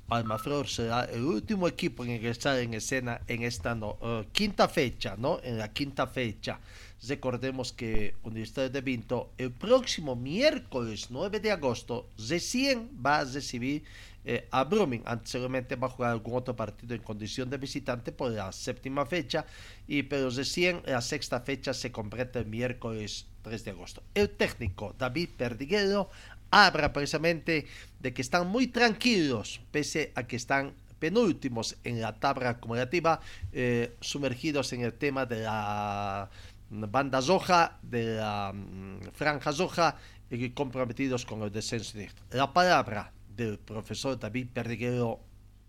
Palmaflor 0.09 0.69
será 0.69 1.05
el 1.05 1.23
último 1.25 1.67
equipo 1.67 2.05
en 2.05 2.11
ingresar 2.13 2.59
en 2.59 2.75
escena 2.75 3.21
en 3.27 3.43
esta 3.43 3.75
no- 3.75 3.97
eh, 4.03 4.25
quinta 4.33 4.69
fecha, 4.69 5.15
¿no? 5.17 5.41
En 5.43 5.59
la 5.59 5.73
quinta 5.73 6.07
fecha. 6.07 6.59
Recordemos 7.03 7.73
que 7.73 8.15
Universidad 8.23 8.71
de 8.71 8.81
Vinto 8.81 9.31
el 9.39 9.53
próximo 9.53 10.17
miércoles 10.17 11.09
9 11.11 11.41
de 11.41 11.53
agosto 11.53 12.09
recién 12.29 12.91
va 13.05 13.19
a 13.19 13.25
recibir 13.25 13.85
eh, 14.25 14.49
a 14.51 14.65
Brumming. 14.65 15.03
Anteriormente 15.05 15.77
va 15.77 15.87
a 15.87 15.91
jugar 15.91 16.11
algún 16.11 16.35
otro 16.35 16.57
partido 16.57 16.95
en 16.95 17.03
condición 17.03 17.49
de 17.49 17.59
visitante 17.59 18.11
por 18.11 18.33
la 18.33 18.51
séptima 18.51 19.07
fecha, 19.07 19.47
y 19.87 20.03
pero 20.03 20.31
recién 20.31 20.83
la 20.85 21.01
sexta 21.01 21.41
fecha 21.41 21.73
se 21.73 21.93
completa 21.93 22.41
el 22.41 22.47
miércoles 22.47 23.27
3 23.43 23.65
de 23.65 23.71
agosto. 23.71 24.03
El 24.15 24.31
técnico 24.31 24.95
David 24.99 25.29
Perdiguero 25.37 26.11
habla 26.51 26.93
precisamente 26.93 27.67
de 28.01 28.13
que 28.13 28.23
están 28.23 28.49
muy 28.49 28.67
tranquilos, 28.67 29.61
pese 29.71 30.13
a 30.17 30.27
que 30.27 30.37
están 30.37 30.73
penúltimos 30.99 31.77
en 31.85 32.01
la 32.01 32.19
tabla 32.19 32.51
acumulativa, 32.51 33.21
eh, 33.53 33.95
sumergidos 34.01 34.73
en 34.73 34.81
el 34.81 34.95
tema 34.95 35.27
de 35.27 35.43
la 35.43 36.31
banda 36.71 37.21
roja, 37.21 37.79
de 37.83 38.17
la 38.17 38.53
mm, 38.55 39.11
franja 39.13 39.51
roja 39.53 39.97
y 40.31 40.51
comprometidos 40.51 41.25
con 41.25 41.43
el 41.43 41.53
descenso. 41.53 41.99
La 42.31 42.53
palabra 42.53 43.13
del 43.29 43.59
profesor 43.59 44.19
David 44.19 44.49
Perdiguero, 44.53 45.21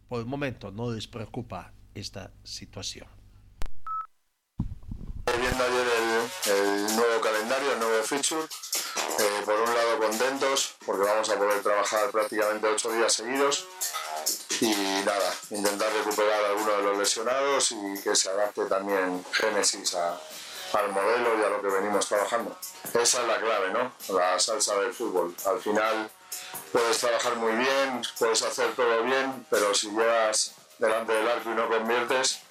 por 0.07 0.19
el 0.19 0.25
momento 0.25 0.71
no 0.71 0.91
les 0.91 1.07
preocupa 1.07 1.71
esta 1.93 2.31
situación. 2.43 3.07
viendo 5.39 5.63
ayer 5.63 5.87
el, 6.47 6.51
el 6.87 6.95
nuevo 6.95 7.21
calendario, 7.21 7.73
el 7.73 7.79
nuevo 7.79 8.03
feature. 8.03 8.47
Eh, 9.19 9.41
por 9.45 9.55
un 9.59 9.73
lado 9.73 9.97
contentos 9.99 10.75
porque 10.85 11.03
vamos 11.03 11.29
a 11.29 11.37
poder 11.37 11.61
trabajar 11.63 12.11
prácticamente 12.11 12.67
ocho 12.67 12.91
días 12.91 13.13
seguidos 13.13 13.65
y 14.61 14.69
nada, 15.05 15.33
intentar 15.49 15.91
recuperar 15.91 16.43
a 16.45 16.47
algunos 16.49 16.77
de 16.77 16.83
los 16.83 16.97
lesionados 16.99 17.71
y 17.71 18.01
que 18.03 18.15
se 18.15 18.29
adapte 18.29 18.65
también 18.65 19.23
Génesis 19.33 19.95
a- 19.95 20.19
al 20.73 20.91
modelo 20.91 21.39
y 21.39 21.43
a 21.43 21.49
lo 21.49 21.61
que 21.61 21.67
venimos 21.67 22.07
trabajando. 22.07 22.57
Esa 22.93 23.21
es 23.21 23.27
la 23.27 23.39
clave, 23.39 23.71
¿no? 23.71 23.91
La 24.15 24.39
salsa 24.39 24.75
del 24.75 24.93
fútbol. 24.93 25.35
Al 25.45 25.59
final 25.59 26.09
puedes 26.71 26.97
trabajar 26.99 27.35
muy 27.37 27.53
bien, 27.53 28.01
puedes 28.19 28.41
hacer 28.43 28.73
todo 28.75 29.03
bien, 29.03 29.45
pero 29.49 29.73
si 29.73 29.89
llegas 29.91 30.53
delante 30.79 31.13
del 31.13 31.27
arco 31.27 31.51
y 31.51 31.55
no 31.55 31.67
conviertes, 31.67 32.41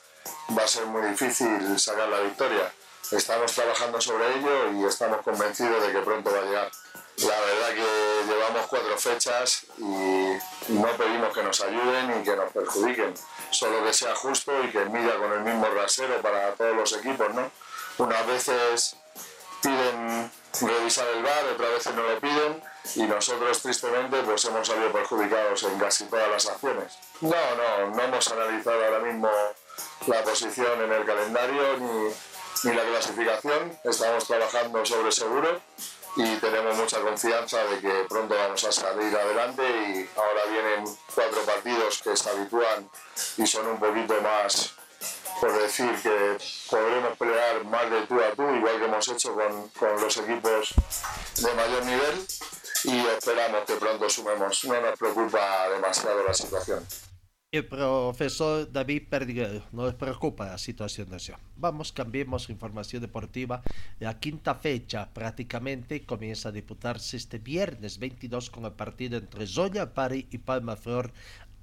va 0.57 0.65
a 0.65 0.69
ser 0.69 0.87
muy 0.87 1.03
difícil 1.09 1.79
sacar 1.79 2.09
la 2.09 2.21
victoria. 2.21 2.73
Estamos 3.13 3.53
trabajando 3.53 4.01
sobre 4.01 4.37
ello 4.37 4.73
y 4.73 4.85
estamos 4.85 5.23
convencidos 5.23 5.87
de 5.87 5.93
que 5.93 6.01
pronto 6.01 6.33
va 6.33 6.39
a 6.39 6.43
llegar. 6.43 6.71
La 7.19 7.41
verdad 7.41 7.69
que 7.71 8.25
llevamos 8.29 8.67
cuatro 8.67 8.99
fechas 8.99 9.65
y 9.79 9.83
no 10.73 10.89
pedimos 10.99 11.33
que 11.33 11.43
nos 11.43 11.61
ayuden 11.63 12.21
y 12.21 12.25
que 12.25 12.37
nos 12.37 12.53
perjudiquen, 12.53 13.15
solo 13.51 13.85
que 13.85 13.93
sea 13.93 14.15
justo 14.15 14.53
y 14.65 14.71
que 14.71 14.85
mida 14.87 15.17
con 15.17 15.33
el 15.33 15.41
mismo 15.41 15.67
rasero 15.69 16.21
para 16.21 16.53
todos 16.55 16.77
los 16.77 16.93
equipos, 16.95 17.33
¿no? 17.33 17.51
Unas 17.99 18.27
veces 18.27 18.97
piden 19.63 20.31
revisar 20.61 21.07
el 21.09 21.23
VAR, 21.23 21.45
otras 21.53 21.71
veces 21.71 21.95
no 21.95 22.03
lo 22.03 22.21
piden 22.21 22.63
y 22.95 23.03
nosotros 23.03 23.61
tristemente 23.63 24.23
pues 24.23 24.45
hemos 24.45 24.67
salido 24.67 24.93
perjudicados 24.93 25.63
en 25.65 25.79
casi 25.79 26.05
todas 26.05 26.29
las 26.31 26.47
acciones. 26.47 26.99
No, 27.21 27.31
no, 27.31 27.95
no 27.95 28.03
hemos 28.03 28.31
analizado 28.31 28.85
ahora 28.85 29.01
mismo 29.01 29.29
la 30.07 30.23
posición 30.23 30.83
en 30.83 30.93
el 30.93 31.05
calendario 31.05 31.79
ni, 31.79 32.13
ni 32.65 32.77
la 32.77 32.85
clasificación, 32.85 33.79
estamos 33.85 34.27
trabajando 34.27 34.85
sobre 34.85 35.13
seguro 35.13 35.61
y 36.17 36.37
tenemos 36.37 36.77
mucha 36.77 37.01
confianza 37.01 37.63
de 37.65 37.81
que 37.81 38.07
pronto 38.09 38.35
vamos 38.35 38.65
a 38.65 38.73
salir 38.73 39.15
adelante 39.15 39.63
y 39.63 40.11
ahora 40.19 40.47
vienen 40.51 40.97
cuatro 41.15 41.43
partidos 41.43 42.01
que 42.03 42.17
se 42.17 42.31
habitúan 42.31 42.89
y 43.37 43.47
son 43.47 43.67
un 43.67 43.79
poquito 43.79 44.21
más 44.23 44.75
por 45.41 45.53
decir 45.61 45.91
que 46.03 46.39
podremos 46.71 47.17
pelear 47.19 47.65
más 47.65 47.91
de 47.91 48.03
tú 48.07 48.21
a 48.21 48.35
tú, 48.35 48.43
igual 48.43 48.79
que 48.79 48.85
hemos 48.85 49.09
hecho 49.09 49.35
con, 49.35 49.69
con 49.71 50.01
los 50.01 50.17
equipos 50.17 50.75
de 51.37 51.55
mayor 51.55 51.85
nivel 51.85 52.27
y 52.85 52.99
esperamos 53.17 53.65
que 53.67 53.75
pronto 53.75 54.09
sumemos. 54.09 54.65
No 54.65 54.81
nos 54.81 54.99
preocupa 54.99 55.69
demasiado 55.71 56.25
la 56.25 56.35
situación. 56.35 56.85
El 57.53 57.65
profesor 57.65 58.71
David 58.71 59.05
Perdiguero, 59.09 59.63
no 59.73 59.87
les 59.87 59.95
preocupa 59.95 60.47
la 60.47 60.59
situación 60.59 61.15
acción. 61.15 61.39
Vamos, 61.57 61.93
cambiemos 61.93 62.51
información 62.51 63.01
deportiva. 63.01 63.63
La 64.01 64.19
quinta 64.19 64.57
fecha 64.57 65.09
prácticamente 65.15 66.05
comienza 66.05 66.49
a 66.49 66.53
disputarse 66.53 67.17
este 67.17 67.39
viernes 67.39 67.99
22 67.99 68.51
con 68.51 68.65
el 68.65 68.73
partido 68.73 69.17
entre 69.17 69.47
Zoya 69.47 69.95
Pari 69.95 70.27
y 70.31 70.39
Palma 70.39 70.77
Flor 70.77 71.13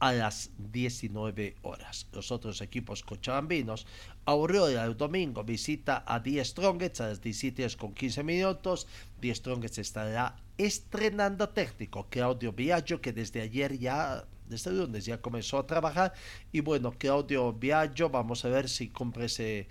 a 0.04 0.12
las 0.12 0.52
19 0.58 1.56
horas. 1.62 2.08
Los 2.12 2.34
otros 2.34 2.60
equipos 2.60 3.04
cochabambinos, 3.04 3.88
Aurora 4.26 4.84
el 4.84 4.98
domingo 4.98 5.46
visita 5.46 6.04
a 6.06 6.20
Die 6.20 6.44
Strongets 6.44 7.00
a 7.00 7.08
las 7.08 7.22
17 7.22 7.64
horas 7.64 7.78
con 7.78 7.94
15 7.94 8.22
minutos. 8.22 8.86
Die 9.22 9.34
Strongets 9.34 9.78
estará 9.78 10.36
estrenando 10.58 11.48
técnico 11.48 12.08
Claudio 12.10 12.52
Viaggio, 12.52 13.00
que 13.00 13.14
desde 13.14 13.40
ayer 13.40 13.80
ya, 13.80 14.26
desde 14.46 14.72
el 14.72 14.80
lunes 14.80 15.06
ya 15.06 15.22
comenzó 15.22 15.58
a 15.58 15.68
trabajar. 15.68 16.12
Y 16.52 16.60
bueno, 16.60 16.92
Claudio 16.92 17.54
Viaggio, 17.54 18.10
vamos 18.10 18.44
a 18.44 18.50
ver 18.50 18.68
si 18.68 18.90
cumple 18.90 19.28
ese 19.28 19.70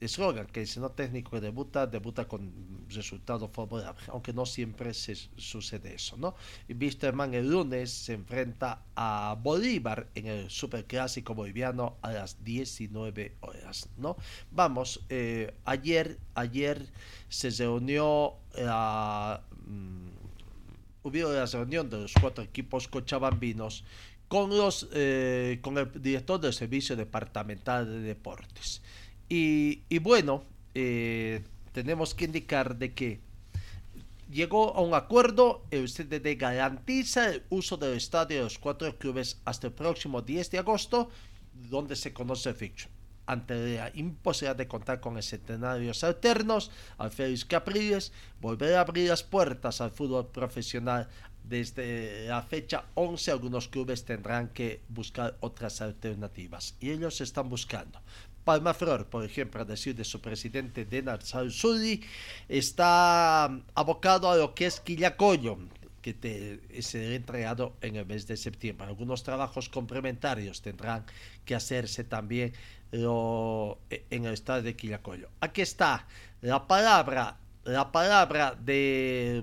eslogan 0.00 0.46
que 0.46 0.66
si 0.66 0.78
no 0.80 0.90
técnico 0.90 1.30
que 1.32 1.40
debuta, 1.40 1.86
debuta 1.86 2.26
con 2.28 2.86
resultado 2.88 3.48
favorable, 3.48 4.04
aunque 4.08 4.32
no 4.32 4.46
siempre 4.46 4.94
se 4.94 5.14
sucede 5.36 5.94
eso, 5.94 6.16
¿no? 6.16 6.34
Wisterman 6.68 7.34
el 7.34 7.50
lunes 7.50 7.90
se 7.90 8.14
enfrenta 8.14 8.82
a 8.94 9.36
Bolívar 9.42 10.08
en 10.14 10.26
el 10.26 10.50
superclásico 10.50 11.34
boliviano 11.34 11.96
a 12.02 12.12
las 12.12 12.44
19 12.44 13.36
horas, 13.40 13.88
¿no? 13.96 14.16
Vamos, 14.50 15.04
eh, 15.08 15.54
ayer, 15.64 16.18
ayer 16.34 16.86
se 17.28 17.50
reunió 17.50 18.34
la 18.56 19.42
mm, 19.66 20.08
hubo 21.02 21.32
la 21.32 21.46
reunión 21.46 21.88
de 21.88 22.00
los 22.00 22.12
cuatro 22.20 22.42
equipos 22.44 22.88
cochabambinos 22.88 23.84
con 24.28 24.50
los 24.50 24.88
eh, 24.92 25.58
con 25.62 25.78
el 25.78 26.02
director 26.02 26.40
del 26.40 26.52
servicio 26.52 26.96
departamental 26.96 27.86
de 27.86 28.00
deportes 28.00 28.82
y, 29.28 29.98
bueno 29.98 30.44
eh, 30.74 31.42
tenemos 31.72 32.14
que 32.14 32.26
indicar 32.26 32.76
de 32.76 32.94
que 32.94 33.20
llegó 34.30 34.74
a 34.76 34.80
un 34.80 34.94
acuerdo 34.94 35.64
el 35.70 35.88
CDD 35.88 36.36
garantiza 36.38 37.30
el 37.30 37.42
uso 37.48 37.76
del 37.76 37.96
estadio 37.96 38.38
de 38.38 38.42
los 38.44 38.58
cuatro 38.58 38.96
clubes 38.98 39.40
hasta 39.44 39.68
el 39.68 39.72
próximo 39.72 40.22
10 40.22 40.50
de 40.50 40.58
agosto 40.58 41.10
donde 41.52 41.96
se 41.96 42.12
conoce 42.12 42.50
el 42.50 42.56
fixture 42.56 42.96
ante 43.26 43.76
la 43.76 43.90
imposibilidad 43.94 44.56
de 44.56 44.68
contar 44.68 45.00
con 45.00 45.18
escenarios 45.18 46.04
alternos, 46.04 46.70
Alférez 46.96 47.44
Capriles 47.44 48.12
volverá 48.40 48.78
a 48.78 48.82
abrir 48.82 49.08
las 49.08 49.22
puertas 49.22 49.80
al 49.80 49.90
fútbol 49.90 50.28
profesional. 50.28 51.08
Desde 51.42 52.26
la 52.26 52.42
fecha 52.42 52.86
11 52.94 53.30
algunos 53.30 53.68
clubes 53.68 54.04
tendrán 54.04 54.48
que 54.48 54.80
buscar 54.88 55.36
otras 55.40 55.80
alternativas 55.80 56.74
y 56.80 56.90
ellos 56.90 57.20
están 57.20 57.48
buscando. 57.48 58.00
Palma 58.46 58.74
Flor, 58.74 59.06
por 59.06 59.24
ejemplo, 59.24 59.60
a 59.60 59.64
decir 59.64 59.96
de 59.96 60.04
su 60.04 60.20
presidente 60.20 60.84
Denar 60.84 61.20
Salsudi, 61.20 62.00
está 62.48 63.46
abocado 63.74 64.30
a 64.30 64.36
lo 64.36 64.54
que 64.54 64.66
es 64.66 64.78
Quillacoyo, 64.78 65.58
que 66.00 66.14
te, 66.14 66.80
será 66.80 67.16
entregado 67.16 67.74
en 67.80 67.96
el 67.96 68.06
mes 68.06 68.28
de 68.28 68.36
septiembre. 68.36 68.86
Algunos 68.86 69.24
trabajos 69.24 69.68
complementarios 69.68 70.62
tendrán 70.62 71.04
que 71.44 71.56
hacerse 71.56 72.04
también 72.04 72.52
lo, 72.92 73.80
en 73.90 74.26
el 74.26 74.34
estado 74.34 74.62
de 74.62 74.76
Quillacoyo. 74.76 75.28
Aquí 75.40 75.62
está 75.62 76.06
la 76.40 76.68
palabra, 76.68 77.38
la 77.64 77.90
palabra 77.90 78.54
de 78.54 79.42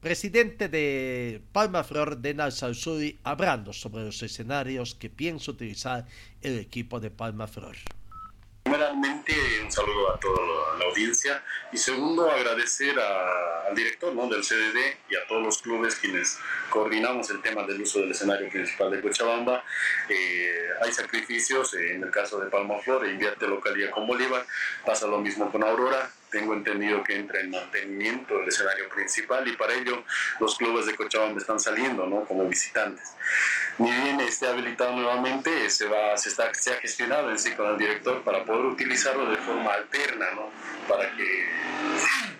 presidente 0.00 0.70
de 0.70 1.42
Palma 1.52 1.84
Flor, 1.84 2.16
Denal 2.16 2.52
Salsuri, 2.52 3.18
hablando 3.24 3.74
sobre 3.74 4.04
los 4.04 4.22
escenarios 4.22 4.94
que 4.94 5.10
piensa 5.10 5.50
utilizar 5.50 6.06
el 6.40 6.58
equipo 6.58 6.98
de 6.98 7.10
Palma 7.10 7.46
Flor. 7.46 7.76
Primeramente, 8.72 9.34
un 9.62 9.70
saludo 9.70 10.14
a 10.14 10.18
toda 10.18 10.78
la 10.78 10.86
audiencia 10.86 11.42
y 11.72 11.76
segundo, 11.76 12.30
agradecer 12.30 12.98
a, 12.98 13.68
al 13.68 13.74
director 13.74 14.14
¿no? 14.14 14.26
del 14.28 14.40
CDD 14.40 14.96
y 15.10 15.14
a 15.14 15.26
todos 15.28 15.42
los 15.42 15.60
clubes 15.60 15.96
quienes 15.96 16.38
coordinamos 16.70 17.28
el 17.28 17.42
tema 17.42 17.64
del 17.64 17.82
uso 17.82 17.98
del 18.00 18.12
escenario 18.12 18.48
principal 18.48 18.90
de 18.90 19.02
Cochabamba. 19.02 19.62
Eh, 20.08 20.68
hay 20.82 20.90
sacrificios, 20.90 21.74
eh, 21.74 21.96
en 21.96 22.04
el 22.04 22.10
caso 22.10 22.40
de 22.40 22.48
Palma 22.48 22.78
Flor, 22.78 23.06
invierte 23.06 23.46
localidad 23.46 23.90
con 23.90 24.06
Bolívar, 24.06 24.46
pasa 24.86 25.06
lo 25.06 25.18
mismo 25.18 25.52
con 25.52 25.62
Aurora, 25.62 26.10
tengo 26.32 26.54
entendido 26.54 27.04
que 27.04 27.14
entra 27.14 27.40
en 27.40 27.50
mantenimiento 27.50 28.38
del 28.38 28.48
escenario 28.48 28.88
principal 28.88 29.46
y 29.46 29.56
para 29.56 29.74
ello 29.74 30.02
los 30.40 30.56
clubes 30.56 30.86
de 30.86 30.96
Cochabamba 30.96 31.38
están 31.38 31.60
saliendo 31.60 32.06
¿no? 32.06 32.24
como 32.24 32.48
visitantes. 32.48 33.14
Ni 33.78 33.90
bien 33.90 34.18
esté 34.20 34.48
habilitado 34.48 34.96
nuevamente, 34.96 35.70
se, 35.70 35.86
va, 35.86 36.16
se, 36.16 36.30
está, 36.30 36.52
se 36.54 36.72
ha 36.72 36.76
gestionado 36.76 37.30
en 37.30 37.38
sí 37.38 37.52
con 37.52 37.66
el 37.66 37.78
director 37.78 38.22
para 38.22 38.44
poder 38.44 38.64
utilizarlo 38.64 39.30
de 39.30 39.36
forma 39.36 39.74
alterna, 39.74 40.26
¿no? 40.34 40.50
para, 40.88 41.14
que, 41.14 41.48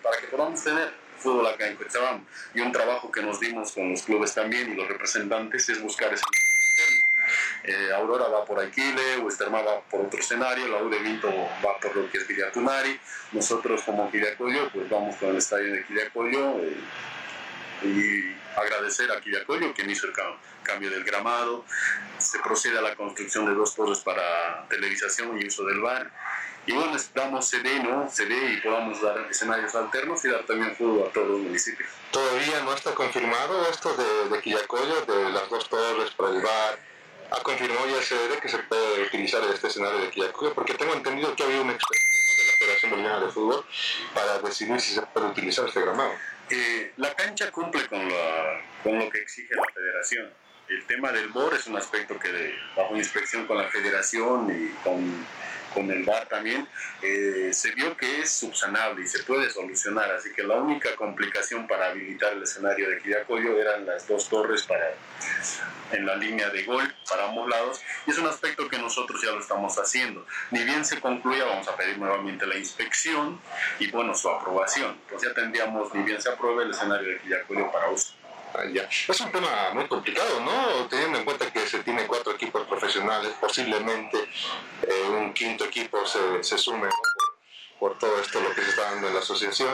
para 0.02 0.18
que 0.18 0.26
podamos 0.26 0.64
tener 0.64 0.90
fútbol 1.18 1.46
acá 1.46 1.68
en 1.68 1.76
Cochabamba. 1.76 2.24
Y 2.54 2.60
un 2.60 2.72
trabajo 2.72 3.12
que 3.12 3.22
nos 3.22 3.38
dimos 3.38 3.72
con 3.72 3.90
los 3.90 4.02
clubes 4.02 4.34
también 4.34 4.72
y 4.72 4.74
los 4.74 4.88
representantes 4.88 5.68
es 5.68 5.80
buscar 5.80 6.12
ese 6.12 6.24
eh, 7.64 7.90
Aurora 7.94 8.28
va 8.28 8.44
por 8.44 8.60
Aquile, 8.60 9.18
Westerma 9.18 9.62
va 9.62 9.80
por 9.82 10.02
otro 10.02 10.20
escenario, 10.20 10.68
la 10.68 10.82
U 10.82 10.88
de 10.88 10.98
Vinto 10.98 11.28
va 11.64 11.78
por 11.78 11.94
lo 11.96 12.10
que 12.10 12.18
es 12.18 12.26
Villatunari, 12.26 12.98
nosotros 13.32 13.82
como 13.82 14.10
Quillacollo 14.10 14.70
pues 14.70 14.88
vamos 14.88 15.16
con 15.16 15.30
el 15.30 15.36
estadio 15.36 15.72
de 15.72 15.84
Quillacollo 15.84 16.58
eh, 16.60 16.76
y 17.84 18.58
agradecer 18.58 19.10
a 19.10 19.20
Quillacollo 19.20 19.72
quien 19.74 19.90
hizo 19.90 20.06
el 20.06 20.12
cambio 20.62 20.90
del 20.90 21.04
gramado, 21.04 21.64
se 22.18 22.38
procede 22.40 22.78
a 22.78 22.82
la 22.82 22.94
construcción 22.94 23.46
de 23.46 23.54
dos 23.54 23.74
torres 23.74 24.00
para 24.00 24.66
televisación 24.68 25.40
y 25.40 25.46
uso 25.46 25.64
del 25.64 25.80
bar 25.80 26.10
y 26.64 26.72
bueno, 26.72 26.94
esperamos 26.94 27.48
se 27.48 27.58
dé, 27.58 27.80
¿no? 27.80 28.08
Se 28.08 28.24
dé 28.26 28.52
y 28.52 28.60
podamos 28.60 29.00
dar 29.02 29.26
escenarios 29.28 29.74
alternos 29.74 30.24
y 30.24 30.28
dar 30.28 30.44
también 30.44 30.74
fútbol 30.76 31.08
a 31.08 31.12
todos 31.12 31.28
los 31.28 31.40
municipios. 31.40 31.90
Todavía 32.12 32.60
no 32.62 32.72
está 32.72 32.94
confirmado 32.94 33.68
esto 33.68 33.92
de, 33.96 34.28
de 34.28 34.40
Quillacollo, 34.40 35.04
de 35.04 35.32
las 35.32 35.48
dos 35.50 35.68
torres 35.68 36.10
para 36.12 36.30
el 36.30 36.40
bar, 36.40 36.78
ha 37.34 37.42
confirmado 37.42 37.86
ya 37.88 37.96
el 37.96 38.02
CDD 38.02 38.38
que 38.40 38.48
se 38.48 38.58
puede 38.58 39.02
utilizar 39.06 39.42
este 39.52 39.68
escenario 39.68 40.00
de 40.00 40.10
Quillacoyo, 40.10 40.54
porque 40.54 40.74
tengo 40.74 40.94
entendido 40.94 41.34
que 41.34 41.42
había 41.42 41.62
una 41.62 41.72
expresión 41.72 42.36
de 42.36 42.46
la 42.46 42.52
Federación 42.58 42.90
Boliviana 42.90 43.20
de 43.20 43.32
Fútbol 43.32 43.64
para 44.14 44.38
decidir 44.40 44.80
si 44.80 44.94
se 44.94 45.02
puede 45.02 45.26
utilizar 45.26 45.66
este 45.66 45.80
gramado. 45.80 46.12
Eh, 46.50 46.92
la 46.96 47.14
cancha 47.14 47.50
cumple 47.50 47.86
con, 47.88 48.06
la, 48.08 48.60
con 48.82 48.98
lo 48.98 49.08
que 49.08 49.18
exige 49.18 49.54
la 49.54 49.64
federación. 49.72 50.30
El 50.68 50.86
tema 50.86 51.12
del 51.12 51.28
BOR 51.28 51.54
es 51.54 51.66
un 51.66 51.76
aspecto 51.76 52.18
que 52.18 52.54
bajo 52.76 52.96
inspección 52.96 53.46
con 53.46 53.58
la 53.58 53.68
federación 53.68 54.48
y 54.50 54.68
con 54.82 55.26
con 55.72 55.90
el 55.90 56.04
VAR 56.04 56.26
también, 56.28 56.68
eh, 57.02 57.50
se 57.52 57.72
vio 57.72 57.96
que 57.96 58.20
es 58.20 58.32
subsanable 58.32 59.04
y 59.04 59.08
se 59.08 59.22
puede 59.24 59.50
solucionar. 59.50 60.10
Así 60.12 60.32
que 60.32 60.42
la 60.42 60.56
única 60.56 60.94
complicación 60.96 61.66
para 61.66 61.88
habilitar 61.88 62.32
el 62.32 62.42
escenario 62.42 62.88
de 62.88 62.98
Quillacoyo 63.00 63.58
eran 63.60 63.86
las 63.86 64.06
dos 64.06 64.28
torres 64.28 64.62
para, 64.62 64.94
en 65.92 66.06
la 66.06 66.16
línea 66.16 66.50
de 66.50 66.64
gol 66.64 66.94
para 67.08 67.28
ambos 67.28 67.48
lados. 67.48 67.80
Y 68.06 68.10
es 68.10 68.18
un 68.18 68.26
aspecto 68.26 68.68
que 68.68 68.78
nosotros 68.78 69.20
ya 69.22 69.32
lo 69.32 69.40
estamos 69.40 69.76
haciendo. 69.78 70.26
Ni 70.50 70.64
bien 70.64 70.84
se 70.84 71.00
concluya, 71.00 71.44
vamos 71.44 71.68
a 71.68 71.76
pedir 71.76 71.98
nuevamente 71.98 72.46
la 72.46 72.56
inspección 72.56 73.40
y 73.78 73.90
bueno, 73.90 74.14
su 74.14 74.28
aprobación. 74.28 74.96
Entonces 75.04 75.28
ya 75.28 75.34
tendríamos, 75.34 75.94
ni 75.94 76.02
bien 76.02 76.20
se 76.20 76.30
apruebe 76.30 76.64
el 76.64 76.70
escenario 76.70 77.08
de 77.08 77.18
Quillacoyo 77.18 77.70
para 77.70 77.90
uso. 77.90 78.21
Ah, 78.54 78.64
ya. 78.70 78.82
Es 78.82 79.20
un 79.20 79.32
tema 79.32 79.70
muy 79.72 79.86
complicado, 79.86 80.40
¿no? 80.40 80.86
Teniendo 80.88 81.18
en 81.18 81.24
cuenta 81.24 81.50
que 81.50 81.66
se 81.66 81.82
tiene 81.82 82.06
cuatro 82.06 82.32
equipos 82.32 82.66
profesionales, 82.66 83.32
posiblemente 83.40 84.18
eh, 84.82 85.08
un 85.08 85.32
quinto 85.32 85.64
equipo 85.64 86.04
se, 86.06 86.42
se 86.42 86.58
sume 86.58 86.88
por, 87.78 87.98
todo 87.98 88.20
esto 88.20 88.40
lo 88.40 88.54
que 88.54 88.62
se 88.62 88.70
está 88.70 88.92
dando 88.92 89.08
en 89.08 89.14
la 89.14 89.20
asociación. 89.20 89.72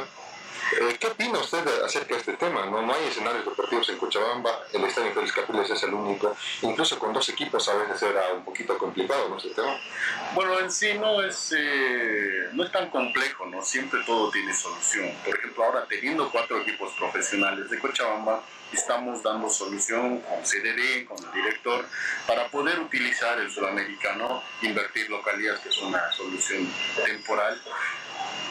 Eh, 0.73 0.97
¿Qué 1.01 1.07
opina 1.07 1.39
usted 1.39 1.67
acerca 1.83 2.15
de 2.15 2.21
este 2.21 2.35
tema? 2.35 2.67
¿No? 2.67 2.79
hay 2.93 3.07
escenarios 3.07 3.45
deportivos 3.45 3.89
en 3.89 3.97
Cochabamba, 3.97 4.67
el 4.73 4.85
Estadio 4.85 5.13
Félix 5.13 5.33
Capriles 5.33 5.71
es 5.71 5.83
el 5.83 5.95
único, 5.95 6.37
incluso 6.63 6.99
con 6.99 7.13
dos 7.13 7.29
equipos 7.29 7.69
a 7.69 7.75
veces 7.75 8.03
era 8.03 8.33
un 8.35 8.45
poquito 8.45 8.77
complicado, 8.77 9.29
¿no? 9.29 9.37
Este 9.37 9.51
tema. 9.51 9.79
Bueno, 10.35 10.59
en 10.59 10.71
sí 10.71 10.95
no 10.95 11.23
es, 11.23 11.55
eh, 11.57 12.49
no 12.53 12.65
es 12.65 12.73
tan 12.73 12.91
complejo, 12.91 13.47
¿no? 13.47 13.65
Siempre 13.65 14.01
todo 14.05 14.31
tiene 14.31 14.53
solución. 14.55 15.13
Por 15.25 15.39
ejemplo, 15.39 15.65
ahora 15.65 15.87
teniendo 15.89 16.31
cuatro 16.31 16.61
equipos 16.61 16.93
profesionales 16.95 17.71
de 17.71 17.79
Cochabamba, 17.79 18.43
estamos 18.73 19.23
dando 19.23 19.49
solución 19.49 20.21
con 20.21 20.43
CDD, 20.45 21.07
con 21.07 21.17
el 21.25 21.33
director, 21.33 21.87
para 22.27 22.49
poder 22.49 22.79
utilizar 22.81 23.39
el 23.39 23.51
sudamericano, 23.51 24.43
invertir 24.63 25.09
localidades, 25.09 25.61
que 25.61 25.71
es 25.71 25.79
una 25.79 26.13
solución 26.13 26.69
temporal. 27.05 27.61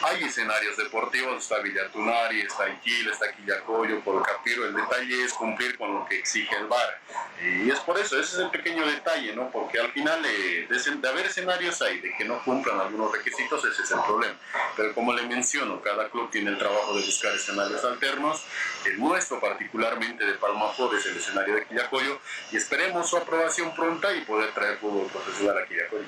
Hay 0.00 0.22
escenarios 0.22 0.76
deportivos, 0.76 1.42
está 1.42 1.58
Villatunari, 1.58 2.40
está 2.42 2.68
Iquil, 2.68 3.10
está 3.10 3.32
Quillacoyo, 3.32 4.00
Capiro. 4.22 4.66
El 4.66 4.74
detalle 4.74 5.24
es 5.24 5.32
cumplir 5.32 5.76
con 5.76 5.92
lo 5.92 6.06
que 6.06 6.20
exige 6.20 6.54
el 6.56 6.66
VAR. 6.66 7.00
Y 7.42 7.70
es 7.70 7.80
por 7.80 7.98
eso, 7.98 8.18
ese 8.18 8.36
es 8.36 8.42
el 8.42 8.50
pequeño 8.50 8.86
detalle, 8.86 9.34
¿no? 9.34 9.50
Porque 9.50 9.80
al 9.80 9.90
final 9.90 10.24
eh, 10.24 10.68
de, 10.68 10.96
de 10.96 11.08
haber 11.08 11.26
escenarios 11.26 11.82
ahí, 11.82 11.98
de 12.00 12.14
que 12.16 12.24
no 12.24 12.42
cumplan 12.44 12.78
algunos 12.80 13.10
requisitos, 13.12 13.64
ese 13.64 13.82
es 13.82 13.90
el 13.90 14.00
problema. 14.02 14.36
Pero 14.76 14.94
como 14.94 15.12
le 15.12 15.22
menciono, 15.22 15.80
cada 15.82 16.08
club 16.08 16.30
tiene 16.30 16.50
el 16.50 16.58
trabajo 16.58 16.94
de 16.96 17.04
buscar 17.04 17.34
escenarios 17.34 17.84
alternos. 17.84 18.44
El 18.86 19.00
nuestro, 19.00 19.40
particularmente 19.40 20.24
de 20.24 20.34
Palma 20.34 20.72
Flor, 20.74 20.94
es 20.94 21.06
el 21.06 21.16
escenario 21.16 21.56
de 21.56 21.66
Quillacoyo. 21.66 22.20
Y 22.52 22.56
esperemos 22.56 23.10
su 23.10 23.16
aprobación 23.16 23.74
pronta 23.74 24.12
y 24.14 24.20
poder 24.20 24.52
traer 24.52 24.78
fútbol 24.78 25.08
profesional 25.08 25.58
a 25.58 25.66
Quillacoyo. 25.66 26.06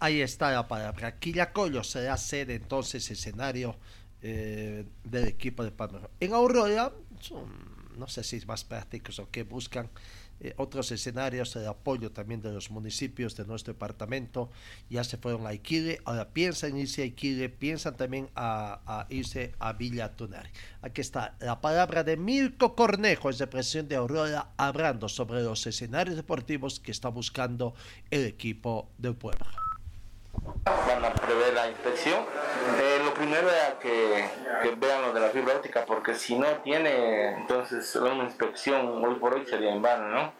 Ahí 0.00 0.20
está 0.20 0.52
la 0.52 0.68
palabra. 0.68 1.18
Quillacoyo 1.18 1.82
será 1.82 2.16
sede 2.16 2.54
entonces 2.54 3.10
escenario 3.10 3.76
eh, 4.22 4.84
del 5.02 5.26
equipo 5.26 5.64
de 5.64 5.72
Palma. 5.72 6.08
En 6.20 6.34
Aurora, 6.34 6.92
son, 7.20 7.46
no 7.96 8.06
sé 8.06 8.22
si 8.22 8.36
es 8.36 8.46
más 8.46 8.64
prácticos 8.64 9.18
o 9.18 9.28
que 9.28 9.42
buscan 9.42 9.90
eh, 10.40 10.54
otros 10.56 10.92
escenarios, 10.92 11.56
el 11.56 11.66
apoyo 11.66 12.12
también 12.12 12.40
de 12.40 12.52
los 12.52 12.70
municipios 12.70 13.34
de 13.36 13.44
nuestro 13.44 13.72
departamento, 13.72 14.50
ya 14.88 15.02
se 15.02 15.16
fueron 15.16 15.48
a 15.48 15.52
Iquile, 15.52 16.00
ahora 16.04 16.28
piensan 16.28 16.76
irse 16.76 17.02
a 17.02 17.06
Iquile, 17.06 17.48
piensan 17.48 17.96
también 17.96 18.30
a, 18.36 18.80
a 18.86 19.06
irse 19.10 19.56
a 19.58 19.72
Villa 19.72 20.14
Tunari. 20.14 20.50
Aquí 20.80 21.00
está 21.00 21.36
la 21.40 21.60
palabra 21.60 22.04
de 22.04 22.16
Mirko 22.16 22.76
Cornejo, 22.76 23.30
es 23.30 23.38
de 23.38 23.48
presión 23.48 23.88
de 23.88 23.96
Aurora, 23.96 24.52
hablando 24.56 25.08
sobre 25.08 25.42
los 25.42 25.66
escenarios 25.66 26.14
deportivos 26.14 26.78
que 26.78 26.92
está 26.92 27.08
buscando 27.08 27.74
el 28.10 28.24
equipo 28.24 28.92
del 28.96 29.16
pueblo 29.16 29.67
van 30.64 31.04
a 31.04 31.14
prever 31.14 31.54
la 31.54 31.68
inspección. 31.68 32.24
Eh, 32.80 33.00
lo 33.04 33.14
primero 33.14 33.48
era 33.50 33.78
que, 33.80 34.28
que, 34.62 34.74
vean 34.76 35.02
lo 35.02 35.12
de 35.12 35.20
la 35.20 35.28
fibra 35.28 35.54
óptica, 35.56 35.84
porque 35.86 36.14
si 36.14 36.38
no 36.38 36.46
tiene, 36.64 37.32
entonces 37.32 37.94
una 37.96 38.24
inspección 38.24 39.04
hoy 39.04 39.14
por 39.16 39.34
hoy 39.34 39.46
sería 39.46 39.72
en 39.72 39.82
vano, 39.82 40.08
¿no? 40.08 40.32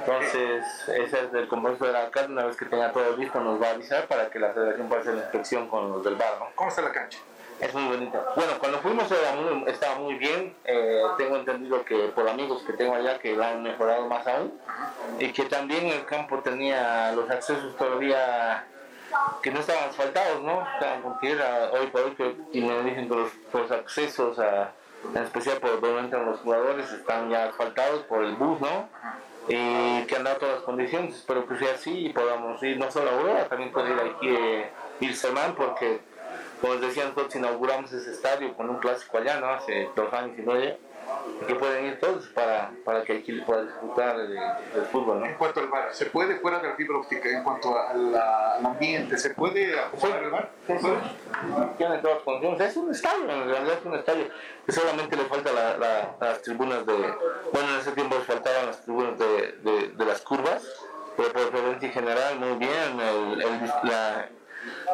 Entonces, 0.00 0.64
ese 0.88 1.24
es 1.24 1.34
el 1.34 1.48
compromiso 1.48 1.86
del 1.86 1.96
alcalde, 1.96 2.32
una 2.32 2.46
vez 2.46 2.56
que 2.56 2.66
tenga 2.66 2.92
todo 2.92 3.16
listo 3.16 3.40
nos 3.40 3.60
va 3.60 3.68
a 3.68 3.70
avisar 3.70 4.06
para 4.06 4.30
que 4.30 4.38
la 4.38 4.52
federación 4.52 4.88
pueda 4.88 5.00
hacer 5.00 5.14
la 5.14 5.22
inspección 5.22 5.68
con 5.68 5.90
los 5.90 6.04
del 6.04 6.16
bar, 6.16 6.36
¿no? 6.38 6.46
¿Cómo 6.54 6.70
está 6.70 6.82
la 6.82 6.92
cancha? 6.92 7.18
Es 7.58 7.72
muy 7.72 7.84
bonita. 7.84 8.22
Bueno, 8.36 8.52
cuando 8.58 8.78
fuimos 8.80 9.08
muy, 9.08 9.70
estaba 9.70 9.94
muy 9.94 10.14
bien. 10.16 10.54
Eh, 10.64 11.02
tengo 11.16 11.36
entendido 11.36 11.82
que 11.86 11.96
por 12.08 12.28
amigos 12.28 12.62
que 12.66 12.74
tengo 12.74 12.94
allá 12.94 13.18
que 13.18 13.34
la 13.34 13.52
han 13.52 13.62
mejorado 13.62 14.06
más 14.08 14.26
aún. 14.26 14.52
Y 15.18 15.32
que 15.32 15.44
también 15.44 15.86
el 15.86 16.04
campo 16.04 16.40
tenía 16.40 17.12
los 17.12 17.30
accesos 17.30 17.74
todavía 17.76 18.66
que 19.42 19.50
no 19.50 19.60
estaban 19.60 19.88
asfaltados, 19.88 20.42
¿no? 20.42 20.66
Estaban 20.74 21.02
con 21.02 21.18
tierra, 21.18 21.70
hoy 21.72 21.86
por 21.88 22.00
hoy, 22.02 22.36
y 22.52 22.60
me 22.60 22.82
dicen 22.82 23.08
que 23.08 23.14
los, 23.14 23.70
accesos, 23.70 24.38
a, 24.38 24.72
en 25.14 25.22
especial 25.22 25.58
por 25.58 25.80
donde 25.80 26.00
entran 26.00 26.26
los 26.26 26.40
jugadores, 26.40 26.90
están 26.92 27.30
ya 27.30 27.46
asfaltados 27.46 28.02
por 28.04 28.24
el 28.24 28.34
bus, 28.34 28.60
¿no? 28.60 28.88
Y 29.48 30.04
que 30.06 30.16
han 30.16 30.24
dado 30.24 30.38
todas 30.38 30.54
las 30.56 30.64
condiciones, 30.64 31.14
espero 31.14 31.46
que 31.46 31.56
sea 31.56 31.74
así 31.74 32.06
y 32.06 32.12
podamos 32.12 32.60
ir 32.62 32.76
no 32.78 32.90
solo 32.90 33.10
a 33.10 33.14
Aurora, 33.14 33.48
también 33.48 33.70
puede 33.70 33.92
ir 33.92 34.00
aquí 34.00 34.28
eh, 34.28 34.70
Ilseman, 35.00 35.54
porque, 35.54 36.00
como 36.60 36.74
les 36.74 36.82
decía, 36.82 37.04
nosotros 37.04 37.36
inauguramos 37.36 37.92
ese 37.92 38.10
estadio 38.10 38.54
con 38.54 38.68
un 38.68 38.78
clásico 38.78 39.18
allá, 39.18 39.38
¿no? 39.38 39.50
Hace 39.50 39.88
dos 39.94 40.12
años 40.12 40.36
y 40.36 40.42
medio 40.42 40.76
que 41.46 41.54
pueden 41.54 41.86
ir 41.86 42.00
todos 42.00 42.26
para, 42.28 42.70
para 42.84 43.02
que 43.04 43.18
aquí 43.18 43.32
pueda 43.40 43.62
disfrutar 43.62 44.16
del, 44.16 44.38
fútbol. 44.90 45.20
¿no? 45.20 45.26
En 45.26 45.34
cuanto 45.34 45.60
al 45.60 45.68
bar, 45.68 45.88
¿se 45.92 46.06
puede 46.06 46.36
fuera 46.36 46.58
de 46.60 46.68
la 46.68 46.76
fibra 46.76 46.98
óptica? 46.98 47.28
En 47.28 47.42
cuanto 47.42 47.78
al 47.78 48.14
ambiente, 48.64 49.18
¿se 49.18 49.30
puede 49.30 49.78
ocupar 49.80 50.22
el 50.22 50.30
bar? 50.30 50.50
Sí, 50.66 50.72
sí. 50.78 50.88
Tiene 51.78 51.98
todas 51.98 52.16
las 52.16 52.24
condiciones. 52.24 52.60
Es 52.60 52.76
un 52.76 52.90
estadio, 52.90 53.30
en 53.30 53.48
realidad 53.48 53.78
es 53.78 53.84
un 53.84 53.94
estadio. 53.94 54.28
solamente 54.68 55.16
le 55.16 55.24
falta 55.24 55.52
la, 55.52 56.16
las 56.20 56.42
tribunas 56.42 56.86
de. 56.86 56.94
Bueno, 57.52 57.68
en 57.74 57.80
ese 57.80 57.92
tiempo 57.92 58.16
faltaban 58.26 58.66
las 58.66 58.82
tribunas 58.82 59.18
de, 59.18 59.52
de, 59.62 59.88
de 59.88 60.04
las 60.04 60.20
curvas, 60.22 60.64
pero 61.16 61.32
por 61.32 61.50
preferencia 61.50 61.90
general, 61.90 62.38
muy 62.38 62.58
bien. 62.58 63.00
El, 63.00 63.42
el, 63.42 63.72
la, 63.84 64.28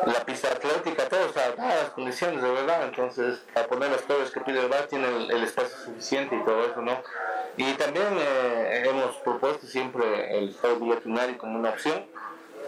la 0.06 0.24
pista 0.24 0.48
atlética, 0.48 1.08
todo, 1.08 1.26
todas 1.26 1.56
las 1.56 1.90
condiciones 1.90 2.42
de 2.42 2.50
verdad, 2.50 2.84
entonces 2.84 3.42
para 3.52 3.66
poner 3.66 3.90
las 3.90 4.02
torres 4.02 4.30
que 4.30 4.40
pide 4.40 4.60
el 4.60 4.68
bar 4.68 4.86
tiene 4.86 5.06
el, 5.06 5.42
espacio 5.42 5.76
suficiente 5.84 6.36
y 6.36 6.44
todo 6.44 6.64
eso, 6.64 6.80
¿no? 6.82 7.02
Y 7.56 7.72
también 7.74 8.06
eh, 8.18 8.82
hemos 8.86 9.16
propuesto 9.16 9.66
siempre 9.66 10.38
el 10.38 10.50
Estado 10.50 10.76
Villatunari 10.76 11.34
como 11.34 11.58
una 11.58 11.70
opción, 11.70 12.04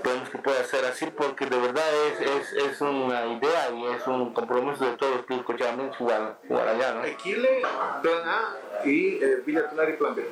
creemos 0.03 0.29
que 0.29 0.39
puede 0.39 0.65
ser 0.65 0.85
así 0.85 1.07
porque 1.07 1.47
de 1.47 1.59
verdad 1.59 1.85
es, 2.07 2.21
es, 2.21 2.53
es, 2.53 2.81
una 2.81 3.27
idea 3.27 3.71
y 3.71 3.87
es 3.87 4.07
un 4.07 4.33
compromiso 4.35 4.85
de 4.85 4.97
todos 4.97 5.17
los 5.17 5.27
clubes 5.27 5.45
cochamenses 5.45 5.97
jugar, 5.97 6.39
jugar 6.47 6.69
allá, 6.69 6.93
¿no? 6.95 7.05
Equile, 7.05 7.63
plan 8.03 8.29
A 8.29 8.57
y 8.85 9.17
eh, 9.23 9.43
Villatunari 9.45 9.95
plan 9.95 10.15
B. 10.15 10.25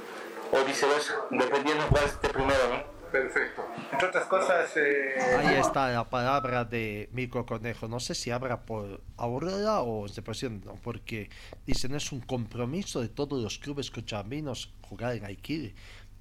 O 0.53 0.64
viceversa, 0.64 1.16
dependiendo 1.31 1.85
cuál 1.89 2.05
esté 2.05 2.29
primero, 2.29 2.68
¿no? 2.68 2.91
Perfecto. 3.12 3.62
Entre 3.92 4.08
otras 4.08 4.24
cosas... 4.24 4.74
Eh... 4.76 5.14
Ahí 5.38 5.56
está 5.56 5.92
la 5.92 6.08
palabra 6.08 6.64
de 6.64 7.10
Mico 7.12 7.44
Conejo. 7.44 7.86
No 7.86 8.00
sé 8.00 8.14
si 8.14 8.30
habla 8.30 8.62
por 8.62 9.02
Aurora 9.18 9.82
o 9.82 10.08
de 10.08 10.22
presión, 10.22 10.62
porque 10.82 11.28
dicen 11.66 11.94
es 11.94 12.10
un 12.10 12.20
compromiso 12.20 13.02
de 13.02 13.10
todos 13.10 13.42
los 13.42 13.58
clubes 13.58 13.90
cochabambinos 13.90 14.72
jugar 14.80 15.14
en 15.14 15.26
Aikiri. 15.26 15.74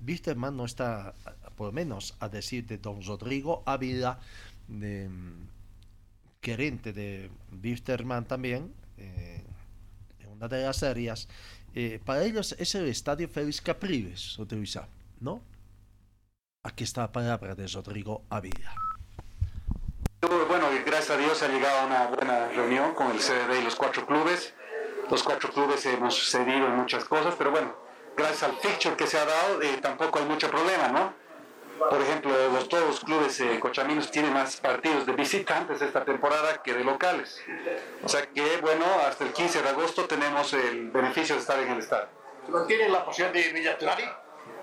Wisterman 0.05 0.57
no 0.57 0.65
está, 0.65 1.13
por 1.55 1.67
lo 1.67 1.71
menos, 1.71 2.15
a 2.19 2.27
decir 2.27 2.65
de 2.65 2.77
don 2.77 3.01
Rodrigo 3.01 3.63
Ávila, 3.65 4.19
de, 4.67 5.09
gerente 6.41 6.91
de 6.91 7.29
Wisterman 7.63 8.25
también, 8.25 8.73
eh, 8.97 9.43
en 10.19 10.29
una 10.29 10.49
de 10.49 10.63
las 10.63 10.83
áreas. 10.83 11.29
Eh, 11.73 12.01
para 12.03 12.25
ellos 12.25 12.53
es 12.59 12.75
el 12.75 12.87
estadio 12.87 13.29
Félix 13.29 13.61
Capriles 13.61 14.37
utilizar, 14.39 14.89
¿no? 15.21 15.41
Aquí 16.63 16.83
está 16.83 17.01
la 17.01 17.11
palabra 17.11 17.55
de 17.55 17.65
Rodrigo 17.65 18.21
Avila. 18.29 18.75
Bueno, 20.47 20.67
gracias 20.85 21.09
a 21.09 21.17
Dios 21.17 21.41
ha 21.41 21.47
llegado 21.47 21.79
a 21.79 21.85
una 21.87 22.07
buena 22.07 22.49
reunión 22.49 22.93
con 22.93 23.09
el 23.09 23.17
CDD 23.17 23.61
y 23.61 23.63
los 23.63 23.75
cuatro 23.75 24.05
clubes. 24.05 24.53
Los 25.09 25.23
cuatro 25.23 25.49
clubes 25.49 25.83
hemos 25.87 26.29
cedido 26.29 26.67
en 26.67 26.75
muchas 26.75 27.05
cosas, 27.05 27.33
pero 27.35 27.49
bueno, 27.49 27.75
gracias 28.15 28.43
al 28.43 28.57
fixture 28.57 28.95
que 28.95 29.07
se 29.07 29.17
ha 29.17 29.25
dado, 29.25 29.59
eh, 29.63 29.79
tampoco 29.81 30.19
hay 30.19 30.25
mucho 30.25 30.51
problema, 30.51 30.89
¿no? 30.89 31.13
Por 31.89 31.99
ejemplo, 31.99 32.31
los, 32.53 32.69
todos 32.69 32.87
los 32.87 32.99
clubes 32.99 33.39
eh, 33.39 33.59
cochaminos 33.59 34.11
tienen 34.11 34.31
más 34.31 34.57
partidos 34.57 35.07
de 35.07 35.13
visitantes 35.13 35.81
esta 35.81 36.05
temporada 36.05 36.61
que 36.61 36.75
de 36.75 36.83
locales. 36.83 37.41
O 38.03 38.07
sea 38.07 38.21
que, 38.29 38.57
bueno, 38.57 38.85
hasta 39.07 39.23
el 39.23 39.33
15 39.33 39.63
de 39.63 39.69
agosto 39.69 40.05
tenemos 40.05 40.53
el 40.53 40.91
beneficio 40.91 41.33
de 41.33 41.41
estar 41.41 41.57
en 41.57 41.71
el 41.71 41.79
estadio. 41.79 42.09
¿No 42.49 42.65
tienen 42.65 42.91
la 42.91 43.03
posibilidad 43.03 43.33
de 43.33 43.51
Villa 43.51 43.77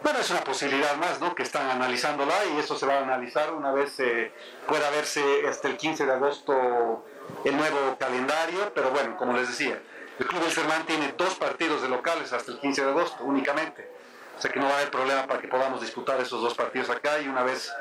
bueno, 0.02 0.18
es 0.20 0.30
una 0.30 0.40
posibilidad 0.40 0.96
más, 0.96 1.20
¿no? 1.20 1.34
Que 1.34 1.42
están 1.42 1.68
analizándola 1.70 2.34
y 2.54 2.58
eso 2.58 2.76
se 2.76 2.86
va 2.86 2.98
a 2.98 3.02
analizar 3.02 3.52
una 3.52 3.72
vez 3.72 3.98
eh, 4.00 4.32
pueda 4.66 4.90
verse 4.90 5.22
hasta 5.48 5.68
el 5.68 5.76
15 5.76 6.06
de 6.06 6.12
agosto 6.12 7.04
el 7.44 7.56
nuevo 7.56 7.96
calendario, 7.98 8.72
pero 8.74 8.90
bueno, 8.90 9.16
como 9.16 9.32
les 9.34 9.48
decía, 9.48 9.78
el 10.18 10.26
Club 10.26 10.42
del 10.42 10.52
Sermán 10.52 10.86
tiene 10.86 11.14
dos 11.16 11.34
partidos 11.34 11.82
de 11.82 11.88
locales 11.88 12.32
hasta 12.32 12.52
el 12.52 12.60
15 12.60 12.84
de 12.84 12.90
agosto 12.90 13.24
únicamente, 13.24 13.88
o 14.36 14.40
sea 14.40 14.50
que 14.50 14.58
no 14.58 14.66
va 14.66 14.72
a 14.72 14.76
haber 14.78 14.90
problema 14.90 15.26
para 15.26 15.40
que 15.40 15.48
podamos 15.48 15.80
disputar 15.80 16.20
esos 16.20 16.40
dos 16.40 16.54
partidos 16.54 16.90
acá 16.90 17.20
y 17.20 17.28
una 17.28 17.42
vez 17.42 17.72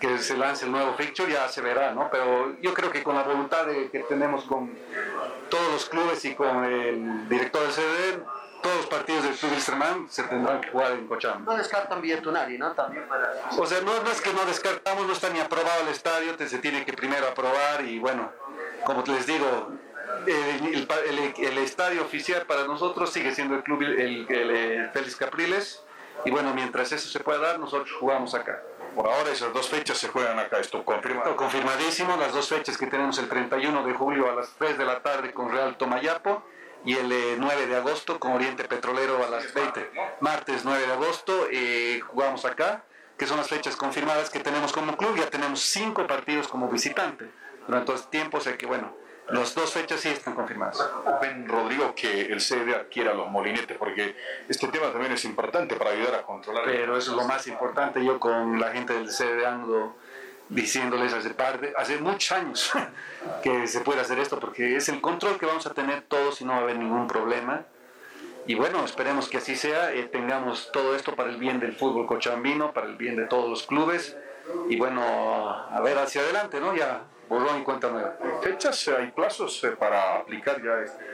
que 0.00 0.18
se 0.18 0.36
lance 0.36 0.66
el 0.66 0.72
nuevo 0.72 0.94
fixture 0.94 1.32
ya 1.32 1.48
se 1.48 1.60
verá, 1.60 1.92
¿no? 1.92 2.10
Pero 2.10 2.56
yo 2.60 2.74
creo 2.74 2.90
que 2.90 3.02
con 3.02 3.14
la 3.14 3.22
voluntad 3.22 3.66
de, 3.66 3.90
que 3.90 4.00
tenemos 4.00 4.44
con 4.44 4.76
todos 5.48 5.72
los 5.72 5.88
clubes 5.88 6.24
y 6.24 6.34
con 6.34 6.64
el 6.64 7.28
director 7.28 7.62
del 7.62 7.72
CD, 7.72 8.20
todos 8.62 8.76
los 8.76 8.86
partidos 8.86 9.24
del 9.24 9.34
Club 9.34 9.52
Wilstermann 9.52 10.08
se 10.08 10.22
tendrán 10.24 10.60
que 10.60 10.70
jugar 10.70 10.92
en 10.92 11.06
Cochabamba. 11.06 11.52
No 11.52 11.58
descartan 11.58 12.00
Villatunari, 12.00 12.58
¿no? 12.58 12.72
También 12.72 13.06
para... 13.08 13.32
O 13.56 13.66
sea, 13.66 13.80
no, 13.80 13.92
es 14.10 14.20
que 14.20 14.32
no 14.32 14.44
descartamos, 14.44 15.06
no 15.06 15.12
está 15.12 15.30
ni 15.30 15.40
aprobado 15.40 15.82
el 15.82 15.88
estadio, 15.88 16.36
se 16.38 16.58
tiene 16.58 16.84
que 16.84 16.92
primero 16.92 17.26
aprobar 17.26 17.84
y 17.84 17.98
bueno, 17.98 18.32
como 18.84 19.02
les 19.06 19.26
digo, 19.26 19.70
el, 20.26 21.58
estadio 21.58 22.02
oficial 22.02 22.42
para 22.42 22.64
nosotros 22.64 23.12
sigue 23.12 23.34
siendo 23.34 23.54
el 23.54 23.62
club, 23.62 23.82
el, 23.82 24.90
Félix 24.92 25.16
Capriles 25.16 25.82
y 26.24 26.30
bueno, 26.30 26.54
mientras 26.54 26.92
eso 26.92 27.08
se 27.08 27.20
pueda 27.20 27.38
dar, 27.38 27.58
nosotros 27.58 27.90
jugamos 27.98 28.34
acá. 28.34 28.62
Por 28.94 29.06
ahora 29.06 29.30
esas 29.30 29.52
dos 29.52 29.68
fechas 29.68 29.98
se 29.98 30.08
juegan 30.08 30.38
acá, 30.38 30.58
esto 30.58 30.82
confirmado. 30.82 31.36
Confirmadísimo, 31.36 32.16
las 32.16 32.32
dos 32.32 32.48
fechas 32.48 32.78
que 32.78 32.86
tenemos 32.86 33.18
el 33.18 33.28
31 33.28 33.84
de 33.84 33.92
julio 33.92 34.30
a 34.30 34.34
las 34.34 34.48
3 34.58 34.78
de 34.78 34.84
la 34.86 35.00
tarde 35.00 35.34
con 35.34 35.50
Real 35.50 35.76
Tomayapo 35.76 36.42
y 36.84 36.94
el 36.94 37.38
9 37.38 37.62
eh, 37.62 37.66
de 37.66 37.76
agosto 37.76 38.18
con 38.20 38.32
Oriente 38.32 38.64
Petrolero 38.64 39.24
a 39.24 39.28
las 39.28 39.52
20. 39.52 39.90
Martes 40.20 40.64
9 40.64 40.86
de 40.86 40.92
agosto 40.92 41.48
eh, 41.50 42.00
jugamos 42.00 42.44
acá, 42.44 42.84
que 43.16 43.26
son 43.26 43.38
las 43.38 43.48
fechas 43.48 43.76
confirmadas 43.76 44.30
que 44.30 44.40
tenemos 44.40 44.72
como 44.72 44.96
club. 44.96 45.16
Ya 45.16 45.30
tenemos 45.30 45.60
cinco 45.60 46.06
partidos 46.06 46.48
como 46.48 46.68
visitante 46.68 47.30
durante 47.66 47.86
todo 47.86 47.96
este 47.96 48.10
tiempo, 48.10 48.38
o 48.38 48.40
sea 48.40 48.56
que 48.56 48.66
bueno, 48.66 48.94
las 49.28 49.54
dos 49.56 49.72
fechas 49.72 50.00
sí 50.00 50.08
están 50.08 50.34
confirmadas. 50.34 50.78
Ven, 51.20 51.48
Rodrigo, 51.48 51.94
que 51.96 52.26
el 52.26 52.40
CD 52.40 52.76
adquiera 52.76 53.12
los 53.12 53.28
molinetes, 53.28 53.76
porque 53.76 54.14
este 54.48 54.68
tema 54.68 54.92
también 54.92 55.12
es 55.12 55.24
importante 55.24 55.74
para 55.74 55.90
ayudar 55.90 56.14
a 56.14 56.22
controlar. 56.22 56.64
Pero 56.64 56.96
eso 56.96 57.10
es 57.10 57.16
lo 57.16 57.26
más 57.26 57.46
importante. 57.48 58.04
Yo 58.04 58.20
con 58.20 58.60
la 58.60 58.70
gente 58.70 58.92
del 58.92 59.10
CD 59.10 59.44
ando 59.44 59.96
diciéndoles 60.48 61.12
hace, 61.12 61.30
parte, 61.30 61.72
hace 61.76 61.98
muchos 61.98 62.32
años 62.32 62.72
que 63.42 63.66
se 63.66 63.80
puede 63.80 64.00
hacer 64.00 64.18
esto, 64.18 64.38
porque 64.38 64.76
es 64.76 64.88
el 64.88 65.00
control 65.00 65.38
que 65.38 65.46
vamos 65.46 65.66
a 65.66 65.74
tener 65.74 66.02
todos 66.02 66.40
y 66.40 66.44
no 66.44 66.52
va 66.52 66.58
a 66.58 66.62
haber 66.62 66.78
ningún 66.78 67.06
problema. 67.06 67.64
Y 68.46 68.54
bueno, 68.54 68.84
esperemos 68.84 69.28
que 69.28 69.38
así 69.38 69.56
sea, 69.56 69.92
eh, 69.92 70.04
tengamos 70.04 70.70
todo 70.72 70.94
esto 70.94 71.16
para 71.16 71.30
el 71.30 71.36
bien 71.36 71.58
del 71.58 71.74
fútbol 71.74 72.06
cochambino, 72.06 72.72
para 72.72 72.86
el 72.86 72.96
bien 72.96 73.16
de 73.16 73.26
todos 73.26 73.50
los 73.50 73.64
clubes. 73.64 74.16
Y 74.68 74.76
bueno, 74.76 75.02
a 75.02 75.80
ver 75.80 75.98
hacia 75.98 76.20
adelante, 76.20 76.60
¿no? 76.60 76.74
Ya 76.76 77.02
borrón 77.28 77.60
y 77.60 77.62
cuenta 77.64 77.88
nueva. 77.90 78.16
¿Fechas, 78.42 78.88
hay 78.88 79.10
plazos 79.10 79.62
eh, 79.64 79.70
para 79.70 80.16
aplicar 80.16 80.62
ya 80.62 80.78
este 80.84 81.04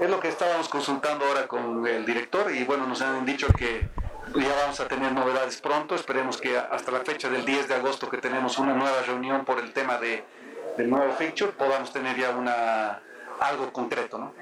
Es 0.00 0.10
lo 0.10 0.20
que 0.20 0.28
estábamos 0.28 0.68
consultando 0.68 1.24
ahora 1.24 1.46
con 1.48 1.86
el 1.86 2.04
director 2.04 2.52
y 2.54 2.64
bueno, 2.64 2.86
nos 2.86 3.02
han 3.02 3.24
dicho 3.24 3.48
que 3.56 3.88
ya 4.34 4.54
vamos 4.56 4.80
a 4.80 4.88
tener 4.88 5.12
novedades 5.12 5.60
pronto. 5.60 5.94
Esperemos 5.94 6.40
que 6.40 6.56
hasta 6.56 6.90
la 6.90 7.00
fecha 7.00 7.28
del 7.28 7.44
10 7.44 7.68
de 7.68 7.74
agosto 7.74 8.08
que 8.08 8.18
tenemos 8.18 8.58
una 8.58 8.74
nueva 8.74 9.02
reunión 9.02 9.44
por 9.44 9.58
el 9.58 9.72
tema 9.72 9.98
de, 9.98 10.24
del 10.76 10.90
nuevo 10.90 11.12
feature 11.14 11.52
podamos 11.52 11.92
tener 11.92 12.18
ya 12.18 12.30
una, 12.30 13.00
algo 13.40 13.72
concreto. 13.72 14.18
¿no? 14.18 14.34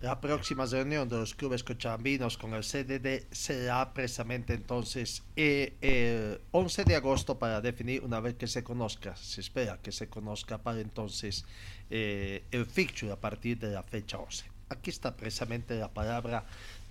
La 0.00 0.18
próxima 0.18 0.64
reunión 0.64 1.08
de 1.10 1.16
los 1.16 1.34
clubes 1.34 1.62
cochabambinos 1.62 2.38
con 2.38 2.54
el 2.54 2.62
CDD 2.62 3.26
será 3.30 3.92
precisamente 3.92 4.54
entonces 4.54 5.22
eh, 5.36 5.76
el 5.82 6.40
11 6.52 6.84
de 6.84 6.96
agosto 6.96 7.38
para 7.38 7.60
definir 7.60 8.02
una 8.02 8.18
vez 8.20 8.34
que 8.36 8.46
se 8.46 8.64
conozca, 8.64 9.14
se 9.16 9.42
espera 9.42 9.78
que 9.82 9.92
se 9.92 10.08
conozca 10.08 10.56
para 10.56 10.80
entonces 10.80 11.44
eh, 11.90 12.44
el 12.50 12.64
fixture 12.64 13.12
a 13.12 13.16
partir 13.16 13.58
de 13.58 13.72
la 13.72 13.82
fecha 13.82 14.16
11. 14.18 14.46
Aquí 14.70 14.88
está 14.88 15.14
precisamente 15.14 15.74
la 15.78 15.88
palabra 15.88 16.44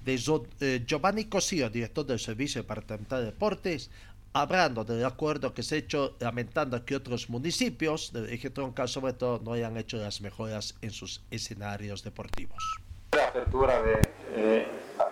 de 0.10 0.42
eh, 0.62 0.84
Giovanni 0.86 1.26
Cosío, 1.26 1.70
director 1.70 2.06
del 2.06 2.20
Servicio 2.20 2.62
Departamental 2.62 3.20
de 3.20 3.26
Deportes, 3.28 3.90
hablando 4.34 4.84
del 4.84 5.04
acuerdo 5.06 5.54
que 5.54 5.64
se 5.64 5.76
ha 5.76 5.78
hecho, 5.80 6.16
lamentando 6.20 6.84
que 6.86 6.96
otros 6.96 7.30
municipios 7.30 8.12
del 8.14 8.30
eje 8.30 8.50
troncal 8.50 8.88
sobre 8.88 9.14
todo 9.14 9.40
no 9.44 9.54
hayan 9.54 9.76
hecho 9.78 9.98
las 9.98 10.22
mejoras 10.22 10.76
en 10.82 10.92
sus 10.92 11.22
escenarios 11.32 12.04
deportivos. 12.04 12.64
La 13.12 13.26
apertura 13.30 13.82
de 13.82 13.94
eh, 14.36 14.68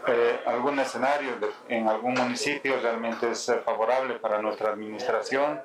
eh, 0.08 0.40
algún 0.46 0.78
escenario 0.80 1.36
de- 1.40 1.76
en 1.76 1.88
algún 1.88 2.14
municipio 2.14 2.80
realmente 2.80 3.32
es 3.32 3.50
eh, 3.50 3.56
favorable 3.66 4.20
para 4.20 4.40
nuestra 4.40 4.70
administración 4.70 5.60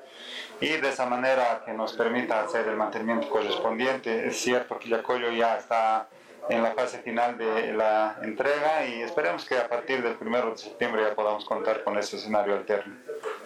y 0.58 0.68
de 0.68 0.88
esa 0.88 1.04
manera 1.04 1.62
que 1.66 1.74
nos 1.74 1.92
permita 1.92 2.42
hacer 2.42 2.66
el 2.68 2.76
mantenimiento 2.76 3.28
correspondiente. 3.28 4.28
Es 4.28 4.38
cierto 4.40 4.78
que 4.78 4.88
Yacoyo 4.88 5.30
ya 5.30 5.58
está 5.58 6.08
en 6.52 6.62
la 6.62 6.72
fase 6.72 6.98
final 6.98 7.38
de 7.38 7.72
la 7.72 8.18
entrega 8.22 8.86
y 8.86 9.02
esperemos 9.02 9.44
que 9.44 9.56
a 9.56 9.68
partir 9.68 10.02
del 10.02 10.16
1 10.20 10.50
de 10.50 10.58
septiembre 10.58 11.02
ya 11.02 11.14
podamos 11.14 11.44
contar 11.44 11.82
con 11.82 11.98
ese 11.98 12.16
escenario 12.16 12.54
alterno. 12.54 12.94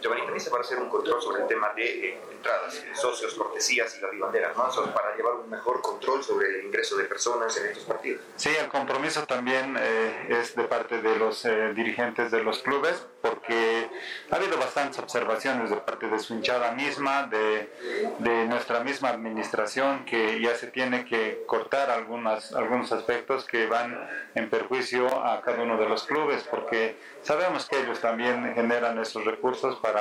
Giovanni, 0.06 0.22
también 0.22 0.40
se 0.44 0.50
va 0.50 0.58
a 0.58 0.60
hacer 0.60 0.78
un 0.78 0.88
control 0.88 1.20
sobre 1.20 1.42
el 1.42 1.48
tema 1.48 1.72
de 1.74 2.08
eh, 2.10 2.18
entradas, 2.30 2.74
eh, 2.76 2.90
socios, 2.94 3.34
cortesías 3.34 3.96
y 3.98 4.00
las 4.00 4.12
vivanderas, 4.12 4.56
¿no? 4.56 4.68
Eso 4.68 4.84
es 4.84 4.90
para 4.90 5.16
llevar 5.16 5.34
un 5.34 5.50
mejor 5.50 5.82
control 5.82 6.22
sobre 6.22 6.48
el 6.48 6.66
ingreso 6.66 6.96
de 6.96 7.04
personas 7.04 7.56
en 7.56 7.66
estos 7.66 7.84
partidos. 7.84 8.22
Sí, 8.36 8.50
el 8.58 8.68
compromiso 8.68 9.24
también 9.26 9.76
eh, 9.78 10.26
es 10.28 10.54
de 10.54 10.64
parte 10.64 11.02
de 11.02 11.16
los 11.16 11.44
eh, 11.44 11.72
dirigentes 11.74 12.30
de 12.30 12.42
los 12.42 12.62
clubes, 12.62 13.04
porque 13.20 13.88
ha 14.30 14.36
habido 14.36 14.56
bastantes 14.58 14.98
observaciones 15.00 15.70
de 15.70 15.76
parte 15.76 16.06
de 16.08 16.18
su 16.20 16.34
hinchada 16.34 16.72
misma, 16.72 17.24
de, 17.26 17.72
de 18.20 18.44
nuestra 18.46 18.80
misma 18.80 19.08
administración, 19.08 20.04
que 20.04 20.40
ya 20.40 20.54
se 20.54 20.68
tiene 20.68 21.04
que 21.04 21.42
cortar 21.46 21.90
algunas, 21.90 22.52
algunos 22.52 22.92
aspectos 22.92 23.44
que 23.44 23.66
van 23.66 24.08
en 24.34 24.48
perjuicio 24.48 25.06
a 25.24 25.40
cada 25.42 25.62
uno 25.62 25.76
de 25.76 25.88
los 25.88 26.04
clubes, 26.04 26.44
porque 26.44 26.96
sabemos 27.22 27.66
que 27.66 27.80
ellos 27.80 28.00
también 28.00 28.54
generan 28.54 28.98
esos 28.98 29.24
recursos 29.24 29.76
para 29.80 29.95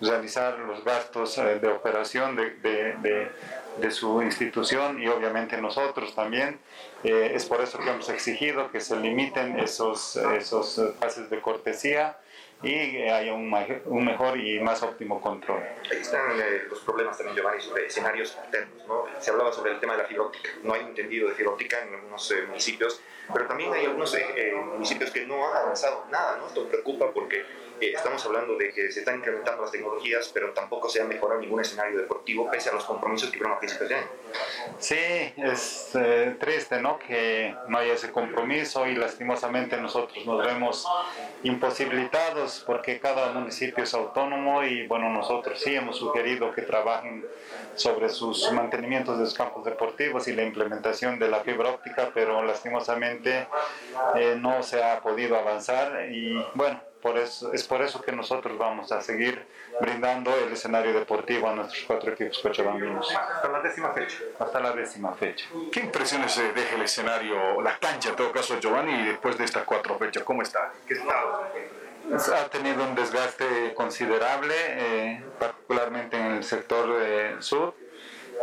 realizar 0.00 0.58
los 0.58 0.84
gastos 0.84 1.38
eh, 1.38 1.58
de 1.58 1.68
operación 1.68 2.36
de, 2.36 2.50
de- 2.56 2.94
de- 3.02 3.28
de 3.78 3.90
su 3.90 4.22
institución 4.22 5.02
y 5.02 5.08
obviamente 5.08 5.56
nosotros 5.60 6.14
también. 6.14 6.58
Eh, 7.04 7.32
es 7.34 7.44
por 7.44 7.60
eso 7.60 7.78
que 7.78 7.90
hemos 7.90 8.08
exigido 8.08 8.70
que 8.70 8.80
se 8.80 8.96
limiten 8.96 9.58
esos, 9.58 10.16
esos 10.16 10.80
pases 10.98 11.28
de 11.28 11.40
cortesía 11.40 12.16
y 12.62 13.02
haya 13.02 13.34
un, 13.34 13.52
un 13.84 14.04
mejor 14.04 14.38
y 14.40 14.58
más 14.60 14.82
óptimo 14.82 15.20
control. 15.20 15.62
Ahí 15.90 15.98
están 16.00 16.22
eh, 16.40 16.62
los 16.70 16.80
problemas 16.80 17.18
también, 17.18 17.36
Giovanni, 17.36 17.60
sobre 17.60 17.86
escenarios 17.86 18.34
alternos, 18.38 18.86
¿no? 18.88 19.04
Se 19.20 19.30
hablaba 19.30 19.52
sobre 19.52 19.72
el 19.72 19.78
tema 19.80 19.92
de 19.94 20.02
la 20.04 20.08
fibra 20.08 20.22
óptica. 20.24 20.48
No 20.62 20.72
hay 20.72 20.80
un 20.82 20.94
tendido 20.94 21.28
de 21.28 21.34
fibra 21.34 21.52
óptica 21.52 21.76
en 21.82 21.94
algunos 21.94 22.30
eh, 22.30 22.44
municipios, 22.48 23.02
pero 23.32 23.46
también 23.46 23.72
hay 23.72 23.84
algunos 23.86 24.14
eh, 24.14 24.26
eh, 24.36 24.54
municipios 24.54 25.10
que 25.10 25.26
no 25.26 25.46
han 25.48 25.56
avanzado 25.56 26.04
nada, 26.10 26.36
¿no? 26.38 26.46
Esto 26.46 26.66
preocupa 26.68 27.10
porque 27.12 27.44
eh, 27.80 27.92
estamos 27.94 28.24
hablando 28.24 28.56
de 28.56 28.72
que 28.72 28.90
se 28.90 29.00
están 29.00 29.16
incrementando 29.16 29.62
las 29.62 29.70
tecnologías, 29.70 30.30
pero 30.32 30.52
tampoco 30.52 30.88
se 30.88 31.02
ha 31.02 31.04
mejorado 31.04 31.40
ningún 31.40 31.60
escenario 31.60 31.98
deportivo 31.98 32.50
pese 32.50 32.70
a 32.70 32.72
los 32.72 32.84
compromisos 32.84 33.30
que 33.30 33.36
fueron 33.36 33.56
a 33.56 33.58
principios 33.58 33.90
de 33.90 33.94
año. 33.96 34.08
Sí, 34.78 34.96
es 35.36 35.90
eh, 35.94 36.36
triste, 36.40 36.80
¿no? 36.80 36.98
Que 36.98 37.54
no 37.68 37.78
haya 37.78 37.92
ese 37.92 38.10
compromiso 38.10 38.86
y 38.86 38.94
lastimosamente 38.94 39.76
nosotros 39.76 40.24
nos 40.24 40.46
vemos 40.46 40.86
imposibilitados 41.42 42.64
porque 42.66 42.98
cada 42.98 43.32
municipio 43.32 43.84
es 43.84 43.92
autónomo 43.92 44.62
y 44.64 44.86
bueno, 44.86 45.10
nosotros 45.10 45.60
sí 45.60 45.74
hemos 45.74 45.98
sugerido 45.98 46.52
que 46.52 46.62
trabajen 46.62 47.26
sobre 47.76 48.08
sus 48.08 48.50
mantenimientos 48.52 49.18
de 49.18 49.26
sus 49.26 49.34
campos 49.34 49.64
deportivos 49.64 50.28
y 50.28 50.34
la 50.34 50.42
implementación 50.42 51.18
de 51.18 51.28
la 51.28 51.40
fibra 51.40 51.70
óptica, 51.70 52.10
pero 52.12 52.42
lastimosamente 52.42 53.46
eh, 54.16 54.36
no 54.38 54.62
se 54.62 54.82
ha 54.82 55.00
podido 55.00 55.36
avanzar 55.36 56.10
y 56.10 56.42
bueno, 56.54 56.80
por 57.06 57.18
eso, 57.18 57.52
es 57.52 57.62
por 57.64 57.82
eso 57.82 58.02
que 58.02 58.10
nosotros 58.10 58.58
vamos 58.58 58.90
a 58.90 59.00
seguir 59.00 59.46
brindando 59.80 60.34
el 60.34 60.52
escenario 60.52 60.92
deportivo 60.92 61.48
a 61.48 61.54
nuestros 61.54 61.84
cuatro 61.86 62.12
equipos 62.12 62.38
cochabambinos. 62.40 63.14
Hasta 63.14 63.48
la 63.48 63.60
décima 63.60 63.92
fecha. 63.92 64.18
Hasta 64.38 64.60
la 64.60 64.72
décima 64.72 65.14
fecha. 65.14 65.46
¿Qué 65.70 65.80
impresiones 65.80 66.36
eh, 66.38 66.52
deja 66.54 66.74
el 66.74 66.82
escenario, 66.82 67.62
la 67.62 67.78
cancha 67.78 68.08
en 68.08 68.16
todo 68.16 68.32
caso, 68.32 68.58
Giovanni, 68.58 69.06
después 69.06 69.38
de 69.38 69.44
estas 69.44 69.64
cuatro 69.64 69.96
fechas? 69.98 70.24
¿Cómo 70.24 70.42
está? 70.42 70.72
¿Qué 70.88 70.94
estado? 70.94 71.46
Ha 72.12 72.48
tenido 72.48 72.84
un 72.84 72.94
desgaste 72.94 73.74
considerable, 73.74 74.54
eh, 74.58 75.24
particularmente 75.38 76.16
en 76.16 76.32
el 76.32 76.44
sector 76.44 77.00
eh, 77.02 77.36
sur. 77.40 77.74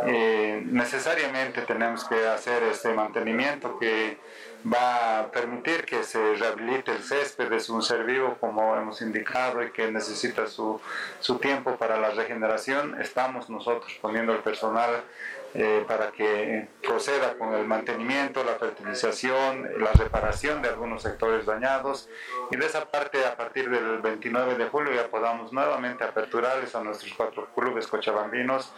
Necesariamente 0.05 1.61
tenemos 1.61 2.03
que 2.03 2.27
hacer 2.27 2.63
este 2.63 2.93
mantenimiento 2.93 3.77
que 3.77 4.17
va 4.71 5.19
a 5.19 5.31
permitir 5.31 5.85
que 5.85 6.03
se 6.03 6.35
rehabilite 6.35 6.91
el 6.91 7.03
césped, 7.03 7.51
es 7.51 7.69
un 7.69 7.81
ser 7.81 8.03
vivo 8.05 8.37
como 8.39 8.75
hemos 8.75 9.01
indicado 9.01 9.63
y 9.63 9.71
que 9.71 9.91
necesita 9.91 10.47
su, 10.47 10.79
su 11.19 11.37
tiempo 11.37 11.75
para 11.75 11.97
la 11.99 12.11
regeneración. 12.11 12.99
Estamos 13.01 13.49
nosotros 13.49 13.91
poniendo 14.01 14.33
el 14.33 14.39
personal 14.39 15.03
eh, 15.55 15.85
para 15.87 16.11
que 16.11 16.67
proceda 16.81 17.37
con 17.37 17.53
el 17.53 17.65
mantenimiento, 17.65 18.43
la 18.43 18.55
fertilización, 18.55 19.69
la 19.79 19.91
reparación 19.91 20.61
de 20.61 20.69
algunos 20.69 21.03
sectores 21.03 21.45
dañados 21.45 22.09
y 22.51 22.57
de 22.57 22.65
esa 22.65 22.85
parte 22.85 23.25
a 23.25 23.37
partir 23.37 23.69
del 23.69 23.99
29 23.99 24.55
de 24.55 24.65
julio 24.65 24.93
ya 24.93 25.07
podamos 25.09 25.53
nuevamente 25.53 26.03
aperturarles 26.03 26.73
a 26.75 26.83
nuestros 26.83 27.13
cuatro 27.13 27.47
clubes 27.53 27.87
cochabambinos 27.87 28.73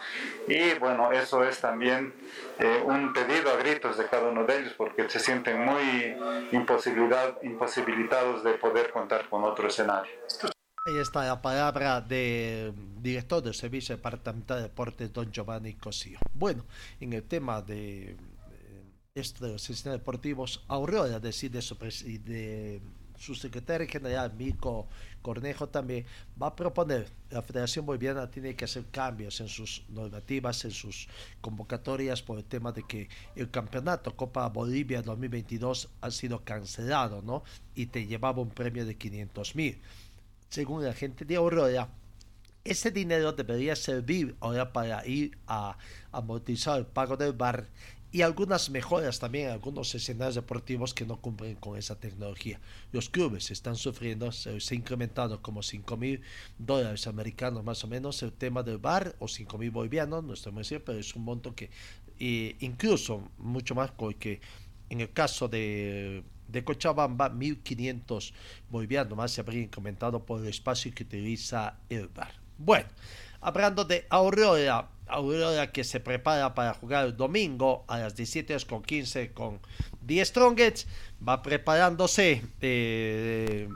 y 0.48 0.74
bueno, 0.74 1.12
eso 1.12 1.44
es 1.44 1.60
también 1.60 2.12
eh, 2.58 2.82
un 2.84 3.12
pedido 3.12 3.50
a 3.50 3.56
gritos 3.56 3.96
de 3.96 4.06
cada 4.06 4.28
uno 4.28 4.44
de 4.44 4.58
ellos 4.58 4.74
porque 4.76 5.08
se 5.08 5.18
sienten 5.18 5.64
muy 5.64 6.14
imposibilidad, 6.52 7.38
imposibilitados 7.42 8.44
de 8.44 8.52
poder 8.52 8.90
contar 8.90 9.28
con 9.28 9.44
otro 9.44 9.68
escenario. 9.68 10.12
Ahí 10.86 10.98
está 10.98 11.26
la 11.26 11.42
palabra 11.42 12.00
del 12.00 12.72
director 13.02 13.42
del 13.42 13.54
Servicio 13.54 13.96
Departamental 13.96 14.58
de 14.58 14.62
Deportes, 14.68 15.12
don 15.12 15.32
Giovanni 15.32 15.74
Cosío. 15.74 16.20
Bueno, 16.32 16.64
en 17.00 17.12
el 17.12 17.24
tema 17.24 17.60
de 17.60 18.10
eh, 18.10 18.16
esto 19.12 19.44
de 19.44 19.54
los 19.54 19.68
escenarios 19.68 20.02
deportivos, 20.02 20.62
Aurora 20.68 21.18
decide 21.18 21.60
su, 21.60 21.74
de 21.74 22.80
su 23.18 23.34
secretario 23.34 23.88
general, 23.88 24.32
Mico 24.34 24.86
Cornejo, 25.22 25.68
también 25.68 26.06
va 26.40 26.48
a 26.48 26.54
proponer, 26.54 27.08
la 27.30 27.42
Federación 27.42 27.84
Boliviana 27.84 28.30
tiene 28.30 28.54
que 28.54 28.66
hacer 28.66 28.84
cambios 28.92 29.40
en 29.40 29.48
sus 29.48 29.82
normativas, 29.88 30.64
en 30.66 30.70
sus 30.70 31.08
convocatorias 31.40 32.22
por 32.22 32.38
el 32.38 32.44
tema 32.44 32.70
de 32.70 32.84
que 32.84 33.08
el 33.34 33.50
campeonato 33.50 34.14
Copa 34.14 34.48
Bolivia 34.50 35.02
2022 35.02 35.88
ha 36.00 36.10
sido 36.12 36.44
cancelado, 36.44 37.22
¿no? 37.22 37.42
Y 37.74 37.86
te 37.86 38.06
llevaba 38.06 38.40
un 38.40 38.50
premio 38.50 38.86
de 38.86 38.96
500 38.96 39.56
mil 39.56 39.80
según 40.48 40.84
la 40.84 40.92
gente 40.92 41.24
de 41.24 41.36
Aurora, 41.36 41.88
ese 42.64 42.90
dinero 42.90 43.32
debería 43.32 43.76
servir 43.76 44.34
ahora 44.40 44.72
para 44.72 45.06
ir 45.06 45.38
a 45.46 45.78
amortizar 46.10 46.78
el 46.78 46.86
pago 46.86 47.16
del 47.16 47.32
bar 47.32 47.68
y 48.12 48.22
algunas 48.22 48.70
mejoras 48.70 49.18
también 49.18 49.46
en 49.46 49.52
algunos 49.52 49.94
escenarios 49.94 50.36
deportivos 50.36 50.94
que 50.94 51.04
no 51.04 51.20
cumplen 51.20 51.54
con 51.56 51.76
esa 51.76 51.98
tecnología. 52.00 52.60
Los 52.90 53.10
clubes 53.10 53.50
están 53.50 53.76
sufriendo, 53.76 54.32
se, 54.32 54.50
ha 54.50 54.74
incrementado 54.74 55.42
como 55.42 55.62
5 55.62 55.96
mil 55.96 56.22
dólares 56.58 57.06
americanos 57.06 57.62
más 57.62 57.84
o 57.84 57.88
menos 57.88 58.22
el 58.22 58.32
tema 58.32 58.62
del 58.62 58.78
bar 58.78 59.14
o 59.18 59.28
5 59.28 59.58
mil 59.58 59.70
bolivianos, 59.70 60.24
no 60.24 60.32
estoy 60.32 60.52
muy 60.52 60.64
seguro, 60.64 60.86
pero 60.86 60.98
es 60.98 61.14
un 61.14 61.24
monto 61.24 61.54
que 61.54 61.70
eh, 62.18 62.56
incluso 62.60 63.28
mucho 63.38 63.74
más 63.74 63.90
porque 63.90 64.40
en 64.88 65.00
el 65.02 65.12
caso 65.12 65.48
de, 65.48 66.24
de 66.48 66.64
Cochabamba, 66.64 67.30
1.500 67.30 68.32
bolivianos 68.70 69.16
más 69.16 69.30
se 69.32 69.40
habría 69.40 69.62
incrementado 69.62 70.24
por 70.24 70.40
el 70.40 70.48
espacio 70.48 70.92
que 70.94 71.02
utiliza 71.04 71.78
el 71.88 72.08
bar. 72.08 72.32
Bueno, 72.58 72.86
hablando 73.40 73.84
de 73.84 74.06
Aurora, 74.08 74.88
Aurora 75.08 75.70
que 75.70 75.84
se 75.84 76.00
prepara 76.00 76.54
para 76.54 76.74
jugar 76.74 77.06
el 77.06 77.16
domingo 77.16 77.84
a 77.86 77.98
las 77.98 78.16
17 78.16 78.56
con 78.66 78.82
15 78.82 79.32
con 79.32 79.60
The 80.04 80.24
Strongest, 80.24 80.88
va 81.26 81.42
preparándose 81.42 82.42
eh, 82.60 83.68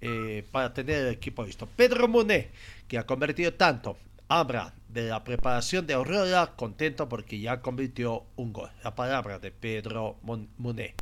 eh, 0.00 0.44
para 0.50 0.72
tener 0.72 1.06
el 1.06 1.12
equipo 1.14 1.44
listo. 1.44 1.66
Pedro 1.76 2.08
Muné, 2.08 2.50
que 2.88 2.98
ha 2.98 3.06
convertido 3.06 3.52
tanto, 3.54 3.96
habla 4.28 4.72
de 4.88 5.08
la 5.08 5.22
preparación 5.24 5.86
de 5.86 5.94
Aurora, 5.94 6.52
contento 6.56 7.08
porque 7.08 7.38
ya 7.40 7.60
convirtió 7.60 8.24
un 8.36 8.52
gol. 8.52 8.70
La 8.84 8.94
palabra 8.94 9.38
de 9.38 9.50
Pedro 9.50 10.16
Mun- 10.22 10.48
Muné. 10.58 10.94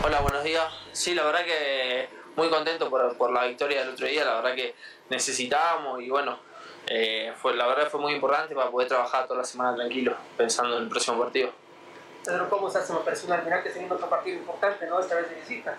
Hola, 0.00 0.20
buenos 0.20 0.42
días. 0.42 0.64
Sí, 0.92 1.14
la 1.14 1.24
verdad 1.24 1.44
que 1.44 2.08
muy 2.36 2.48
contento 2.48 2.88
por, 2.88 3.16
por 3.16 3.30
la 3.32 3.44
victoria 3.44 3.80
del 3.80 3.90
otro 3.90 4.06
día. 4.06 4.24
La 4.24 4.36
verdad 4.36 4.54
que 4.54 4.74
necesitábamos 5.10 6.00
y 6.02 6.08
bueno, 6.08 6.38
eh, 6.86 7.32
fue, 7.36 7.54
la 7.54 7.66
verdad 7.66 7.88
fue 7.90 8.00
muy 8.00 8.14
importante 8.14 8.54
para 8.54 8.70
poder 8.70 8.88
trabajar 8.88 9.26
toda 9.26 9.40
la 9.40 9.44
semana 9.44 9.76
tranquilo, 9.76 10.16
pensando 10.36 10.76
en 10.76 10.84
el 10.84 10.88
próximo 10.88 11.18
partido. 11.20 11.50
Pedro, 12.24 12.48
¿cómo 12.48 12.68
estás 12.68 12.88
en 12.88 12.96
lo 12.96 13.04
personal? 13.04 13.42
Mirá 13.44 13.62
que 13.62 13.70
teniendo 13.70 13.94
otro 13.96 14.08
partido 14.08 14.38
importante, 14.38 14.86
¿no? 14.86 14.98
Esta 15.00 15.16
vez 15.16 15.28
de 15.28 15.36
visita. 15.36 15.76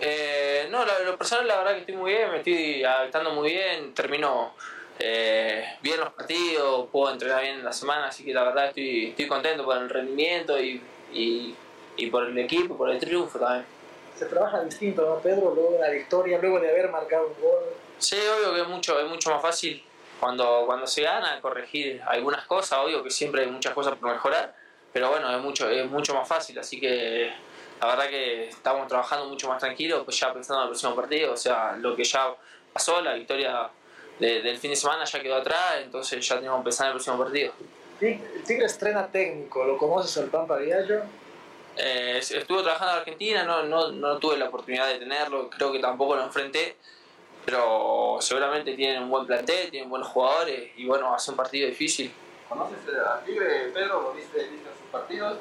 Eh, 0.00 0.68
no, 0.70 0.84
lo, 0.84 1.04
lo 1.04 1.16
personal 1.16 1.46
la 1.46 1.58
verdad 1.58 1.72
que 1.74 1.80
estoy 1.80 1.96
muy 1.96 2.12
bien, 2.12 2.30
me 2.30 2.38
estoy 2.38 2.84
adaptando 2.84 3.30
muy 3.30 3.50
bien, 3.50 3.94
termino 3.94 4.52
eh, 4.98 5.64
bien 5.82 5.98
los 5.98 6.12
partidos, 6.12 6.88
puedo 6.90 7.12
entrenar 7.12 7.42
bien 7.42 7.58
en 7.58 7.64
la 7.64 7.72
semana, 7.72 8.06
así 8.06 8.24
que 8.24 8.32
la 8.32 8.44
verdad 8.44 8.68
estoy, 8.68 9.10
estoy 9.10 9.26
contento 9.26 9.64
por 9.64 9.76
el 9.76 9.88
rendimiento 9.88 10.60
y, 10.60 10.82
y, 11.12 11.56
y 11.96 12.06
por 12.06 12.24
el 12.26 12.38
equipo, 12.38 12.76
por 12.76 12.90
el 12.90 12.98
triunfo 12.98 13.38
también. 13.38 13.64
Se 14.18 14.26
trabaja 14.26 14.62
distinto, 14.62 15.02
¿no, 15.06 15.16
Pedro? 15.20 15.54
Luego 15.54 15.72
de 15.72 15.78
la 15.80 15.90
victoria, 15.90 16.38
luego 16.38 16.60
de 16.60 16.70
haber 16.70 16.90
marcado 16.90 17.28
un 17.28 17.42
gol. 17.42 17.60
Sí, 17.98 18.16
obvio 18.16 18.54
que 18.54 18.60
es 18.62 18.68
mucho, 18.68 18.98
es 19.00 19.08
mucho 19.08 19.30
más 19.30 19.42
fácil 19.42 19.82
cuando, 20.20 20.64
cuando 20.66 20.86
se 20.86 21.02
gana 21.02 21.40
corregir 21.40 22.00
algunas 22.06 22.46
cosas, 22.46 22.78
obvio 22.78 23.02
que 23.02 23.10
siempre 23.10 23.42
hay 23.42 23.50
muchas 23.50 23.74
cosas 23.74 23.96
por 23.96 24.12
mejorar, 24.12 24.54
pero 24.92 25.08
bueno, 25.10 25.34
es 25.34 25.42
mucho, 25.42 25.68
es 25.68 25.88
mucho 25.90 26.14
más 26.14 26.28
fácil, 26.28 26.58
así 26.58 26.78
que 26.80 27.32
la 27.80 27.86
verdad 27.88 28.08
que 28.08 28.48
estamos 28.48 28.86
trabajando 28.86 29.26
mucho 29.26 29.48
más 29.48 29.58
tranquilos, 29.58 30.02
pues 30.04 30.18
ya 30.20 30.32
pensando 30.32 30.60
en 30.62 30.64
el 30.66 30.70
próximo 30.70 30.94
partido, 30.94 31.32
o 31.32 31.36
sea, 31.36 31.76
lo 31.78 31.96
que 31.96 32.04
ya 32.04 32.32
pasó, 32.72 33.00
la 33.00 33.14
victoria 33.14 33.68
de- 34.18 34.42
del 34.42 34.58
fin 34.58 34.70
de 34.70 34.76
semana 34.76 35.04
ya 35.04 35.20
quedó 35.20 35.36
atrás, 35.36 35.76
entonces 35.82 36.26
ya 36.26 36.36
tenemos 36.36 36.58
que 36.60 36.64
pensar 36.64 36.86
en 36.86 36.90
el 36.90 36.94
próximo 36.96 37.18
partido. 37.18 37.52
El 38.00 38.42
Tigre 38.44 38.66
estrena 38.66 39.06
técnico, 39.08 39.64
¿lo 39.64 39.76
conoces 39.78 40.16
al 40.18 40.28
Pampa 40.28 40.56
Viallo? 40.56 41.02
Eh, 41.76 42.18
estuve 42.18 42.62
trabajando 42.62 42.92
en 42.94 42.98
Argentina, 43.00 43.44
no, 43.44 43.62
no, 43.62 43.92
no 43.92 44.18
tuve 44.18 44.36
la 44.36 44.48
oportunidad 44.48 44.88
de 44.88 44.98
tenerlo, 44.98 45.48
creo 45.48 45.72
que 45.72 45.78
tampoco 45.78 46.16
lo 46.16 46.22
enfrenté, 46.22 46.76
pero 47.44 48.18
seguramente 48.20 48.74
tienen 48.74 49.02
un 49.02 49.10
buen 49.10 49.26
plantel, 49.26 49.70
tienen 49.70 49.88
buenos 49.88 50.08
jugadores 50.08 50.70
y 50.76 50.84
bueno, 50.84 51.10
va 51.10 51.16
a 51.16 51.18
ser 51.18 51.32
un 51.32 51.38
partido 51.38 51.66
difícil. 51.68 52.12
¿Conoces 52.48 52.76
al 53.06 53.24
Tigre, 53.24 53.70
Pedro? 53.72 54.02
¿Lo 54.02 54.12
viste, 54.12 54.38
viste 54.38 54.68
sus 54.78 54.90
partidos? 54.90 55.38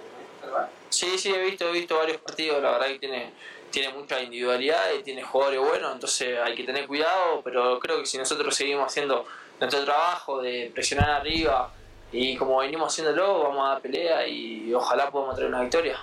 Sí, 0.89 1.17
sí, 1.17 1.33
he 1.33 1.39
visto, 1.39 1.67
he 1.67 1.71
visto 1.71 1.97
varios 1.97 2.17
partidos, 2.17 2.61
la 2.61 2.71
verdad 2.71 2.87
que 2.87 2.99
tiene, 2.99 3.31
tiene 3.69 3.89
mucha 3.93 4.21
individualidad 4.21 4.93
y 4.97 5.03
tiene 5.03 5.23
jugadores 5.23 5.59
buenos, 5.59 5.93
entonces 5.93 6.39
hay 6.39 6.55
que 6.55 6.63
tener 6.63 6.87
cuidado, 6.87 7.41
pero 7.43 7.79
creo 7.79 7.99
que 7.99 8.05
si 8.05 8.17
nosotros 8.17 8.55
seguimos 8.55 8.87
haciendo 8.87 9.25
nuestro 9.59 9.83
trabajo 9.85 10.41
de 10.41 10.71
presionar 10.73 11.09
arriba 11.11 11.71
y 12.11 12.35
como 12.35 12.57
venimos 12.57 12.91
haciéndolo, 12.91 13.43
vamos 13.43 13.65
a 13.65 13.69
dar 13.73 13.81
pelea 13.81 14.27
y 14.27 14.73
ojalá 14.73 15.11
podamos 15.11 15.35
traer 15.35 15.49
una 15.49 15.61
victoria. 15.61 15.99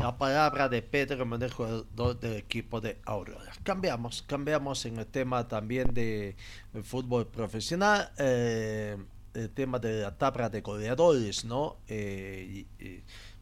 La 0.00 0.18
palabra 0.18 0.68
de 0.68 0.82
Pedro 0.82 1.24
Menez, 1.24 1.52
jugador 1.52 2.18
del 2.18 2.34
equipo 2.34 2.80
de 2.80 2.98
Aurora. 3.04 3.52
Cambiamos, 3.62 4.22
cambiamos 4.22 4.84
en 4.86 4.98
el 4.98 5.06
tema 5.06 5.46
también 5.46 5.94
de, 5.94 6.36
fútbol 6.82 7.28
profesional, 7.28 8.10
eh, 8.18 8.96
el 9.34 9.50
tema 9.50 9.78
de 9.78 10.02
la 10.02 10.18
tabla 10.18 10.50
de 10.50 10.60
goleadores, 10.62 11.44
¿no? 11.44 11.76
Eh, 11.88 12.66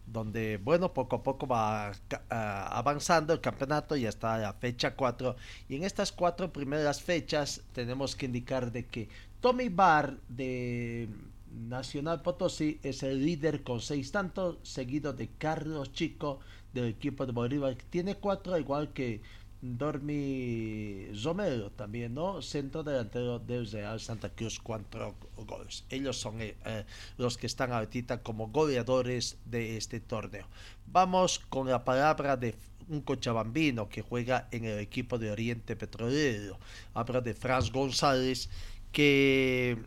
donde, 0.06 0.58
bueno, 0.58 0.92
poco 0.92 1.16
a 1.16 1.22
poco 1.22 1.46
va 1.46 1.92
ah, 2.30 2.68
avanzando 2.70 3.32
el 3.32 3.40
campeonato 3.40 3.96
y 3.96 4.06
hasta 4.06 4.36
la 4.36 4.52
fecha 4.52 4.94
4. 4.94 5.34
Y 5.70 5.76
en 5.76 5.84
estas 5.84 6.12
cuatro 6.12 6.52
primeras 6.52 7.02
fechas 7.02 7.62
tenemos 7.72 8.14
que 8.14 8.26
indicar 8.26 8.70
de 8.70 8.86
que 8.86 9.08
Tommy 9.40 9.70
Barr 9.70 10.18
de 10.28 11.08
Nacional 11.54 12.22
Potosí 12.22 12.80
es 12.82 13.02
el 13.02 13.24
líder 13.24 13.62
con 13.62 13.80
seis 13.80 14.12
tantos, 14.12 14.58
seguido 14.62 15.12
de 15.12 15.28
Carlos 15.38 15.92
Chico 15.92 16.40
del 16.72 16.86
equipo 16.86 17.26
de 17.26 17.32
Bolívar, 17.32 17.76
que 17.76 17.84
tiene 17.84 18.16
cuatro, 18.16 18.58
igual 18.58 18.92
que 18.92 19.20
Dormi 19.60 21.06
Romero 21.22 21.70
también, 21.70 22.14
¿no? 22.14 22.42
Centro 22.42 22.82
delantero 22.82 23.38
del 23.38 23.70
Real 23.70 24.00
Santa 24.00 24.28
Cruz, 24.30 24.58
cuatro 24.60 25.14
goles. 25.36 25.84
Ellos 25.88 26.18
son 26.18 26.40
eh, 26.40 26.56
eh, 26.64 26.84
los 27.16 27.38
que 27.38 27.46
están 27.46 27.72
ahorita 27.72 28.22
como 28.22 28.48
goleadores 28.48 29.38
de 29.44 29.76
este 29.76 30.00
torneo. 30.00 30.46
Vamos 30.86 31.38
con 31.48 31.68
la 31.68 31.84
palabra 31.84 32.36
de 32.36 32.56
un 32.88 33.02
cochabambino 33.02 33.88
que 33.88 34.02
juega 34.02 34.48
en 34.50 34.64
el 34.64 34.80
equipo 34.80 35.16
de 35.16 35.30
Oriente 35.30 35.76
Petrolero. 35.76 36.58
Habla 36.92 37.20
de 37.20 37.32
Franz 37.32 37.70
González, 37.70 38.48
que 38.92 39.78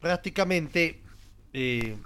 prácticamente 0.00 1.00
eh, 1.52 1.96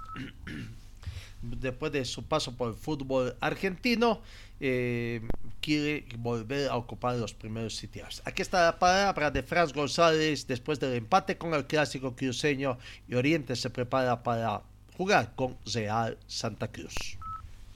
después 1.42 1.92
de 1.92 2.04
su 2.04 2.24
paso 2.24 2.56
por 2.56 2.68
el 2.68 2.74
fútbol 2.74 3.36
argentino 3.40 4.22
eh, 4.60 5.20
quiere 5.60 6.06
volver 6.18 6.70
a 6.70 6.76
ocupar 6.76 7.16
los 7.16 7.34
primeros 7.34 7.76
sitios. 7.76 8.22
Aquí 8.24 8.42
está 8.42 8.64
la 8.64 8.78
palabra 8.78 9.30
de 9.30 9.42
Franz 9.42 9.72
González 9.72 10.46
después 10.46 10.80
del 10.80 10.94
empate 10.94 11.36
con 11.36 11.52
el 11.54 11.66
clásico 11.66 12.14
cruceño 12.14 12.78
y 13.08 13.14
Oriente 13.16 13.54
se 13.56 13.68
prepara 13.68 14.22
para 14.22 14.62
jugar 14.96 15.34
con 15.34 15.58
Real 15.66 16.16
Santa 16.26 16.68
Cruz. 16.68 16.94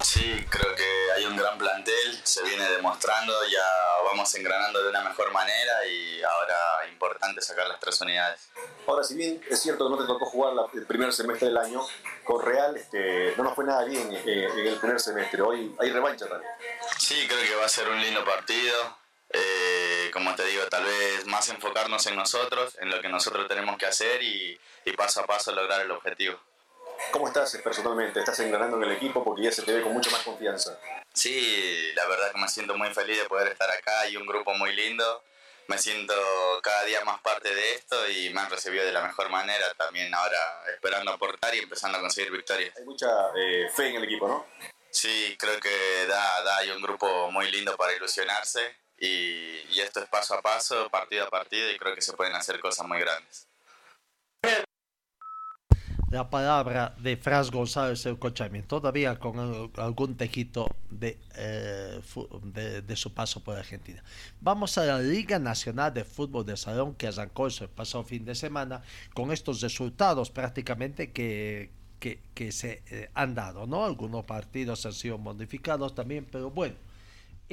Sí, 0.02 0.24
creo 0.48 0.74
que 0.76 0.99
hay 1.20 1.26
un 1.26 1.36
gran 1.36 1.58
plantel, 1.58 2.20
se 2.24 2.42
viene 2.42 2.68
demostrando, 2.70 3.32
ya 3.46 3.62
vamos 4.04 4.34
engranando 4.34 4.82
de 4.82 4.88
una 4.88 5.02
mejor 5.02 5.30
manera 5.32 5.84
y 5.86 6.22
ahora 6.22 6.56
importante 6.90 7.42
sacar 7.42 7.66
las 7.68 7.78
tres 7.78 8.00
unidades. 8.00 8.48
Ahora, 8.86 9.04
si 9.04 9.14
bien 9.14 9.40
es 9.48 9.60
cierto 9.60 9.84
que 9.86 9.90
no 9.96 9.98
te 10.00 10.06
tocó 10.06 10.24
jugar 10.26 10.54
la- 10.54 10.66
el 10.72 10.86
primer 10.86 11.12
semestre 11.12 11.48
del 11.48 11.58
año, 11.58 11.82
con 12.24 12.42
Real 12.44 12.76
este, 12.76 13.34
no 13.36 13.44
nos 13.44 13.54
fue 13.54 13.64
nada 13.64 13.84
bien 13.84 14.10
eh, 14.12 14.48
en 14.52 14.66
el 14.66 14.76
primer 14.78 14.98
semestre. 15.00 15.42
Hoy 15.42 15.74
hay 15.78 15.90
revancha 15.90 16.26
también. 16.26 16.50
Sí, 16.98 17.26
creo 17.28 17.40
que 17.42 17.54
va 17.56 17.66
a 17.66 17.68
ser 17.68 17.88
un 17.88 18.00
lindo 18.00 18.24
partido. 18.24 18.98
Eh, 19.32 20.10
como 20.12 20.34
te 20.34 20.44
digo, 20.44 20.64
tal 20.68 20.84
vez 20.84 21.26
más 21.26 21.48
enfocarnos 21.50 22.04
en 22.06 22.16
nosotros, 22.16 22.76
en 22.80 22.90
lo 22.90 23.00
que 23.00 23.08
nosotros 23.08 23.46
tenemos 23.46 23.76
que 23.78 23.86
hacer 23.86 24.22
y, 24.22 24.58
y 24.84 24.92
paso 24.92 25.20
a 25.20 25.26
paso 25.26 25.52
lograr 25.52 25.82
el 25.82 25.90
objetivo. 25.92 26.38
¿Cómo 27.12 27.28
estás 27.28 27.54
eh, 27.54 27.60
personalmente? 27.62 28.18
¿Estás 28.20 28.40
engranando 28.40 28.76
en 28.76 28.84
el 28.84 28.92
equipo? 28.92 29.22
Porque 29.24 29.42
ya 29.42 29.52
se 29.52 29.62
te 29.62 29.72
ve 29.72 29.82
con 29.82 29.92
mucha 29.92 30.10
más 30.10 30.22
confianza. 30.22 30.78
Sí, 31.12 31.92
la 31.94 32.06
verdad 32.06 32.32
que 32.32 32.38
me 32.38 32.48
siento 32.48 32.76
muy 32.76 32.92
feliz 32.94 33.18
de 33.18 33.28
poder 33.28 33.48
estar 33.48 33.70
acá 33.70 34.08
y 34.08 34.16
un 34.16 34.26
grupo 34.26 34.54
muy 34.54 34.74
lindo. 34.74 35.24
Me 35.66 35.78
siento 35.78 36.14
cada 36.62 36.84
día 36.84 37.04
más 37.04 37.20
parte 37.20 37.54
de 37.54 37.74
esto 37.74 38.08
y 38.08 38.30
me 38.30 38.40
han 38.40 38.50
recibido 38.50 38.84
de 38.84 38.92
la 38.92 39.02
mejor 39.02 39.28
manera. 39.28 39.72
También 39.74 40.12
ahora 40.14 40.64
esperando 40.72 41.12
aportar 41.12 41.54
y 41.54 41.58
empezando 41.58 41.98
a 41.98 42.00
conseguir 42.00 42.32
victorias. 42.32 42.76
Hay 42.76 42.84
mucha 42.84 43.08
eh, 43.36 43.68
fe 43.74 43.88
en 43.88 43.96
el 43.96 44.04
equipo, 44.04 44.26
¿no? 44.26 44.46
Sí, 44.90 45.36
creo 45.38 45.60
que 45.60 46.06
da, 46.08 46.42
da 46.42 46.56
hay 46.58 46.70
un 46.70 46.82
grupo 46.82 47.30
muy 47.30 47.50
lindo 47.50 47.76
para 47.76 47.94
ilusionarse 47.94 48.76
y, 48.98 49.62
y 49.70 49.80
esto 49.80 50.00
es 50.00 50.08
paso 50.08 50.34
a 50.34 50.42
paso, 50.42 50.90
partido 50.90 51.24
a 51.24 51.30
partido 51.30 51.70
y 51.70 51.78
creo 51.78 51.94
que 51.94 52.02
se 52.02 52.14
pueden 52.14 52.34
hacer 52.34 52.58
cosas 52.58 52.86
muy 52.86 52.98
grandes. 52.98 53.46
La 56.10 56.28
palabra 56.28 56.92
de 56.98 57.16
Franz 57.16 57.52
González 57.52 58.04
el 58.04 58.18
Cochami, 58.18 58.62
todavía 58.62 59.16
con 59.20 59.38
al- 59.38 59.70
algún 59.76 60.16
tejito 60.16 60.66
de, 60.90 61.16
eh, 61.36 62.00
de, 62.42 62.82
de 62.82 62.96
su 62.96 63.14
paso 63.14 63.44
por 63.44 63.56
Argentina. 63.56 64.02
Vamos 64.40 64.76
a 64.76 64.84
la 64.86 64.98
Liga 65.00 65.38
Nacional 65.38 65.94
de 65.94 66.04
Fútbol 66.04 66.44
de 66.44 66.56
Salón 66.56 66.94
que 66.96 67.06
arrancó 67.06 67.46
el 67.46 67.68
pasado 67.68 68.02
fin 68.02 68.24
de 68.24 68.34
semana 68.34 68.82
con 69.14 69.30
estos 69.30 69.60
resultados 69.60 70.30
prácticamente 70.32 71.12
que, 71.12 71.70
que, 72.00 72.20
que 72.34 72.50
se 72.50 72.82
eh, 72.90 73.08
han 73.14 73.36
dado, 73.36 73.68
¿no? 73.68 73.84
Algunos 73.84 74.24
partidos 74.24 74.84
han 74.86 74.92
sido 74.94 75.16
modificados 75.16 75.94
también, 75.94 76.26
pero 76.30 76.50
bueno. 76.50 76.74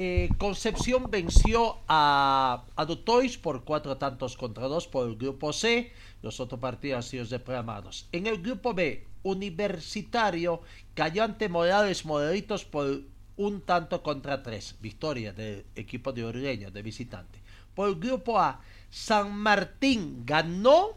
Eh, 0.00 0.28
Concepción 0.38 1.10
venció 1.10 1.78
a, 1.88 2.62
a 2.76 2.84
Dutois 2.84 3.36
por 3.36 3.64
cuatro 3.64 3.96
tantos 3.96 4.36
contra 4.36 4.68
dos 4.68 4.86
por 4.86 5.08
el 5.08 5.16
grupo 5.16 5.52
C. 5.52 5.90
Los 6.22 6.38
otros 6.38 6.60
partidos 6.60 6.98
han 6.98 7.02
sido 7.02 7.24
reprogramados. 7.24 8.06
En 8.12 8.28
el 8.28 8.40
grupo 8.40 8.74
B, 8.74 9.04
Universitario 9.24 10.62
cayó 10.94 11.24
ante 11.24 11.48
Morales 11.48 12.04
Modelitos 12.04 12.64
por 12.64 13.02
un 13.36 13.60
tanto 13.62 14.00
contra 14.04 14.40
tres. 14.44 14.76
Victoria 14.80 15.32
del 15.32 15.64
equipo 15.74 16.12
de 16.12 16.24
Orleño 16.24 16.70
de 16.70 16.82
visitante. 16.82 17.40
Por 17.74 17.88
el 17.88 17.96
grupo 17.96 18.38
A, 18.38 18.60
San 18.90 19.36
Martín 19.36 20.22
ganó 20.24 20.90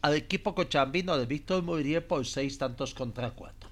al 0.00 0.14
equipo 0.14 0.54
cochambino 0.54 1.18
de 1.18 1.26
Víctor 1.26 1.62
Muriel 1.62 2.04
por 2.04 2.24
seis 2.24 2.56
tantos 2.56 2.94
contra 2.94 3.32
cuatro. 3.32 3.68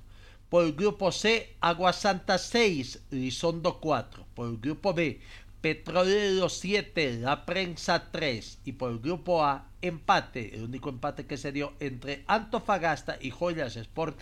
Por 0.55 0.67
el 0.67 0.75
grupo 0.75 1.11
C, 1.11 1.57
Agua 1.61 1.93
Santa 1.93 2.39
6, 2.39 3.07
Lizondo 3.11 3.81
4. 3.81 4.25
Por 4.37 4.51
el 4.51 4.59
grupo 4.59 4.95
B, 4.95 5.21
Petrolero 5.61 6.49
7, 6.49 7.19
La 7.19 7.45
Prensa 7.45 8.13
3. 8.13 8.61
Y 8.65 8.71
por 8.75 8.93
el 8.93 9.01
grupo 9.01 9.45
A, 9.45 9.67
empate, 9.83 10.55
el 10.55 10.63
único 10.63 10.91
empate 10.91 11.27
que 11.27 11.39
se 11.39 11.51
dio 11.51 11.73
entre 11.81 12.23
Antofagasta 12.29 13.19
y 13.21 13.31
Joyas 13.31 13.75
Sport 13.75 14.17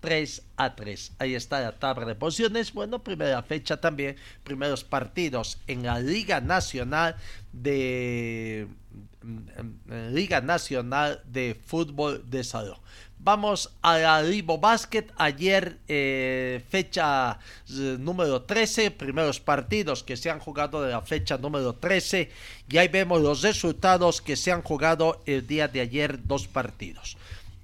3 0.00 0.42
a 0.58 0.76
3. 0.76 1.12
Ahí 1.20 1.34
está 1.34 1.60
la 1.60 1.78
tabla 1.78 2.04
de 2.04 2.14
posiciones. 2.14 2.74
Bueno, 2.74 3.02
primera 3.02 3.42
fecha 3.42 3.80
también, 3.80 4.16
primeros 4.44 4.84
partidos 4.84 5.58
en 5.68 5.84
la 5.84 6.00
Liga 6.00 6.42
Nacional 6.42 7.16
de 7.54 8.68
mm, 9.22 10.12
Liga 10.12 10.42
Nacional 10.42 11.22
de 11.24 11.58
Fútbol 11.64 12.28
de 12.28 12.44
Salón. 12.44 12.78
Vamos 13.20 13.70
a 13.82 14.22
Ribo 14.22 14.58
Basket. 14.58 15.06
Ayer, 15.16 15.78
eh, 15.88 16.62
fecha 16.68 17.38
eh, 17.68 17.96
número 17.98 18.42
13, 18.42 18.92
primeros 18.92 19.40
partidos 19.40 20.02
que 20.02 20.16
se 20.16 20.30
han 20.30 20.38
jugado 20.38 20.82
de 20.82 20.92
la 20.92 21.02
fecha 21.02 21.36
número 21.36 21.74
13. 21.74 22.30
Y 22.68 22.78
ahí 22.78 22.88
vemos 22.88 23.20
los 23.20 23.42
resultados 23.42 24.22
que 24.22 24.36
se 24.36 24.52
han 24.52 24.62
jugado 24.62 25.22
el 25.26 25.46
día 25.46 25.66
de 25.68 25.80
ayer, 25.80 26.26
dos 26.26 26.46
partidos. 26.46 27.16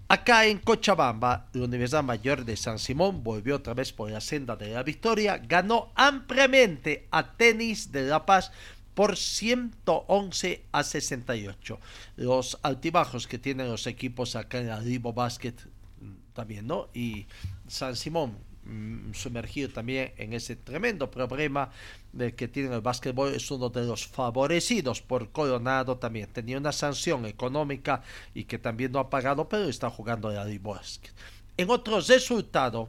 Acá 0.06 0.44
en 0.44 0.58
Cochabamba, 0.58 1.46
la 1.54 1.64
Universidad 1.64 2.04
Mayor 2.04 2.44
de 2.44 2.58
San 2.58 2.78
Simón 2.78 3.24
volvió 3.24 3.56
otra 3.56 3.72
vez 3.72 3.90
por 3.90 4.10
la 4.10 4.20
senda 4.20 4.54
de 4.54 4.68
la 4.68 4.82
victoria, 4.82 5.38
ganó 5.38 5.92
ampliamente 5.94 7.08
a 7.10 7.32
Tenis 7.32 7.90
de 7.90 8.02
La 8.02 8.26
Paz 8.26 8.52
por 8.94 9.16
111 9.16 10.64
a 10.72 10.82
68. 10.82 11.80
Los 12.16 12.58
altibajos 12.62 13.26
que 13.26 13.38
tienen 13.38 13.68
los 13.68 13.86
equipos 13.86 14.36
acá 14.36 14.58
en 14.58 14.84
Ribo 14.84 15.12
Basket 15.12 15.54
mm, 16.00 16.32
también, 16.32 16.66
¿no? 16.66 16.88
Y 16.94 17.26
San 17.66 17.96
Simón 17.96 18.38
mm, 18.64 19.12
sumergido 19.12 19.70
también 19.70 20.12
en 20.16 20.32
ese 20.32 20.56
tremendo 20.56 21.10
problema 21.10 21.70
de 22.12 22.34
que 22.34 22.46
tiene 22.48 22.74
el 22.74 22.80
básquetbol 22.80 23.34
es 23.34 23.50
uno 23.50 23.68
de 23.68 23.84
los 23.84 24.06
favorecidos 24.06 25.02
por 25.02 25.30
Coronado 25.32 25.98
también 25.98 26.28
tenía 26.32 26.58
una 26.58 26.72
sanción 26.72 27.26
económica 27.26 28.02
y 28.34 28.44
que 28.44 28.58
también 28.58 28.92
no 28.92 29.00
ha 29.00 29.10
pagado 29.10 29.48
pero 29.48 29.64
está 29.64 29.90
jugando 29.90 30.30
el 30.30 30.44
Ribo 30.46 30.74
Basket 30.74 31.10
en 31.56 31.70
otros 31.70 32.06
resultados 32.08 32.88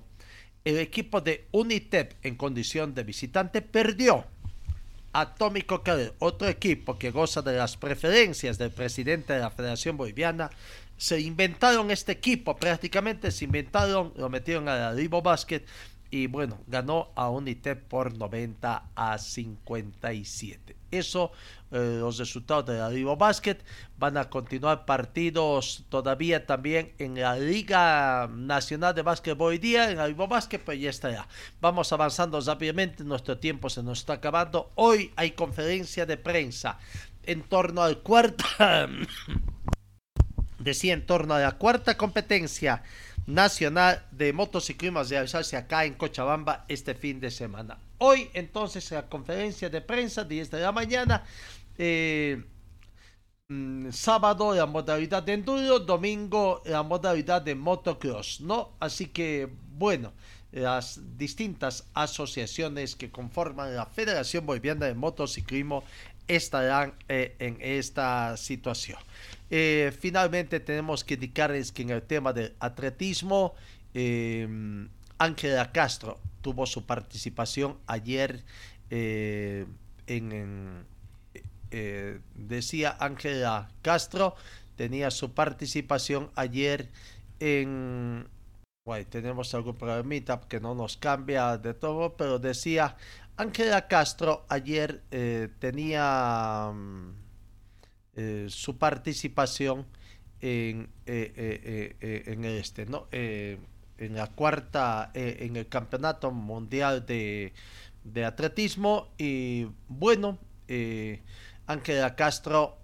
el 0.63 0.77
equipo 0.77 1.21
de 1.21 1.47
Unitep 1.51 2.13
en 2.23 2.35
condición 2.35 2.93
de 2.93 3.03
visitante 3.03 3.61
perdió 3.61 4.25
Atómico 5.17 5.81
que 5.81 6.11
otro 6.19 6.47
equipo 6.49 6.99
que 6.99 7.11
goza 7.11 7.41
de 7.41 7.55
las 7.55 7.77
preferencias 7.77 8.57
del 8.57 8.71
presidente 8.71 9.31
de 9.31 9.39
la 9.39 9.49
Federación 9.49 9.95
Boliviana, 9.95 10.49
se 10.97 11.21
inventaron 11.21 11.89
este 11.89 12.11
equipo, 12.11 12.57
prácticamente 12.57 13.31
se 13.31 13.45
inventaron, 13.45 14.11
lo 14.17 14.29
metieron 14.29 14.67
a 14.67 14.75
la 14.75 14.93
Ribo 14.93 15.21
Basket 15.21 15.63
y 16.11 16.27
bueno, 16.27 16.59
ganó 16.67 17.11
a 17.15 17.29
Unitep 17.29 17.87
por 17.87 18.17
90 18.17 18.89
a 18.93 19.17
57. 19.17 20.74
Eso, 20.95 21.31
eh, 21.71 21.97
los 21.99 22.17
resultados 22.17 22.65
de 22.65 22.77
la 22.77 22.89
Ribo 22.89 23.17
Basket. 23.17 23.57
Van 23.97 24.17
a 24.17 24.29
continuar 24.29 24.85
partidos 24.85 25.83
todavía 25.89 26.45
también 26.45 26.93
en 26.99 27.19
la 27.19 27.37
Liga 27.37 28.29
Nacional 28.31 28.95
de 28.95 29.01
Básquetbol 29.01 29.51
hoy 29.51 29.57
día, 29.57 29.91
en 29.91 29.97
la 29.97 30.07
Ribo 30.07 30.27
Basket, 30.27 30.59
pues 30.59 30.79
ya 30.79 30.89
está 30.89 31.27
Vamos 31.61 31.91
avanzando 31.93 32.39
rápidamente, 32.41 33.03
nuestro 33.03 33.37
tiempo 33.37 33.69
se 33.69 33.83
nos 33.83 33.99
está 33.99 34.13
acabando. 34.13 34.71
Hoy 34.75 35.11
hay 35.15 35.31
conferencia 35.31 36.05
de 36.05 36.17
prensa 36.17 36.79
en 37.23 37.43
torno 37.43 37.81
al 37.81 37.99
cuarto, 37.99 38.45
decía 40.59 40.93
en 40.93 41.05
torno 41.05 41.33
a 41.33 41.39
la 41.39 41.53
cuarta 41.53 41.97
competencia 41.97 42.83
nacional 43.25 44.03
de 44.11 44.33
motociclismo 44.33 44.99
a 44.99 45.03
realizarse 45.03 45.57
acá 45.57 45.85
en 45.85 45.95
Cochabamba 45.95 46.65
este 46.67 46.93
fin 46.93 47.19
de 47.19 47.31
semana. 47.31 47.77
Hoy 47.97 48.29
entonces 48.33 48.91
la 48.91 49.07
conferencia 49.07 49.69
de 49.69 49.81
prensa 49.81 50.23
10 50.23 50.51
de 50.51 50.59
la 50.59 50.71
mañana, 50.71 51.23
eh, 51.77 52.43
mm, 53.47 53.91
sábado 53.91 54.53
la 54.53 54.65
modalidad 54.65 55.23
de 55.23 55.33
enduro, 55.33 55.79
domingo 55.79 56.61
la 56.65 56.83
modalidad 56.83 57.41
de 57.41 57.55
motocross, 57.55 58.41
¿no? 58.41 58.73
Así 58.79 59.07
que 59.07 59.49
bueno, 59.71 60.13
las 60.51 60.99
distintas 61.17 61.85
asociaciones 61.93 62.95
que 62.95 63.11
conforman 63.11 63.75
la 63.75 63.85
Federación 63.85 64.45
Boliviana 64.45 64.85
de 64.85 64.93
Motociclismo 64.93 65.83
estarán 66.27 66.93
eh, 67.07 67.35
en 67.39 67.57
esta 67.61 68.35
situación. 68.37 68.99
Eh, 69.49 69.93
finalmente 69.99 70.59
tenemos 70.59 71.03
que 71.03 71.13
indicarles 71.15 71.71
que 71.71 71.83
en 71.83 71.91
el 71.91 72.01
tema 72.01 72.33
del 72.33 72.55
atletismo, 72.59 73.53
Ángela 75.17 75.71
Castro 75.71 76.19
tuvo 76.41 76.65
su 76.65 76.85
participación 76.85 77.77
ayer 77.87 78.43
eh, 78.89 79.65
en, 80.07 80.85
decía 82.35 82.95
Ángela 82.99 83.69
Castro, 83.81 84.35
tenía 84.75 85.11
su 85.11 85.33
participación 85.33 86.31
ayer 86.35 86.89
en 87.39 88.27
bueno, 88.85 89.07
tenemos 89.09 89.53
algún 89.55 89.75
problemita 89.75 90.41
que 90.47 90.59
no 90.59 90.75
nos 90.75 90.95
cambia 90.95 91.57
de 91.57 91.73
todo, 91.73 92.15
pero 92.15 92.37
decía 92.37 92.95
Ángela 93.35 93.87
Castro 93.87 94.45
ayer 94.47 95.01
tenía 95.59 96.71
mm, 96.71 97.25
eh, 98.17 98.45
su 98.47 98.77
participación 98.77 99.85
eh, 100.39 100.87
eh, 101.05 102.23
en 102.27 102.45
este, 102.45 102.85
¿no? 102.85 103.07
En 103.97 104.15
la 104.15 104.27
cuarta, 104.27 105.11
en 105.13 105.55
el 105.55 105.67
campeonato 105.67 106.31
mundial 106.31 107.05
de, 107.05 107.53
de 108.03 108.25
atletismo 108.25 109.09
y 109.17 109.67
bueno, 109.87 110.37
Ángela 111.67 112.15
Castro 112.15 112.77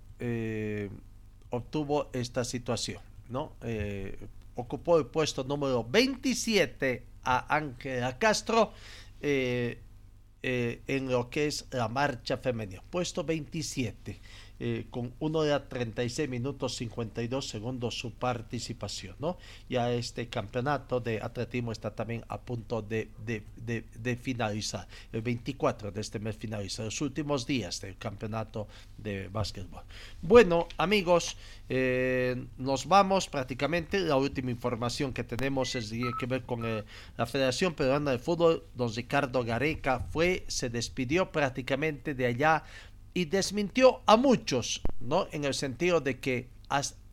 obtuvo 1.50 2.10
esta 2.14 2.44
situación, 2.46 3.02
¿no? 3.30 3.54
ocupó 4.56 4.98
el 4.98 5.08
puesto 5.08 5.44
número 5.44 5.84
27 5.84 7.04
a 7.24 7.56
Ángela 7.56 8.18
Castro 8.18 8.74
en 9.22 11.10
lo 11.12 11.30
que 11.30 11.48
es 11.48 11.66
la 11.72 11.88
marcha 11.88 12.38
femenina, 12.38 12.82
puesto 12.90 13.24
27. 13.24 14.20
Eh, 14.64 14.86
con 14.92 15.12
1 15.18 15.40
hora 15.40 15.68
36 15.68 16.30
minutos 16.30 16.76
52 16.76 17.50
segundos 17.50 17.98
su 17.98 18.14
participación, 18.14 19.16
¿no? 19.18 19.40
Ya 19.68 19.92
este 19.92 20.28
campeonato 20.28 21.00
de 21.00 21.20
atletismo 21.20 21.72
está 21.72 21.96
también 21.96 22.24
a 22.28 22.40
punto 22.40 22.84
de, 22.84 23.10
de, 23.26 24.16
finalizar. 24.18 24.88
El 25.12 25.24
24 25.24 25.92
de 25.92 26.02
este 26.02 26.20
mes 26.20 26.38
finaliza, 26.38 26.84
los 26.84 27.02
últimos 27.02 27.48
días 27.48 27.82
del 27.82 27.98
campeonato 27.98 28.68
de 29.00 29.30
básquetbol. 29.30 29.82
Bueno, 30.22 30.68
amigos, 30.78 31.38
eh, 31.68 32.46
nos 32.60 32.86
vamos 32.86 33.28
prácticamente. 33.30 34.00
La 34.00 34.18
última 34.18 34.52
información 34.52 35.12
que 35.12 35.24
tenemos 35.24 35.74
es 35.74 35.90
tiene 35.90 36.12
que 36.20 36.28
ver 36.28 36.44
con 36.44 36.64
eh, 36.66 36.84
la 37.18 37.26
Federación 37.26 37.74
Peruana 37.74 38.12
de 38.12 38.20
Fútbol. 38.20 38.64
Don 38.76 38.94
Ricardo 38.94 39.44
Gareca 39.44 40.02
fue, 40.12 40.46
se 40.48 40.70
despidió 40.70 41.32
prácticamente 41.32 42.14
de 42.14 42.28
allá 42.28 42.64
y 43.14 43.26
desmintió 43.26 44.02
a 44.06 44.16
muchos, 44.16 44.82
¿no? 45.00 45.28
En 45.32 45.46
el 45.46 45.54
sentido 45.54 46.02
de 46.02 46.20
que 46.20 46.50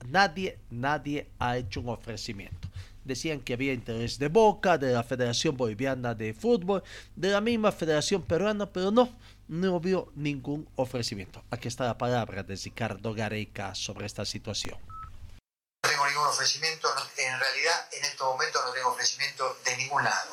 nadie, 0.06 0.58
nadie 0.70 1.28
ha 1.38 1.56
hecho 1.56 1.80
un 1.80 1.88
ofrecimiento. 1.88 2.68
Decían 3.04 3.40
que 3.40 3.54
había 3.54 3.72
interés 3.72 4.18
de 4.18 4.28
Boca, 4.28 4.76
de 4.76 4.92
la 4.92 5.02
Federación 5.02 5.56
Boliviana 5.56 6.14
de 6.14 6.34
Fútbol, 6.34 6.82
de 7.16 7.30
la 7.30 7.40
misma 7.40 7.72
Federación 7.72 8.22
Peruana, 8.22 8.70
pero 8.70 8.90
no, 8.90 9.08
no 9.48 9.80
vio 9.80 10.12
ningún 10.14 10.68
ofrecimiento. 10.76 11.42
Aquí 11.50 11.68
está 11.68 11.84
la 11.84 11.96
palabra 11.96 12.42
de 12.42 12.54
Ricardo 12.54 13.14
Gareca 13.14 13.74
sobre 13.74 14.06
esta 14.06 14.24
situación. 14.26 14.78
No 15.82 15.90
tengo 15.90 16.06
ningún 16.06 16.26
ofrecimiento, 16.26 16.88
en 17.16 17.40
realidad 17.40 17.88
en 17.92 18.04
este 18.04 18.22
momento 18.22 18.58
no 18.64 18.72
tengo 18.72 18.90
ofrecimiento 18.90 19.56
de 19.64 19.76
ningún 19.78 20.04
lado, 20.04 20.32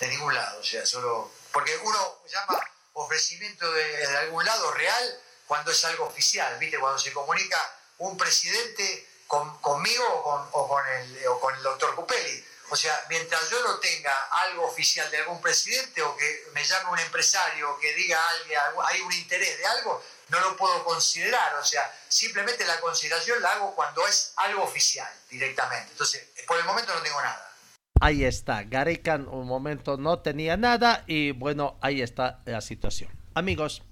de 0.00 0.08
ningún 0.08 0.32
lado, 0.32 0.60
o 0.60 0.64
sea, 0.64 0.86
solo, 0.86 1.32
porque 1.52 1.72
uno 1.82 1.98
llama 2.30 2.60
ofrecimiento 2.96 3.70
de, 3.72 4.16
algún 4.18 4.44
lado 4.44 4.72
real 4.72 5.20
cuando 5.46 5.70
es 5.70 5.84
algo 5.84 6.06
oficial, 6.06 6.58
¿viste? 6.58 6.78
Cuando 6.78 6.98
se 6.98 7.12
comunica 7.12 7.60
un 7.98 8.16
presidente 8.16 9.08
conmigo 9.26 10.04
o 10.52 10.68
con, 10.68 10.86
el, 10.88 11.26
o 11.28 11.40
con 11.40 11.54
el 11.54 11.62
doctor 11.62 11.94
Cupelli. 11.94 12.44
O 12.68 12.76
sea, 12.76 13.04
mientras 13.08 13.48
yo 13.48 13.62
no 13.62 13.78
tenga 13.78 14.12
algo 14.30 14.66
oficial 14.66 15.08
de 15.10 15.18
algún 15.18 15.40
presidente 15.40 16.02
o 16.02 16.16
que 16.16 16.48
me 16.52 16.64
llame 16.64 16.90
un 16.90 16.98
empresario 16.98 17.78
que 17.78 17.94
diga 17.94 18.20
alguien, 18.30 18.60
hay 18.84 19.00
un 19.02 19.12
interés 19.12 19.56
de 19.58 19.66
algo, 19.66 20.02
no 20.28 20.40
lo 20.40 20.56
puedo 20.56 20.82
considerar. 20.84 21.54
O 21.56 21.64
sea, 21.64 21.92
simplemente 22.08 22.64
la 22.66 22.80
consideración 22.80 23.40
la 23.40 23.52
hago 23.52 23.74
cuando 23.74 24.06
es 24.08 24.32
algo 24.36 24.64
oficial 24.64 25.12
directamente. 25.28 25.92
Entonces, 25.92 26.24
por 26.46 26.58
el 26.58 26.64
momento 26.64 26.92
no 26.92 27.02
tengo 27.02 27.20
nada. 27.20 27.45
Ahí 28.00 28.24
está, 28.24 28.64
Gareca 28.64 29.14
en 29.14 29.28
un 29.28 29.46
momento 29.46 29.96
no 29.96 30.18
tenía 30.18 30.56
nada 30.56 31.04
y 31.06 31.32
bueno, 31.32 31.76
ahí 31.80 32.02
está 32.02 32.40
la 32.44 32.60
situación. 32.60 33.10
Amigos, 33.34 33.82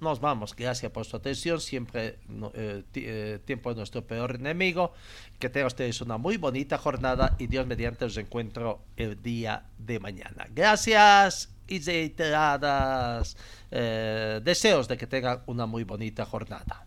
nos 0.00 0.20
vamos. 0.20 0.54
Gracias 0.54 0.92
por 0.92 1.04
su 1.04 1.16
atención. 1.16 1.60
Siempre 1.60 2.18
eh, 2.54 2.82
eh, 2.94 3.38
tiempo 3.44 3.70
es 3.70 3.76
nuestro 3.76 4.06
peor 4.06 4.36
enemigo. 4.36 4.92
Que 5.38 5.48
tengan 5.48 5.68
ustedes 5.68 6.00
una 6.00 6.18
muy 6.18 6.36
bonita 6.36 6.78
jornada 6.78 7.34
y 7.38 7.46
Dios 7.46 7.66
mediante 7.66 8.04
os 8.04 8.16
encuentro 8.16 8.82
el 8.96 9.20
día 9.22 9.64
de 9.78 9.98
mañana. 10.00 10.46
Gracias 10.50 11.50
y 11.66 11.80
reiteradas 11.80 13.36
eh, 13.70 14.40
deseos 14.44 14.88
de 14.88 14.96
que 14.96 15.06
tengan 15.06 15.42
una 15.46 15.66
muy 15.66 15.84
bonita 15.84 16.24
jornada. 16.24 16.86